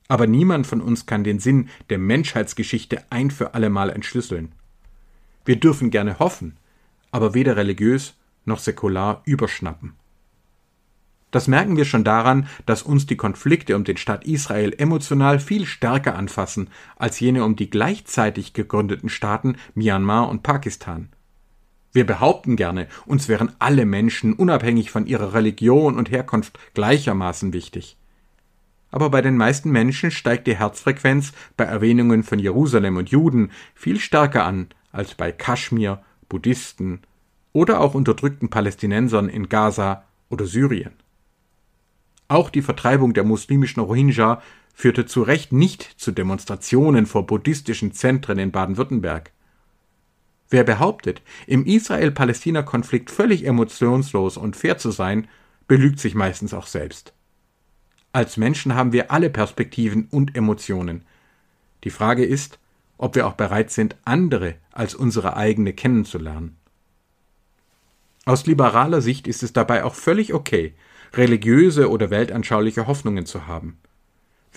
Aber 0.07 0.27
niemand 0.27 0.67
von 0.67 0.81
uns 0.81 1.05
kann 1.05 1.23
den 1.23 1.39
Sinn 1.39 1.69
der 1.89 1.97
Menschheitsgeschichte 1.97 3.03
ein 3.09 3.31
für 3.31 3.53
allemal 3.53 3.89
entschlüsseln. 3.89 4.51
Wir 5.45 5.57
dürfen 5.57 5.91
gerne 5.91 6.19
hoffen, 6.19 6.57
aber 7.11 7.33
weder 7.33 7.57
religiös 7.57 8.15
noch 8.45 8.59
säkular 8.59 9.21
überschnappen. 9.25 9.93
Das 11.31 11.47
merken 11.47 11.75
wir 11.75 11.83
schon 11.83 12.05
daran, 12.05 12.47
dass 12.65 12.83
uns 12.83 13.05
die 13.05 13.17
Konflikte 13.17 13.75
um 13.75 13.83
den 13.83 13.97
Staat 13.97 14.25
Israel 14.25 14.73
emotional 14.77 15.39
viel 15.39 15.65
stärker 15.65 16.15
anfassen 16.15 16.69
als 16.95 17.19
jene 17.19 17.43
um 17.43 17.57
die 17.57 17.69
gleichzeitig 17.69 18.53
gegründeten 18.53 19.09
Staaten 19.09 19.57
Myanmar 19.75 20.29
und 20.29 20.41
Pakistan. 20.41 21.09
Wir 21.97 22.05
behaupten 22.05 22.57
gerne, 22.57 22.87
uns 23.07 23.27
wären 23.27 23.53
alle 23.57 23.83
Menschen 23.87 24.33
unabhängig 24.33 24.91
von 24.91 25.07
ihrer 25.07 25.33
Religion 25.33 25.97
und 25.97 26.11
Herkunft 26.11 26.59
gleichermaßen 26.75 27.53
wichtig. 27.53 27.97
Aber 28.91 29.09
bei 29.09 29.23
den 29.23 29.35
meisten 29.35 29.71
Menschen 29.71 30.11
steigt 30.11 30.45
die 30.45 30.55
Herzfrequenz 30.55 31.33
bei 31.55 31.63
Erwähnungen 31.63 32.21
von 32.21 32.37
Jerusalem 32.37 32.97
und 32.97 33.09
Juden 33.09 33.49
viel 33.73 33.99
stärker 33.99 34.45
an 34.45 34.67
als 34.91 35.15
bei 35.15 35.31
Kaschmir, 35.31 36.03
Buddhisten 36.29 36.99
oder 37.51 37.79
auch 37.79 37.95
unterdrückten 37.95 38.51
Palästinensern 38.51 39.27
in 39.27 39.49
Gaza 39.49 40.03
oder 40.29 40.45
Syrien. 40.45 40.93
Auch 42.27 42.51
die 42.51 42.61
Vertreibung 42.61 43.15
der 43.15 43.23
muslimischen 43.23 43.81
Rohingya 43.81 44.43
führte 44.71 45.07
zu 45.07 45.23
Recht 45.23 45.51
nicht 45.51 45.81
zu 45.81 46.11
Demonstrationen 46.11 47.07
vor 47.07 47.25
buddhistischen 47.25 47.91
Zentren 47.91 48.37
in 48.37 48.51
Baden-Württemberg. 48.51 49.31
Wer 50.49 50.63
behauptet, 50.63 51.21
im 51.45 51.65
Israel-Palästina-Konflikt 51.65 53.11
völlig 53.11 53.45
emotionslos 53.45 54.37
und 54.37 54.55
fair 54.55 54.77
zu 54.77 54.91
sein, 54.91 55.27
belügt 55.67 55.99
sich 55.99 56.15
meistens 56.15 56.53
auch 56.53 56.67
selbst. 56.67 57.13
Als 58.13 58.37
Menschen 58.37 58.73
haben 58.75 58.93
wir 58.93 59.11
alle 59.11 59.29
Perspektiven 59.29 60.07
und 60.09 60.35
Emotionen. 60.35 61.03
Die 61.83 61.89
Frage 61.89 62.25
ist, 62.25 62.59
ob 62.97 63.15
wir 63.15 63.27
auch 63.27 63.33
bereit 63.33 63.71
sind, 63.71 63.95
andere 64.05 64.55
als 64.71 64.95
unsere 64.95 65.35
eigene 65.35 65.73
kennenzulernen. 65.73 66.57
Aus 68.25 68.45
liberaler 68.45 69.01
Sicht 69.01 69.27
ist 69.27 69.43
es 69.43 69.53
dabei 69.53 69.83
auch 69.83 69.95
völlig 69.95 70.33
okay, 70.33 70.73
religiöse 71.13 71.89
oder 71.89 72.09
weltanschauliche 72.09 72.87
Hoffnungen 72.87 73.25
zu 73.25 73.47
haben. 73.47 73.77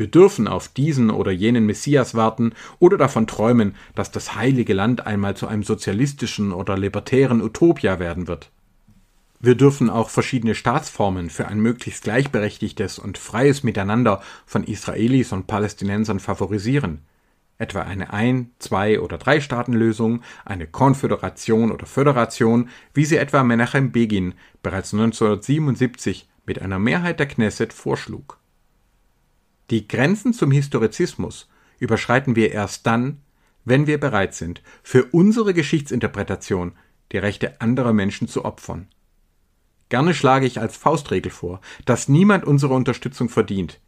Wir 0.01 0.07
dürfen 0.07 0.49
auf 0.49 0.69
diesen 0.69 1.11
oder 1.11 1.31
jenen 1.31 1.67
Messias 1.67 2.15
warten 2.15 2.55
oder 2.79 2.97
davon 2.97 3.27
träumen, 3.27 3.75
dass 3.95 4.11
das 4.11 4.35
heilige 4.35 4.73
Land 4.73 5.07
einmal 5.07 5.37
zu 5.37 5.47
einem 5.47 5.63
sozialistischen 5.63 6.53
oder 6.53 6.79
libertären 6.79 7.43
Utopia 7.43 7.99
werden 7.99 8.27
wird. 8.27 8.51
Wir 9.41 9.57
dürfen 9.57 9.91
auch 9.91 10.09
verschiedene 10.09 10.55
Staatsformen 10.55 11.29
für 11.29 11.49
ein 11.49 11.61
möglichst 11.61 12.05
gleichberechtigtes 12.05 12.99
und 12.99 13.19
freies 13.19 13.63
Miteinander 13.63 14.23
von 14.47 14.65
Israelis 14.65 15.33
und 15.33 15.47
Palästinensern 15.47 16.19
favorisieren, 16.19 17.03
etwa 17.59 17.83
eine 17.83 18.11
Ein-, 18.11 18.53
Zwei- 18.59 19.01
oder 19.01 19.19
Drei-Staaten-Lösung, 19.19 20.23
eine 20.47 20.67
Konföderation 20.67 21.71
oder 21.71 21.85
Föderation, 21.85 22.71
wie 22.95 23.05
sie 23.05 23.19
etwa 23.19 23.45
Menachem 23.45 23.93
Begin 23.93 24.33
bereits 24.63 24.95
1977 24.95 26.27
mit 26.47 26.63
einer 26.63 26.79
Mehrheit 26.79 27.21
der 27.21 27.29
Knesset 27.29 27.75
vorschlug. 27.75 28.40
Die 29.71 29.87
Grenzen 29.87 30.33
zum 30.33 30.51
Historizismus 30.51 31.49
überschreiten 31.79 32.35
wir 32.35 32.53
erst 32.53 32.87
dann, 32.87 33.19
wenn 33.65 33.87
wir 33.87 33.99
bereit 33.99 34.35
sind, 34.35 34.63
für 34.83 35.05
unsere 35.07 35.55
Geschichtsinterpretation 35.55 36.73
die 37.13 37.19
Rechte 37.19 37.61
anderer 37.61 37.93
Menschen 37.93 38.29
zu 38.29 38.45
opfern. 38.45 38.89
Gerne 39.89 40.15
schlage 40.15 40.47
ich 40.47 40.61
als 40.61 40.77
Faustregel 40.77 41.33
vor, 41.33 41.61
dass 41.85 42.09
niemand 42.09 42.45
unsere 42.45 42.75
Unterstützung 42.75 43.29
verdient, 43.29 43.81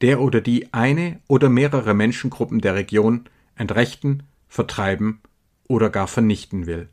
der 0.00 0.20
oder 0.20 0.40
die 0.40 0.72
eine 0.72 1.20
oder 1.28 1.48
mehrere 1.48 1.94
Menschengruppen 1.94 2.60
der 2.60 2.74
Region 2.74 3.28
entrechten, 3.56 4.22
vertreiben 4.48 5.20
oder 5.66 5.90
gar 5.90 6.08
vernichten 6.08 6.66
will. 6.66 6.88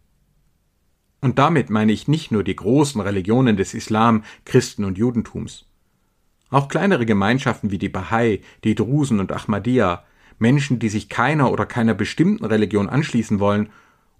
Und 1.21 1.39
damit 1.39 1.69
meine 1.69 1.91
ich 1.91 2.07
nicht 2.07 2.31
nur 2.31 2.43
die 2.43 2.55
großen 2.55 3.01
Religionen 3.01 3.57
des 3.57 3.73
Islam, 3.73 4.23
Christen 4.45 4.83
und 4.83 4.97
Judentums. 4.97 5.66
Auch 6.49 6.67
kleinere 6.69 7.05
Gemeinschaften 7.05 7.71
wie 7.71 7.77
die 7.77 7.89
Bahai, 7.89 8.41
die 8.63 8.75
Drusen 8.75 9.19
und 9.19 9.31
Ahmadiyya, 9.31 10.03
Menschen, 10.39 10.79
die 10.79 10.89
sich 10.89 11.09
keiner 11.09 11.51
oder 11.51 11.65
keiner 11.65 11.93
bestimmten 11.93 12.45
Religion 12.45 12.89
anschließen 12.89 13.39
wollen, 13.39 13.69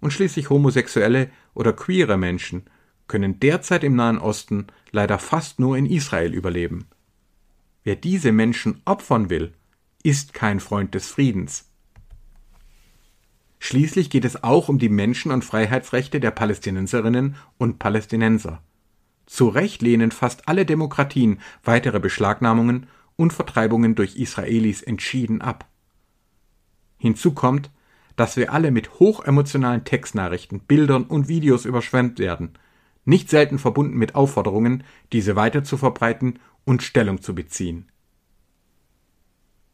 und 0.00 0.12
schließlich 0.12 0.48
homosexuelle 0.50 1.30
oder 1.54 1.72
queere 1.72 2.16
Menschen, 2.16 2.64
können 3.08 3.40
derzeit 3.40 3.82
im 3.82 3.96
Nahen 3.96 4.18
Osten 4.18 4.66
leider 4.92 5.18
fast 5.18 5.58
nur 5.58 5.76
in 5.76 5.86
Israel 5.86 6.34
überleben. 6.34 6.86
Wer 7.82 7.96
diese 7.96 8.32
Menschen 8.32 8.80
opfern 8.84 9.30
will, 9.30 9.54
ist 10.02 10.34
kein 10.34 10.60
Freund 10.60 10.94
des 10.94 11.08
Friedens. 11.08 11.70
Schließlich 13.58 14.10
geht 14.10 14.24
es 14.24 14.44
auch 14.44 14.68
um 14.68 14.78
die 14.78 14.88
Menschen- 14.88 15.32
und 15.32 15.44
Freiheitsrechte 15.44 16.20
der 16.20 16.30
Palästinenserinnen 16.30 17.36
und 17.56 17.78
Palästinenser. 17.78 18.62
Zu 19.28 19.48
Recht 19.48 19.82
lehnen 19.82 20.10
fast 20.10 20.48
alle 20.48 20.64
Demokratien 20.64 21.40
weitere 21.62 22.00
Beschlagnahmungen 22.00 22.86
und 23.16 23.34
Vertreibungen 23.34 23.94
durch 23.94 24.16
Israelis 24.16 24.80
entschieden 24.80 25.42
ab. 25.42 25.68
Hinzu 26.96 27.34
kommt, 27.34 27.70
dass 28.16 28.38
wir 28.38 28.54
alle 28.54 28.70
mit 28.70 28.98
hochemotionalen 28.98 29.84
Textnachrichten, 29.84 30.60
Bildern 30.60 31.04
und 31.04 31.28
Videos 31.28 31.66
überschwemmt 31.66 32.18
werden, 32.18 32.54
nicht 33.04 33.28
selten 33.28 33.58
verbunden 33.58 33.98
mit 33.98 34.14
Aufforderungen, 34.14 34.82
diese 35.12 35.36
weiter 35.36 35.62
zu 35.62 35.76
verbreiten 35.76 36.38
und 36.64 36.82
Stellung 36.82 37.20
zu 37.20 37.34
beziehen. 37.34 37.92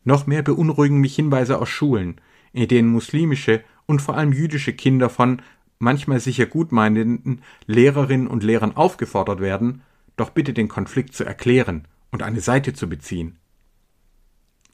Noch 0.03 0.27
mehr 0.27 0.43
beunruhigen 0.43 1.01
mich 1.01 1.15
Hinweise 1.15 1.61
aus 1.61 1.69
Schulen, 1.69 2.21
in 2.53 2.67
denen 2.67 2.89
muslimische 2.89 3.63
und 3.87 4.03
vor 4.03 4.17
allem 4.17 4.33
jüdische 4.33 4.73
Kinder 4.73 5.09
von 5.09 5.41
manchmal 5.79 6.21
sicher 6.21 6.47
gutmeinenden 6.47 7.43
Lehrerinnen 7.67 8.27
und 8.27 8.43
Lehrern 8.43 8.77
aufgefordert 8.77 9.41
werden, 9.41 9.83
doch 10.17 10.31
bitte 10.31 10.53
den 10.53 10.69
Konflikt 10.69 11.15
zu 11.15 11.25
erklären 11.25 11.87
und 12.11 12.23
eine 12.23 12.41
Seite 12.41 12.73
zu 12.73 12.89
beziehen. 12.89 13.39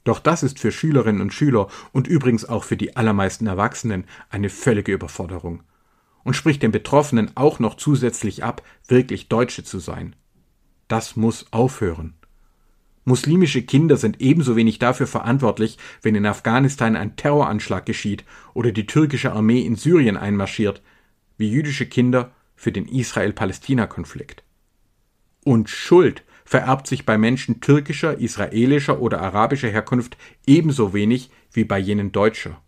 Doch 0.04 0.18
das 0.18 0.42
ist 0.42 0.58
für 0.58 0.72
Schülerinnen 0.72 1.20
und 1.20 1.34
Schüler 1.34 1.68
und 1.92 2.06
übrigens 2.06 2.44
auch 2.44 2.64
für 2.64 2.76
die 2.76 2.96
allermeisten 2.96 3.46
Erwachsenen 3.46 4.04
eine 4.30 4.48
völlige 4.48 4.92
Überforderung 4.92 5.62
und 6.24 6.34
spricht 6.34 6.62
den 6.62 6.72
Betroffenen 6.72 7.36
auch 7.36 7.58
noch 7.58 7.74
zusätzlich 7.76 8.44
ab, 8.44 8.62
wirklich 8.88 9.28
Deutsche 9.28 9.64
zu 9.64 9.78
sein. 9.78 10.16
Das 10.88 11.16
muss 11.16 11.46
aufhören. 11.52 12.14
Muslimische 13.04 13.62
Kinder 13.62 13.96
sind 13.96 14.20
ebenso 14.20 14.56
wenig 14.56 14.78
dafür 14.78 15.06
verantwortlich, 15.06 15.78
wenn 16.02 16.14
in 16.14 16.26
Afghanistan 16.26 16.96
ein 16.96 17.16
Terroranschlag 17.16 17.86
geschieht 17.86 18.24
oder 18.52 18.72
die 18.72 18.86
türkische 18.86 19.32
Armee 19.32 19.60
in 19.60 19.76
Syrien 19.76 20.16
einmarschiert, 20.16 20.82
wie 21.40 21.50
jüdische 21.50 21.86
Kinder 21.86 22.32
für 22.54 22.70
den 22.70 22.86
Israel-Palästina-Konflikt. 22.86 24.44
Und 25.42 25.70
Schuld 25.70 26.22
vererbt 26.44 26.86
sich 26.86 27.06
bei 27.06 27.16
Menschen 27.16 27.62
türkischer, 27.62 28.18
israelischer 28.18 29.00
oder 29.00 29.22
arabischer 29.22 29.70
Herkunft 29.70 30.18
ebenso 30.46 30.92
wenig 30.92 31.30
wie 31.50 31.64
bei 31.64 31.78
jenen 31.78 32.12
deutscher. 32.12 32.60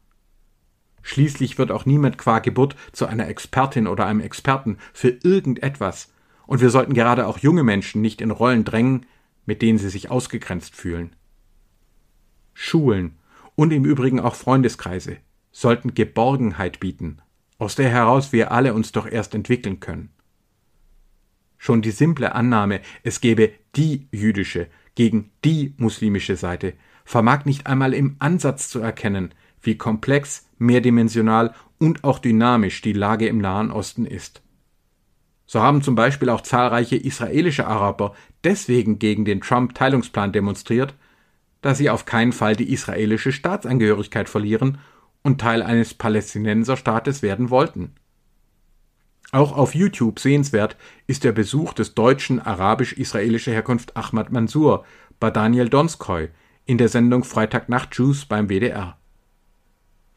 Schließlich 1.03 1.59
wird 1.59 1.71
auch 1.71 1.85
niemand 1.85 2.17
qua 2.17 2.39
Geburt 2.39 2.75
zu 2.93 3.07
einer 3.07 3.29
Expertin 3.29 3.87
oder 3.87 4.07
einem 4.07 4.21
Experten 4.21 4.79
für 4.95 5.11
irgendetwas, 5.23 6.11
und 6.47 6.61
wir 6.61 6.71
sollten 6.71 6.95
gerade 6.95 7.27
auch 7.27 7.39
junge 7.39 7.65
Menschen 7.65 8.01
nicht 8.01 8.21
in 8.23 8.31
Rollen 8.31 8.65
drängen, 8.65 9.05
mit 9.45 9.61
denen 9.61 9.79
sie 9.79 9.91
sich 9.91 10.11
ausgegrenzt 10.11 10.75
fühlen. 10.75 11.15
Schulen 12.55 13.19
und 13.55 13.71
im 13.71 13.85
Übrigen 13.85 14.21
auch 14.21 14.35
Freundeskreise 14.35 15.19
sollten 15.51 15.93
Geborgenheit 15.95 16.81
bieten, 16.81 17.21
aus 17.63 17.77
der 17.77 17.89
heraus 17.89 18.33
wir 18.33 18.51
alle 18.51 18.75
uns 18.75 18.91
doch 18.91 19.07
erst 19.07 19.37
entwickeln 19.37 19.79
können. 19.79 20.11
Schon 21.59 21.81
die 21.81 21.93
simple 21.93 22.35
Annahme, 22.35 22.81
es 23.05 23.21
gebe 23.21 23.53
die 23.77 24.09
jüdische 24.11 24.67
gegen 24.97 25.31
die 25.45 25.73
muslimische 25.77 26.35
Seite, 26.35 26.75
vermag 27.05 27.45
nicht 27.45 27.69
einmal 27.69 27.95
im 27.95 28.17
Ansatz 28.19 28.69
zu 28.69 28.81
erkennen, 28.81 29.33
wie 29.61 29.79
komplex, 29.79 30.49
mehrdimensional 30.59 31.55
und 31.79 32.03
auch 32.03 32.19
dynamisch 32.19 32.83
die 32.83 32.95
Lage 32.95 33.29
im 33.29 33.39
Nahen 33.39 33.71
Osten 33.71 34.07
ist. 34.07 34.43
So 35.47 35.63
haben 35.63 35.83
zum 35.83 35.95
Beispiel 35.95 36.31
auch 36.31 36.41
zahlreiche 36.41 36.97
israelische 36.97 37.69
Araber 37.69 38.17
deswegen 38.43 38.99
gegen 38.99 39.25
den 39.25 39.41
Trump-Teilungsplan 39.41 40.33
demonstriert, 40.33 40.95
da 41.61 41.77
sie 41.77 41.91
auf 41.91 42.07
keinen 42.07 42.33
Fall 42.33 42.57
die 42.57 42.73
israelische 42.73 43.31
Staatsangehörigkeit 43.31 44.29
verlieren 44.29 44.79
und 45.23 45.41
Teil 45.41 45.63
eines 45.63 45.95
Palästinenserstaates 45.95 47.23
werden 47.23 47.51
wollten. 47.51 47.95
Auch 49.31 49.57
auf 49.57 49.75
YouTube 49.75 50.19
sehenswert 50.19 50.77
ist 51.07 51.25
der 51.25 51.33
Besuch 51.33 51.73
des 51.73 51.95
deutschen 51.95 52.39
arabisch-israelischer 52.39 53.53
Herkunft 53.53 53.97
Ahmad 53.97 54.31
Mansour 54.31 54.85
bei 55.21 55.31
Daniel 55.31 55.71
Donskoy 55.71 56.29
in 56.67 56.77
der 56.77 56.89
Sendung 56.89 57.25
Freitagnacht 57.25 57.95
Juice 57.97 58.27
beim 58.27 58.49
WDR. 58.49 58.99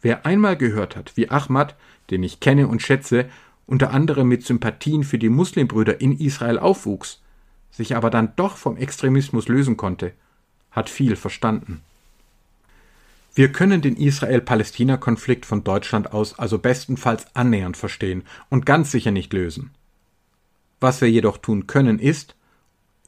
Wer 0.02 0.26
einmal 0.26 0.58
gehört 0.58 0.96
hat, 0.96 1.16
wie 1.16 1.30
Ahmad, 1.32 1.76
den 2.10 2.24
ich 2.24 2.40
kenne 2.40 2.68
und 2.68 2.82
schätze, 2.82 3.30
unter 3.66 3.92
anderem 3.92 4.28
mit 4.28 4.46
Sympathien 4.46 5.04
für 5.04 5.18
die 5.18 5.30
Muslimbrüder 5.30 6.02
in 6.02 6.20
Israel 6.20 6.60
aufwuchs, 6.60 7.24
sich 7.72 7.96
aber 7.96 8.10
dann 8.10 8.34
doch 8.36 8.58
vom 8.58 8.78
Extremismus 8.78 9.48
lösen 9.48 9.78
konnte, 9.78 10.14
hat 10.72 10.90
viel 10.90 11.16
verstanden. 11.16 11.82
Wir 13.36 13.52
können 13.52 13.82
den 13.82 13.98
Israel-Palästina-Konflikt 13.98 15.46
von 15.46 15.66
Deutschland 15.66 16.14
aus 16.14 16.40
also 16.40 16.58
bestenfalls 16.58 17.28
annähernd 17.36 17.76
verstehen 17.76 18.24
und 18.50 18.66
ganz 18.66 18.92
sicher 18.92 19.12
nicht 19.12 19.34
lösen. 19.34 19.72
Was 20.80 21.02
wir 21.02 21.12
jedoch 21.12 21.38
tun 21.38 21.68
können, 21.68 22.00
ist, 22.00 22.36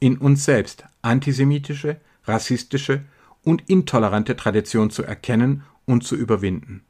in 0.00 0.18
uns 0.18 0.44
selbst 0.44 0.84
antisemitische, 1.00 1.96
rassistische 2.24 3.04
und 3.42 3.70
intolerante 3.70 4.36
Tradition 4.36 4.90
zu 4.90 5.02
erkennen 5.02 5.62
und 5.86 6.04
zu 6.04 6.14
überwinden. 6.14 6.82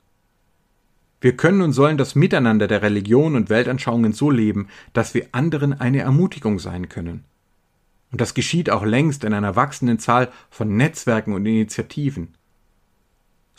Wir 1.21 1.37
können 1.37 1.63
und 1.63 1.73
sollen 1.73 1.97
das 1.97 2.17
Miteinander 2.17 2.67
der 2.67 2.83
Religion 2.83 3.37
und 3.37 3.51
Weltanschauungen 3.51 4.13
so 4.13 4.33
leben, 4.33 4.69
dass 4.93 5.15
wir 5.15 5.29
anderen 5.31 5.73
eine 5.73 6.01
Ermutigung 6.01 6.59
sein 6.59 6.89
können. 6.89 7.23
Und 8.11 8.21
das 8.21 8.35
geschieht 8.35 8.71
auch 8.71 8.85
längst 8.85 9.23
in 9.23 9.33
einer 9.33 9.55
wachsenden 9.55 10.01
Zahl 10.01 10.33
von 10.51 10.77
Netzwerken 10.77 11.35
und 11.35 11.47
Initiativen. 11.47 12.35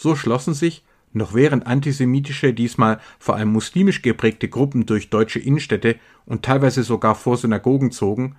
So 0.01 0.15
schlossen 0.15 0.53
sich, 0.53 0.85
noch 1.11 1.33
während 1.33 1.67
antisemitische, 1.67 2.53
diesmal 2.53 3.01
vor 3.19 3.35
allem 3.35 3.51
muslimisch 3.51 4.01
geprägte 4.01 4.47
Gruppen 4.47 4.85
durch 4.85 5.09
deutsche 5.09 5.39
Innenstädte 5.39 5.97
und 6.25 6.45
teilweise 6.45 6.83
sogar 6.83 7.15
vor 7.15 7.35
Synagogen 7.35 7.91
zogen, 7.91 8.37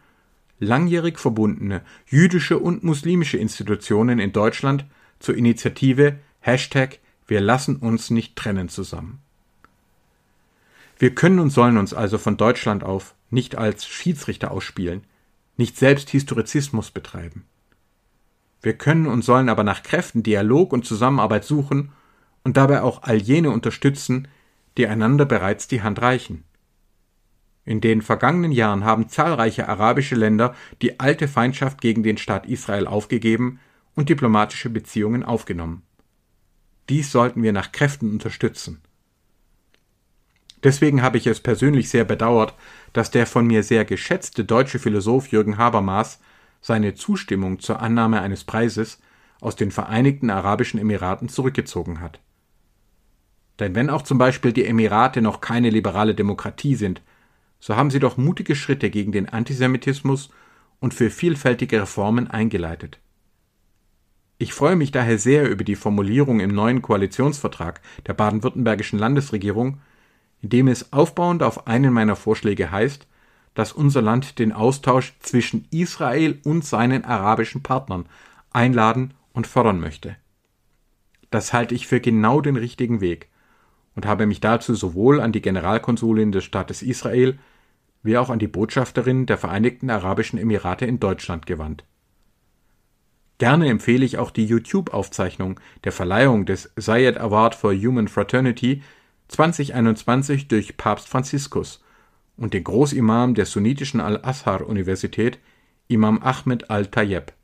langjährig 0.58 1.18
verbundene 1.18 1.82
jüdische 2.06 2.58
und 2.58 2.82
muslimische 2.82 3.36
Institutionen 3.36 4.20
in 4.20 4.32
Deutschland 4.32 4.86
zur 5.18 5.36
Initiative 5.36 6.18
Hashtag 6.40 6.98
Wir 7.26 7.42
lassen 7.42 7.76
uns 7.76 8.08
nicht 8.08 8.36
trennen 8.36 8.70
zusammen. 8.70 9.18
Wir 10.98 11.14
können 11.14 11.40
und 11.40 11.50
sollen 11.50 11.76
uns 11.76 11.92
also 11.92 12.16
von 12.16 12.38
Deutschland 12.38 12.84
auf 12.84 13.14
nicht 13.28 13.56
als 13.56 13.86
Schiedsrichter 13.86 14.50
ausspielen, 14.50 15.04
nicht 15.58 15.76
selbst 15.76 16.08
Historizismus 16.08 16.90
betreiben. 16.90 17.44
Wir 18.62 18.74
können 18.74 19.06
und 19.06 19.22
sollen 19.22 19.48
aber 19.48 19.64
nach 19.64 19.82
Kräften 19.82 20.22
Dialog 20.22 20.72
und 20.72 20.84
Zusammenarbeit 20.84 21.44
suchen 21.44 21.92
und 22.44 22.56
dabei 22.56 22.82
auch 22.82 23.02
all 23.02 23.16
jene 23.16 23.50
unterstützen, 23.50 24.28
die 24.76 24.86
einander 24.86 25.24
bereits 25.24 25.68
die 25.68 25.82
Hand 25.82 26.00
reichen. 26.00 26.44
In 27.64 27.80
den 27.80 28.02
vergangenen 28.02 28.52
Jahren 28.52 28.84
haben 28.84 29.08
zahlreiche 29.08 29.68
arabische 29.68 30.14
Länder 30.14 30.54
die 30.82 30.98
alte 30.98 31.28
Feindschaft 31.28 31.80
gegen 31.80 32.02
den 32.02 32.16
Staat 32.16 32.46
Israel 32.46 32.86
aufgegeben 32.86 33.60
und 33.94 34.08
diplomatische 34.08 34.70
Beziehungen 34.70 35.22
aufgenommen. 35.22 35.82
Dies 36.88 37.12
sollten 37.12 37.42
wir 37.42 37.52
nach 37.52 37.72
Kräften 37.72 38.10
unterstützen. 38.10 38.80
Deswegen 40.62 41.02
habe 41.02 41.16
ich 41.16 41.26
es 41.26 41.40
persönlich 41.40 41.88
sehr 41.88 42.04
bedauert, 42.04 42.54
dass 42.92 43.10
der 43.10 43.26
von 43.26 43.46
mir 43.46 43.62
sehr 43.62 43.84
geschätzte 43.84 44.44
deutsche 44.44 44.78
Philosoph 44.78 45.28
Jürgen 45.28 45.56
Habermas 45.56 46.20
seine 46.60 46.94
Zustimmung 46.94 47.58
zur 47.58 47.80
Annahme 47.80 48.20
eines 48.20 48.44
Preises 48.44 49.00
aus 49.40 49.56
den 49.56 49.70
Vereinigten 49.70 50.30
Arabischen 50.30 50.78
Emiraten 50.78 51.28
zurückgezogen 51.28 52.00
hat. 52.00 52.20
Denn 53.58 53.74
wenn 53.74 53.90
auch 53.90 54.02
zum 54.02 54.18
Beispiel 54.18 54.52
die 54.52 54.64
Emirate 54.64 55.22
noch 55.22 55.40
keine 55.40 55.70
liberale 55.70 56.14
Demokratie 56.14 56.74
sind, 56.74 57.02
so 57.58 57.76
haben 57.76 57.90
sie 57.90 58.00
doch 58.00 58.16
mutige 58.16 58.56
Schritte 58.56 58.90
gegen 58.90 59.12
den 59.12 59.28
Antisemitismus 59.28 60.30
und 60.80 60.94
für 60.94 61.10
vielfältige 61.10 61.82
Reformen 61.82 62.26
eingeleitet. 62.28 62.98
Ich 64.38 64.54
freue 64.54 64.76
mich 64.76 64.90
daher 64.90 65.18
sehr 65.18 65.50
über 65.50 65.64
die 65.64 65.76
Formulierung 65.76 66.40
im 66.40 66.54
neuen 66.54 66.80
Koalitionsvertrag 66.80 67.82
der 68.06 68.14
baden-württembergischen 68.14 68.98
Landesregierung, 68.98 69.80
in 70.40 70.48
dem 70.48 70.68
es 70.68 70.94
aufbauend 70.94 71.42
auf 71.42 71.66
einen 71.66 71.92
meiner 71.92 72.16
Vorschläge 72.16 72.70
heißt, 72.70 73.06
dass 73.54 73.72
unser 73.72 74.02
Land 74.02 74.38
den 74.38 74.52
Austausch 74.52 75.14
zwischen 75.20 75.66
Israel 75.70 76.40
und 76.44 76.64
seinen 76.64 77.04
arabischen 77.04 77.62
Partnern 77.62 78.06
einladen 78.50 79.14
und 79.32 79.46
fördern 79.46 79.80
möchte. 79.80 80.16
Das 81.30 81.52
halte 81.52 81.74
ich 81.74 81.86
für 81.86 82.00
genau 82.00 82.40
den 82.40 82.56
richtigen 82.56 83.00
Weg 83.00 83.28
und 83.94 84.06
habe 84.06 84.26
mich 84.26 84.40
dazu 84.40 84.74
sowohl 84.74 85.20
an 85.20 85.32
die 85.32 85.42
Generalkonsulin 85.42 86.32
des 86.32 86.44
Staates 86.44 86.82
Israel 86.82 87.38
wie 88.02 88.16
auch 88.16 88.30
an 88.30 88.38
die 88.38 88.48
Botschafterin 88.48 89.26
der 89.26 89.38
Vereinigten 89.38 89.90
Arabischen 89.90 90.38
Emirate 90.38 90.86
in 90.86 91.00
Deutschland 91.00 91.46
gewandt. 91.46 91.84
Gerne 93.38 93.68
empfehle 93.68 94.04
ich 94.04 94.18
auch 94.18 94.30
die 94.30 94.44
YouTube-Aufzeichnung 94.44 95.60
der 95.84 95.92
Verleihung 95.92 96.46
des 96.46 96.72
Zayed 96.78 97.18
Award 97.18 97.54
for 97.54 97.74
Human 97.74 98.08
Fraternity 98.08 98.82
2021 99.28 100.48
durch 100.48 100.76
Papst 100.76 101.08
Franziskus 101.08 101.82
und 102.40 102.54
den 102.54 102.64
Großimam 102.64 103.34
der 103.34 103.44
sunnitischen 103.44 104.00
Al-Azhar-Universität, 104.00 105.38
Imam 105.88 106.22
Ahmed 106.22 106.70
al-Tayyeb. 106.70 107.34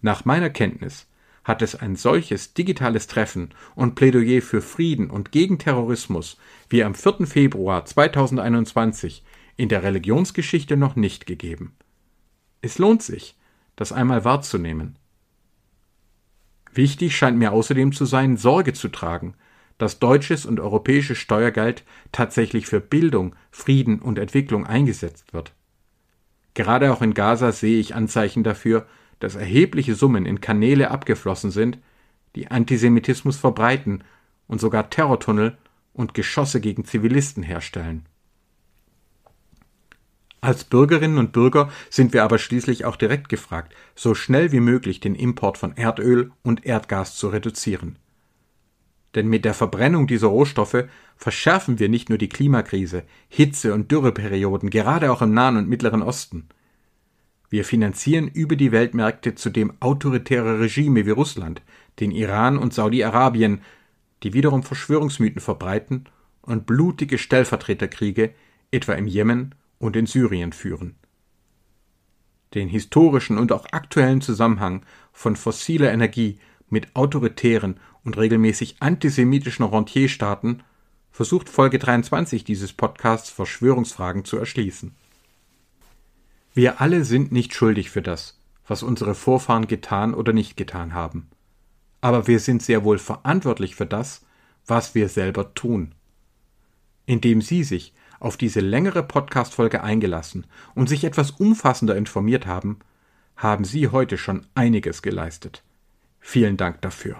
Nach 0.00 0.24
meiner 0.24 0.50
Kenntnis 0.50 1.08
hat 1.42 1.62
es 1.62 1.74
ein 1.74 1.96
solches 1.96 2.54
digitales 2.54 3.08
Treffen 3.08 3.50
und 3.74 3.96
Plädoyer 3.96 4.40
für 4.40 4.62
Frieden 4.62 5.10
und 5.10 5.32
gegen 5.32 5.58
Terrorismus 5.58 6.38
wie 6.68 6.84
am 6.84 6.94
4. 6.94 7.26
Februar 7.26 7.84
2021 7.84 9.24
in 9.56 9.68
der 9.68 9.82
Religionsgeschichte 9.82 10.76
noch 10.76 10.94
nicht 10.94 11.26
gegeben. 11.26 11.74
Es 12.60 12.78
lohnt 12.78 13.02
sich, 13.02 13.36
das 13.74 13.90
einmal 13.90 14.24
wahrzunehmen. 14.24 14.96
Wichtig 16.72 17.16
scheint 17.16 17.36
mir 17.36 17.50
außerdem 17.50 17.90
zu 17.90 18.04
sein, 18.04 18.36
Sorge 18.36 18.74
zu 18.74 18.88
tragen 18.88 19.34
dass 19.78 19.98
deutsches 19.98 20.46
und 20.46 20.60
europäisches 20.60 21.18
Steuergeld 21.18 21.84
tatsächlich 22.12 22.66
für 22.66 22.80
Bildung, 22.80 23.34
Frieden 23.50 24.00
und 24.00 24.18
Entwicklung 24.18 24.66
eingesetzt 24.66 25.32
wird. 25.32 25.52
Gerade 26.54 26.92
auch 26.92 27.02
in 27.02 27.14
Gaza 27.14 27.52
sehe 27.52 27.78
ich 27.78 27.94
Anzeichen 27.94 28.44
dafür, 28.44 28.86
dass 29.20 29.36
erhebliche 29.36 29.94
Summen 29.94 30.26
in 30.26 30.40
Kanäle 30.40 30.90
abgeflossen 30.90 31.50
sind, 31.50 31.78
die 32.34 32.50
Antisemitismus 32.50 33.36
verbreiten 33.36 34.04
und 34.46 34.60
sogar 34.60 34.90
Terrortunnel 34.90 35.56
und 35.92 36.14
Geschosse 36.14 36.60
gegen 36.60 36.84
Zivilisten 36.84 37.42
herstellen. 37.42 38.06
Als 40.40 40.64
Bürgerinnen 40.64 41.18
und 41.18 41.30
Bürger 41.32 41.70
sind 41.88 42.12
wir 42.12 42.24
aber 42.24 42.38
schließlich 42.38 42.84
auch 42.84 42.96
direkt 42.96 43.28
gefragt, 43.28 43.76
so 43.94 44.12
schnell 44.14 44.50
wie 44.50 44.60
möglich 44.60 44.98
den 44.98 45.14
Import 45.14 45.56
von 45.56 45.76
Erdöl 45.76 46.32
und 46.42 46.66
Erdgas 46.66 47.14
zu 47.14 47.28
reduzieren. 47.28 47.96
Denn 49.14 49.28
mit 49.28 49.44
der 49.44 49.54
Verbrennung 49.54 50.06
dieser 50.06 50.28
Rohstoffe 50.28 50.84
verschärfen 51.16 51.78
wir 51.78 51.88
nicht 51.88 52.08
nur 52.08 52.18
die 52.18 52.28
Klimakrise, 52.28 53.04
Hitze 53.28 53.74
und 53.74 53.90
Dürreperioden, 53.92 54.70
gerade 54.70 55.12
auch 55.12 55.22
im 55.22 55.34
Nahen 55.34 55.56
und 55.56 55.68
Mittleren 55.68 56.02
Osten. 56.02 56.48
Wir 57.50 57.66
finanzieren 57.66 58.28
über 58.28 58.56
die 58.56 58.72
Weltmärkte 58.72 59.34
zudem 59.34 59.74
autoritäre 59.80 60.58
Regime 60.60 61.04
wie 61.04 61.10
Russland, 61.10 61.60
den 62.00 62.10
Iran 62.10 62.56
und 62.56 62.72
Saudi-Arabien, 62.72 63.60
die 64.22 64.32
wiederum 64.32 64.62
Verschwörungsmythen 64.62 65.42
verbreiten 65.42 66.06
und 66.40 66.64
blutige 66.64 67.18
Stellvertreterkriege 67.18 68.32
etwa 68.70 68.94
im 68.94 69.06
Jemen 69.06 69.54
und 69.78 69.96
in 69.96 70.06
Syrien 70.06 70.52
führen. 70.52 70.94
Den 72.54 72.68
historischen 72.68 73.36
und 73.36 73.52
auch 73.52 73.66
aktuellen 73.72 74.22
Zusammenhang 74.22 74.84
von 75.12 75.36
fossiler 75.36 75.92
Energie 75.92 76.38
mit 76.68 76.96
autoritären 76.96 77.78
und 78.04 78.16
regelmäßig 78.16 78.76
antisemitischen 78.80 79.64
Rentierstaaten 79.64 80.62
versucht 81.10 81.48
Folge 81.48 81.78
23 81.78 82.44
dieses 82.44 82.72
Podcasts 82.72 83.30
Verschwörungsfragen 83.30 84.24
zu 84.24 84.38
erschließen. 84.38 84.94
Wir 86.54 86.80
alle 86.80 87.04
sind 87.04 87.32
nicht 87.32 87.54
schuldig 87.54 87.90
für 87.90 88.02
das, 88.02 88.38
was 88.66 88.82
unsere 88.82 89.14
Vorfahren 89.14 89.66
getan 89.66 90.14
oder 90.14 90.32
nicht 90.32 90.56
getan 90.56 90.94
haben. 90.94 91.28
Aber 92.00 92.26
wir 92.26 92.40
sind 92.40 92.62
sehr 92.62 92.84
wohl 92.84 92.98
verantwortlich 92.98 93.76
für 93.76 93.86
das, 93.86 94.22
was 94.66 94.94
wir 94.94 95.08
selber 95.08 95.54
tun. 95.54 95.94
Indem 97.06 97.40
Sie 97.40 97.64
sich 97.64 97.92
auf 98.20 98.36
diese 98.36 98.60
längere 98.60 99.02
Podcast-Folge 99.02 99.82
eingelassen 99.82 100.46
und 100.74 100.88
sich 100.88 101.04
etwas 101.04 101.32
umfassender 101.32 101.96
informiert 101.96 102.46
haben, 102.46 102.78
haben 103.36 103.64
Sie 103.64 103.88
heute 103.88 104.18
schon 104.18 104.46
einiges 104.54 105.02
geleistet. 105.02 105.62
Vielen 106.20 106.56
Dank 106.56 106.80
dafür. 106.82 107.16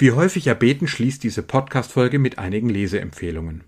Wie 0.00 0.12
häufig 0.12 0.46
erbeten 0.46 0.86
schließt 0.86 1.24
diese 1.24 1.42
Podcast-Folge 1.42 2.20
mit 2.20 2.38
einigen 2.38 2.68
Leseempfehlungen. 2.68 3.64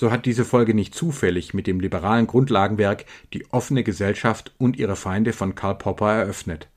So 0.00 0.10
hat 0.10 0.24
diese 0.24 0.46
Folge 0.46 0.72
nicht 0.72 0.94
zufällig 0.94 1.52
mit 1.52 1.66
dem 1.66 1.78
liberalen 1.78 2.26
Grundlagenwerk 2.26 3.04
Die 3.34 3.44
offene 3.52 3.84
Gesellschaft 3.84 4.54
und 4.56 4.78
ihre 4.78 4.96
Feinde 4.96 5.34
von 5.34 5.54
Karl 5.54 5.76
Popper 5.76 6.10
eröffnet. 6.10 6.70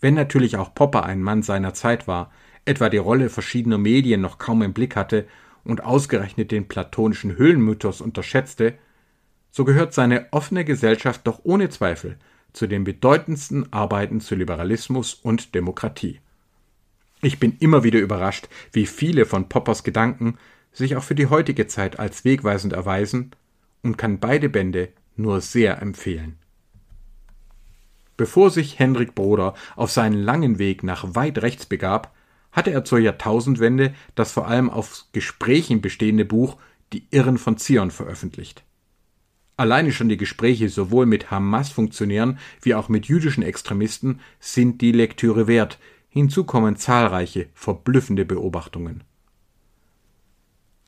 Wenn 0.00 0.12
natürlich 0.12 0.58
auch 0.58 0.74
Popper 0.74 1.04
ein 1.04 1.22
Mann 1.22 1.42
seiner 1.42 1.72
Zeit 1.72 2.06
war, 2.06 2.30
etwa 2.66 2.90
die 2.90 2.98
Rolle 2.98 3.30
verschiedener 3.30 3.78
Medien 3.78 4.20
noch 4.20 4.36
kaum 4.36 4.60
im 4.60 4.74
Blick 4.74 4.94
hatte 4.94 5.26
und 5.64 5.82
ausgerechnet 5.82 6.50
den 6.50 6.68
platonischen 6.68 7.38
Höhlenmythos 7.38 8.02
unterschätzte, 8.02 8.74
so 9.50 9.64
gehört 9.64 9.94
seine 9.94 10.26
offene 10.30 10.66
Gesellschaft 10.66 11.26
doch 11.26 11.40
ohne 11.42 11.70
Zweifel 11.70 12.18
zu 12.52 12.66
den 12.66 12.84
bedeutendsten 12.84 13.72
Arbeiten 13.72 14.20
zu 14.20 14.34
Liberalismus 14.34 15.14
und 15.14 15.54
Demokratie. 15.54 16.20
Ich 17.20 17.40
bin 17.40 17.56
immer 17.58 17.82
wieder 17.82 17.98
überrascht, 17.98 18.48
wie 18.72 18.86
viele 18.86 19.26
von 19.26 19.48
Poppers 19.48 19.82
Gedanken 19.82 20.38
sich 20.72 20.96
auch 20.96 21.02
für 21.02 21.14
die 21.14 21.26
heutige 21.26 21.66
Zeit 21.66 21.98
als 21.98 22.24
wegweisend 22.24 22.72
erweisen 22.72 23.32
und 23.82 23.98
kann 23.98 24.20
beide 24.20 24.48
Bände 24.48 24.90
nur 25.16 25.40
sehr 25.40 25.82
empfehlen. 25.82 26.38
Bevor 28.16 28.50
sich 28.50 28.78
Hendrik 28.78 29.14
Broder 29.14 29.54
auf 29.76 29.90
seinen 29.90 30.20
langen 30.20 30.58
Weg 30.58 30.82
nach 30.82 31.14
weit 31.14 31.38
rechts 31.38 31.66
begab, 31.66 32.14
hatte 32.52 32.70
er 32.70 32.84
zur 32.84 32.98
Jahrtausendwende 32.98 33.94
das 34.14 34.32
vor 34.32 34.48
allem 34.48 34.70
auf 34.70 35.04
Gesprächen 35.12 35.80
bestehende 35.80 36.24
Buch 36.24 36.56
Die 36.92 37.06
Irren 37.10 37.38
von 37.38 37.58
Zion 37.58 37.90
veröffentlicht. 37.90 38.64
Alleine 39.56 39.92
schon 39.92 40.08
die 40.08 40.16
Gespräche 40.16 40.68
sowohl 40.68 41.06
mit 41.06 41.30
Hamas-Funktionären 41.30 42.38
wie 42.62 42.74
auch 42.74 42.88
mit 42.88 43.06
jüdischen 43.06 43.42
Extremisten 43.42 44.20
sind 44.40 44.80
die 44.80 44.92
Lektüre 44.92 45.46
wert. 45.46 45.78
Hinzu 46.08 46.44
kommen 46.44 46.76
zahlreiche, 46.76 47.48
verblüffende 47.54 48.24
Beobachtungen. 48.24 49.04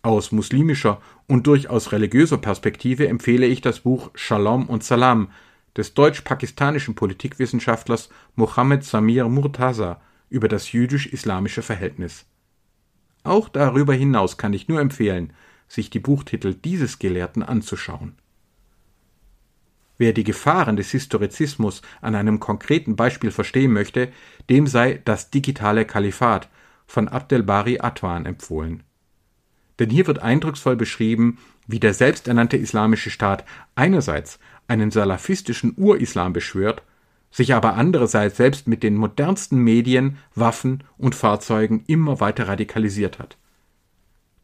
Aus 0.03 0.33
muslimischer 0.33 1.01
und 1.27 1.47
durchaus 1.47 1.93
religiöser 1.93 2.39
Perspektive 2.39 3.07
empfehle 3.07 3.47
ich 3.47 3.61
das 3.61 3.81
Buch 3.81 4.11
Shalom 4.15 4.67
und 4.67 4.83
Salam 4.83 5.31
des 5.77 5.95
deutsch-pakistanischen 5.95 6.95
Politikwissenschaftlers 6.95 8.09
Mohammed 8.35 8.83
Samir 8.83 9.29
Murtaza 9.29 10.01
über 10.31 10.49
das 10.49 10.73
jüdisch-islamische 10.73 11.63
Verhältnis. 11.63 12.25
Auch 13.23 13.49
darüber 13.51 13.93
hinaus 13.93 14.39
kann 14.39 14.55
ich 14.55 14.69
nur 14.69 14.81
empfehlen, 14.81 15.35
sich 15.69 15.91
die 15.91 16.01
Buchtitel 16.01 16.55
dieses 16.55 16.99
Gelehrten 16.99 17.43
anzuschauen. 17.43 18.17
Wer 20.01 20.15
die 20.15 20.25
Gefahren 20.25 20.77
des 20.77 20.93
Historizismus 20.93 21.83
an 22.01 22.15
einem 22.15 22.41
konkreten 22.41 22.97
Beispiel 22.97 23.31
verstehen 23.31 23.71
möchte, 23.71 24.09
dem 24.49 24.67
sei 24.67 25.03
das 25.05 25.29
digitale 25.29 25.85
Kalifat 25.85 26.49
von 26.87 27.07
Abdelbari 27.07 27.81
Atwan 27.81 28.25
empfohlen. 28.25 28.83
Denn 29.79 29.91
hier 29.91 30.07
wird 30.07 30.21
eindrucksvoll 30.21 30.75
beschrieben, 30.75 31.37
wie 31.67 31.81
der 31.81 31.93
selbsternannte 31.93 32.57
Islamische 32.57 33.11
Staat 33.11 33.45
einerseits 33.75 34.39
einen 34.69 34.91
salafistischen 34.91 35.75
Urislam 35.77 36.33
beschwört 36.33 36.83
sich 37.31 37.53
aber 37.53 37.75
andererseits 37.75 38.39
selbst 38.39 38.67
mit 38.67 38.83
den 38.83 38.97
modernsten 38.97 39.59
Medien, 39.59 40.17
Waffen 40.35 40.83
und 40.97 41.15
Fahrzeugen 41.15 41.85
immer 41.89 42.21
weiter 42.21 42.49
radikalisiert 42.49 43.19
hat. 43.19 43.37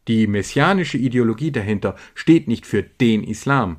Die 0.07 0.27
messianische 0.27 0.99
Ideologie 0.99 1.51
dahinter 1.51 1.95
steht 2.13 2.47
nicht 2.47 2.67
für 2.67 2.83
den 2.83 3.23
Islam, 3.23 3.77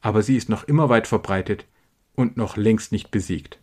aber 0.00 0.22
sie 0.22 0.36
ist 0.36 0.48
noch 0.48 0.64
immer 0.64 0.88
weit 0.88 1.06
verbreitet 1.06 1.66
und 2.14 2.36
noch 2.36 2.56
längst 2.56 2.92
nicht 2.92 3.10
besiegt. 3.10 3.58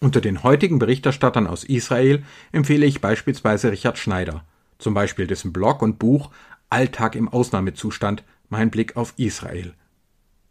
Unter 0.00 0.20
den 0.20 0.42
heutigen 0.42 0.78
Berichterstattern 0.78 1.46
aus 1.46 1.64
Israel 1.64 2.22
empfehle 2.52 2.86
ich 2.86 3.00
beispielsweise 3.00 3.72
Richard 3.72 3.98
Schneider, 3.98 4.44
zum 4.78 4.94
Beispiel 4.94 5.26
dessen 5.26 5.52
Blog 5.52 5.82
und 5.82 5.98
Buch 5.98 6.30
Alltag 6.68 7.14
im 7.14 7.28
Ausnahmezustand, 7.28 8.24
mein 8.48 8.70
Blick 8.70 8.96
auf 8.96 9.14
Israel. 9.16 9.74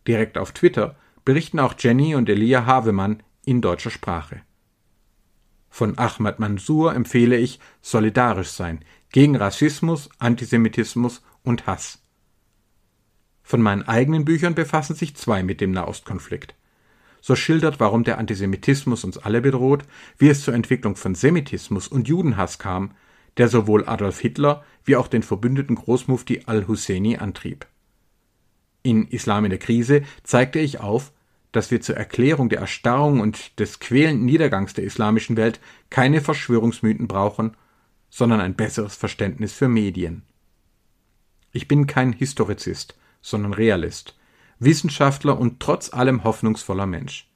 Direkt 0.07 0.37
auf 0.37 0.51
Twitter 0.51 0.95
berichten 1.23 1.59
auch 1.59 1.75
Jenny 1.77 2.15
und 2.15 2.29
Elia 2.29 2.65
Havemann 2.65 3.21
in 3.45 3.61
deutscher 3.61 3.91
Sprache. 3.91 4.41
Von 5.69 5.97
Ahmad 5.97 6.39
Mansour 6.39 6.95
empfehle 6.95 7.37
ich 7.37 7.59
Solidarisch 7.81 8.49
sein 8.49 8.79
gegen 9.11 9.35
Rassismus, 9.35 10.09
Antisemitismus 10.19 11.21
und 11.43 11.67
Hass. 11.67 12.01
Von 13.47 13.61
meinen 13.61 13.83
eigenen 13.83 14.25
Büchern 14.25 14.55
befassen 14.55 14.95
sich 14.95 15.15
zwei 15.15 15.43
mit 15.43 15.61
dem 15.61 15.69
Nahostkonflikt. 15.69 16.55
So 17.21 17.35
schildert, 17.35 17.79
warum 17.79 18.03
der 18.03 18.17
Antisemitismus 18.17 19.03
uns 19.03 19.19
alle 19.19 19.39
bedroht, 19.39 19.83
wie 20.17 20.29
es 20.29 20.41
zur 20.41 20.55
Entwicklung 20.55 20.95
von 20.95 21.13
Semitismus 21.13 21.87
und 21.87 22.07
Judenhass 22.07 22.57
kam, 22.57 22.91
der 23.37 23.47
sowohl 23.47 23.87
Adolf 23.87 24.19
Hitler 24.19 24.63
wie 24.83 24.95
auch 24.95 25.07
den 25.07 25.21
verbündeten 25.21 25.75
Großmufti 25.75 26.41
al-Husseini 26.47 27.17
antrieb. 27.17 27.67
In 28.81 29.07
Islam 29.07 29.45
in 29.45 29.51
der 29.51 29.59
Krise 29.59 30.01
zeigte 30.23 30.57
ich 30.57 30.79
auf, 30.79 31.11
dass 31.51 31.69
wir 31.69 31.81
zur 31.81 31.97
Erklärung 31.97 32.49
der 32.49 32.59
Erstarrung 32.59 33.19
und 33.19 33.59
des 33.59 33.79
quälenden 33.79 34.25
Niedergangs 34.25 34.73
der 34.73 34.85
islamischen 34.85 35.37
Welt 35.37 35.59
keine 35.91 36.19
Verschwörungsmythen 36.19 37.07
brauchen, 37.07 37.55
sondern 38.09 38.41
ein 38.41 38.55
besseres 38.55 38.95
Verständnis 38.95 39.53
für 39.53 39.67
Medien. 39.67 40.23
Ich 41.51 41.67
bin 41.67 41.85
kein 41.85 42.11
Historizist, 42.11 42.95
sondern 43.25 43.53
Realist, 43.53 44.15
Wissenschaftler 44.59 45.39
und 45.39 45.59
trotz 45.59 45.91
allem 45.91 46.23
hoffnungsvoller 46.23 46.85
Mensch. 46.85 47.27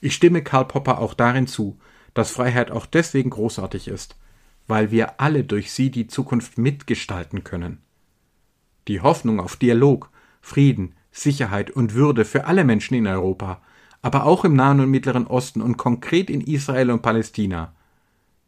Ich 0.00 0.14
stimme 0.14 0.42
Karl 0.42 0.64
Popper 0.64 0.98
auch 0.98 1.12
darin 1.12 1.46
zu, 1.46 1.78
dass 2.14 2.30
Freiheit 2.30 2.70
auch 2.70 2.86
deswegen 2.86 3.28
großartig 3.28 3.88
ist, 3.88 4.16
weil 4.66 4.90
wir 4.90 5.20
alle 5.20 5.44
durch 5.44 5.70
sie 5.70 5.90
die 5.90 6.06
Zukunft 6.06 6.56
mitgestalten 6.56 7.44
können. 7.44 7.82
Die 8.88 9.02
Hoffnung 9.02 9.38
auf 9.38 9.56
Dialog, 9.56 10.08
Frieden, 10.40 10.94
Sicherheit 11.10 11.70
und 11.70 11.92
Würde 11.92 12.24
für 12.24 12.46
alle 12.46 12.64
Menschen 12.64 12.94
in 12.94 13.06
Europa, 13.06 13.60
aber 14.00 14.24
auch 14.24 14.46
im 14.46 14.54
Nahen 14.54 14.80
und 14.80 14.90
Mittleren 14.90 15.26
Osten 15.26 15.60
und 15.60 15.76
konkret 15.76 16.30
in 16.30 16.40
Israel 16.40 16.90
und 16.90 17.02
Palästina. 17.02 17.74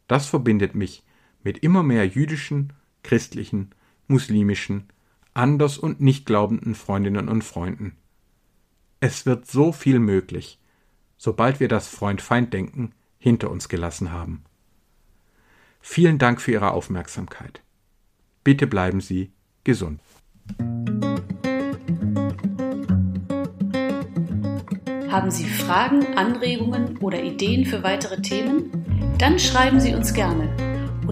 Das 0.07 0.25
verbindet 0.25 0.73
mich 0.73 1.03
mit 1.43 1.59
immer 1.59 1.83
mehr 1.83 2.07
jüdischen, 2.07 2.73
christlichen, 3.03 3.69
muslimischen, 4.07 4.87
anders 5.35 5.77
und 5.77 6.01
nicht 6.01 6.25
glaubenden 6.25 6.73
Freundinnen 6.73 7.29
und 7.29 7.43
Freunden. 7.43 7.95
Es 8.99 9.25
wird 9.25 9.45
so 9.45 9.71
viel 9.71 9.99
möglich, 9.99 10.59
sobald 11.17 11.59
wir 11.59 11.67
das 11.67 11.87
Freund-Feind-Denken 11.87 12.93
hinter 13.19 13.51
uns 13.51 13.69
gelassen 13.69 14.11
haben. 14.11 14.43
Vielen 15.81 16.17
Dank 16.17 16.41
für 16.41 16.51
Ihre 16.51 16.71
Aufmerksamkeit. 16.71 17.61
Bitte 18.43 18.65
bleiben 18.65 19.01
Sie 19.01 19.31
gesund. 19.63 19.99
Haben 25.09 25.31
Sie 25.31 25.45
Fragen, 25.45 26.17
Anregungen 26.17 26.97
oder 26.97 27.21
Ideen 27.21 27.65
für 27.65 27.83
weitere 27.83 28.21
Themen? 28.21 29.15
Dann 29.17 29.39
schreiben 29.39 29.79
Sie 29.79 29.93
uns 29.93 30.13
gerne 30.13 30.74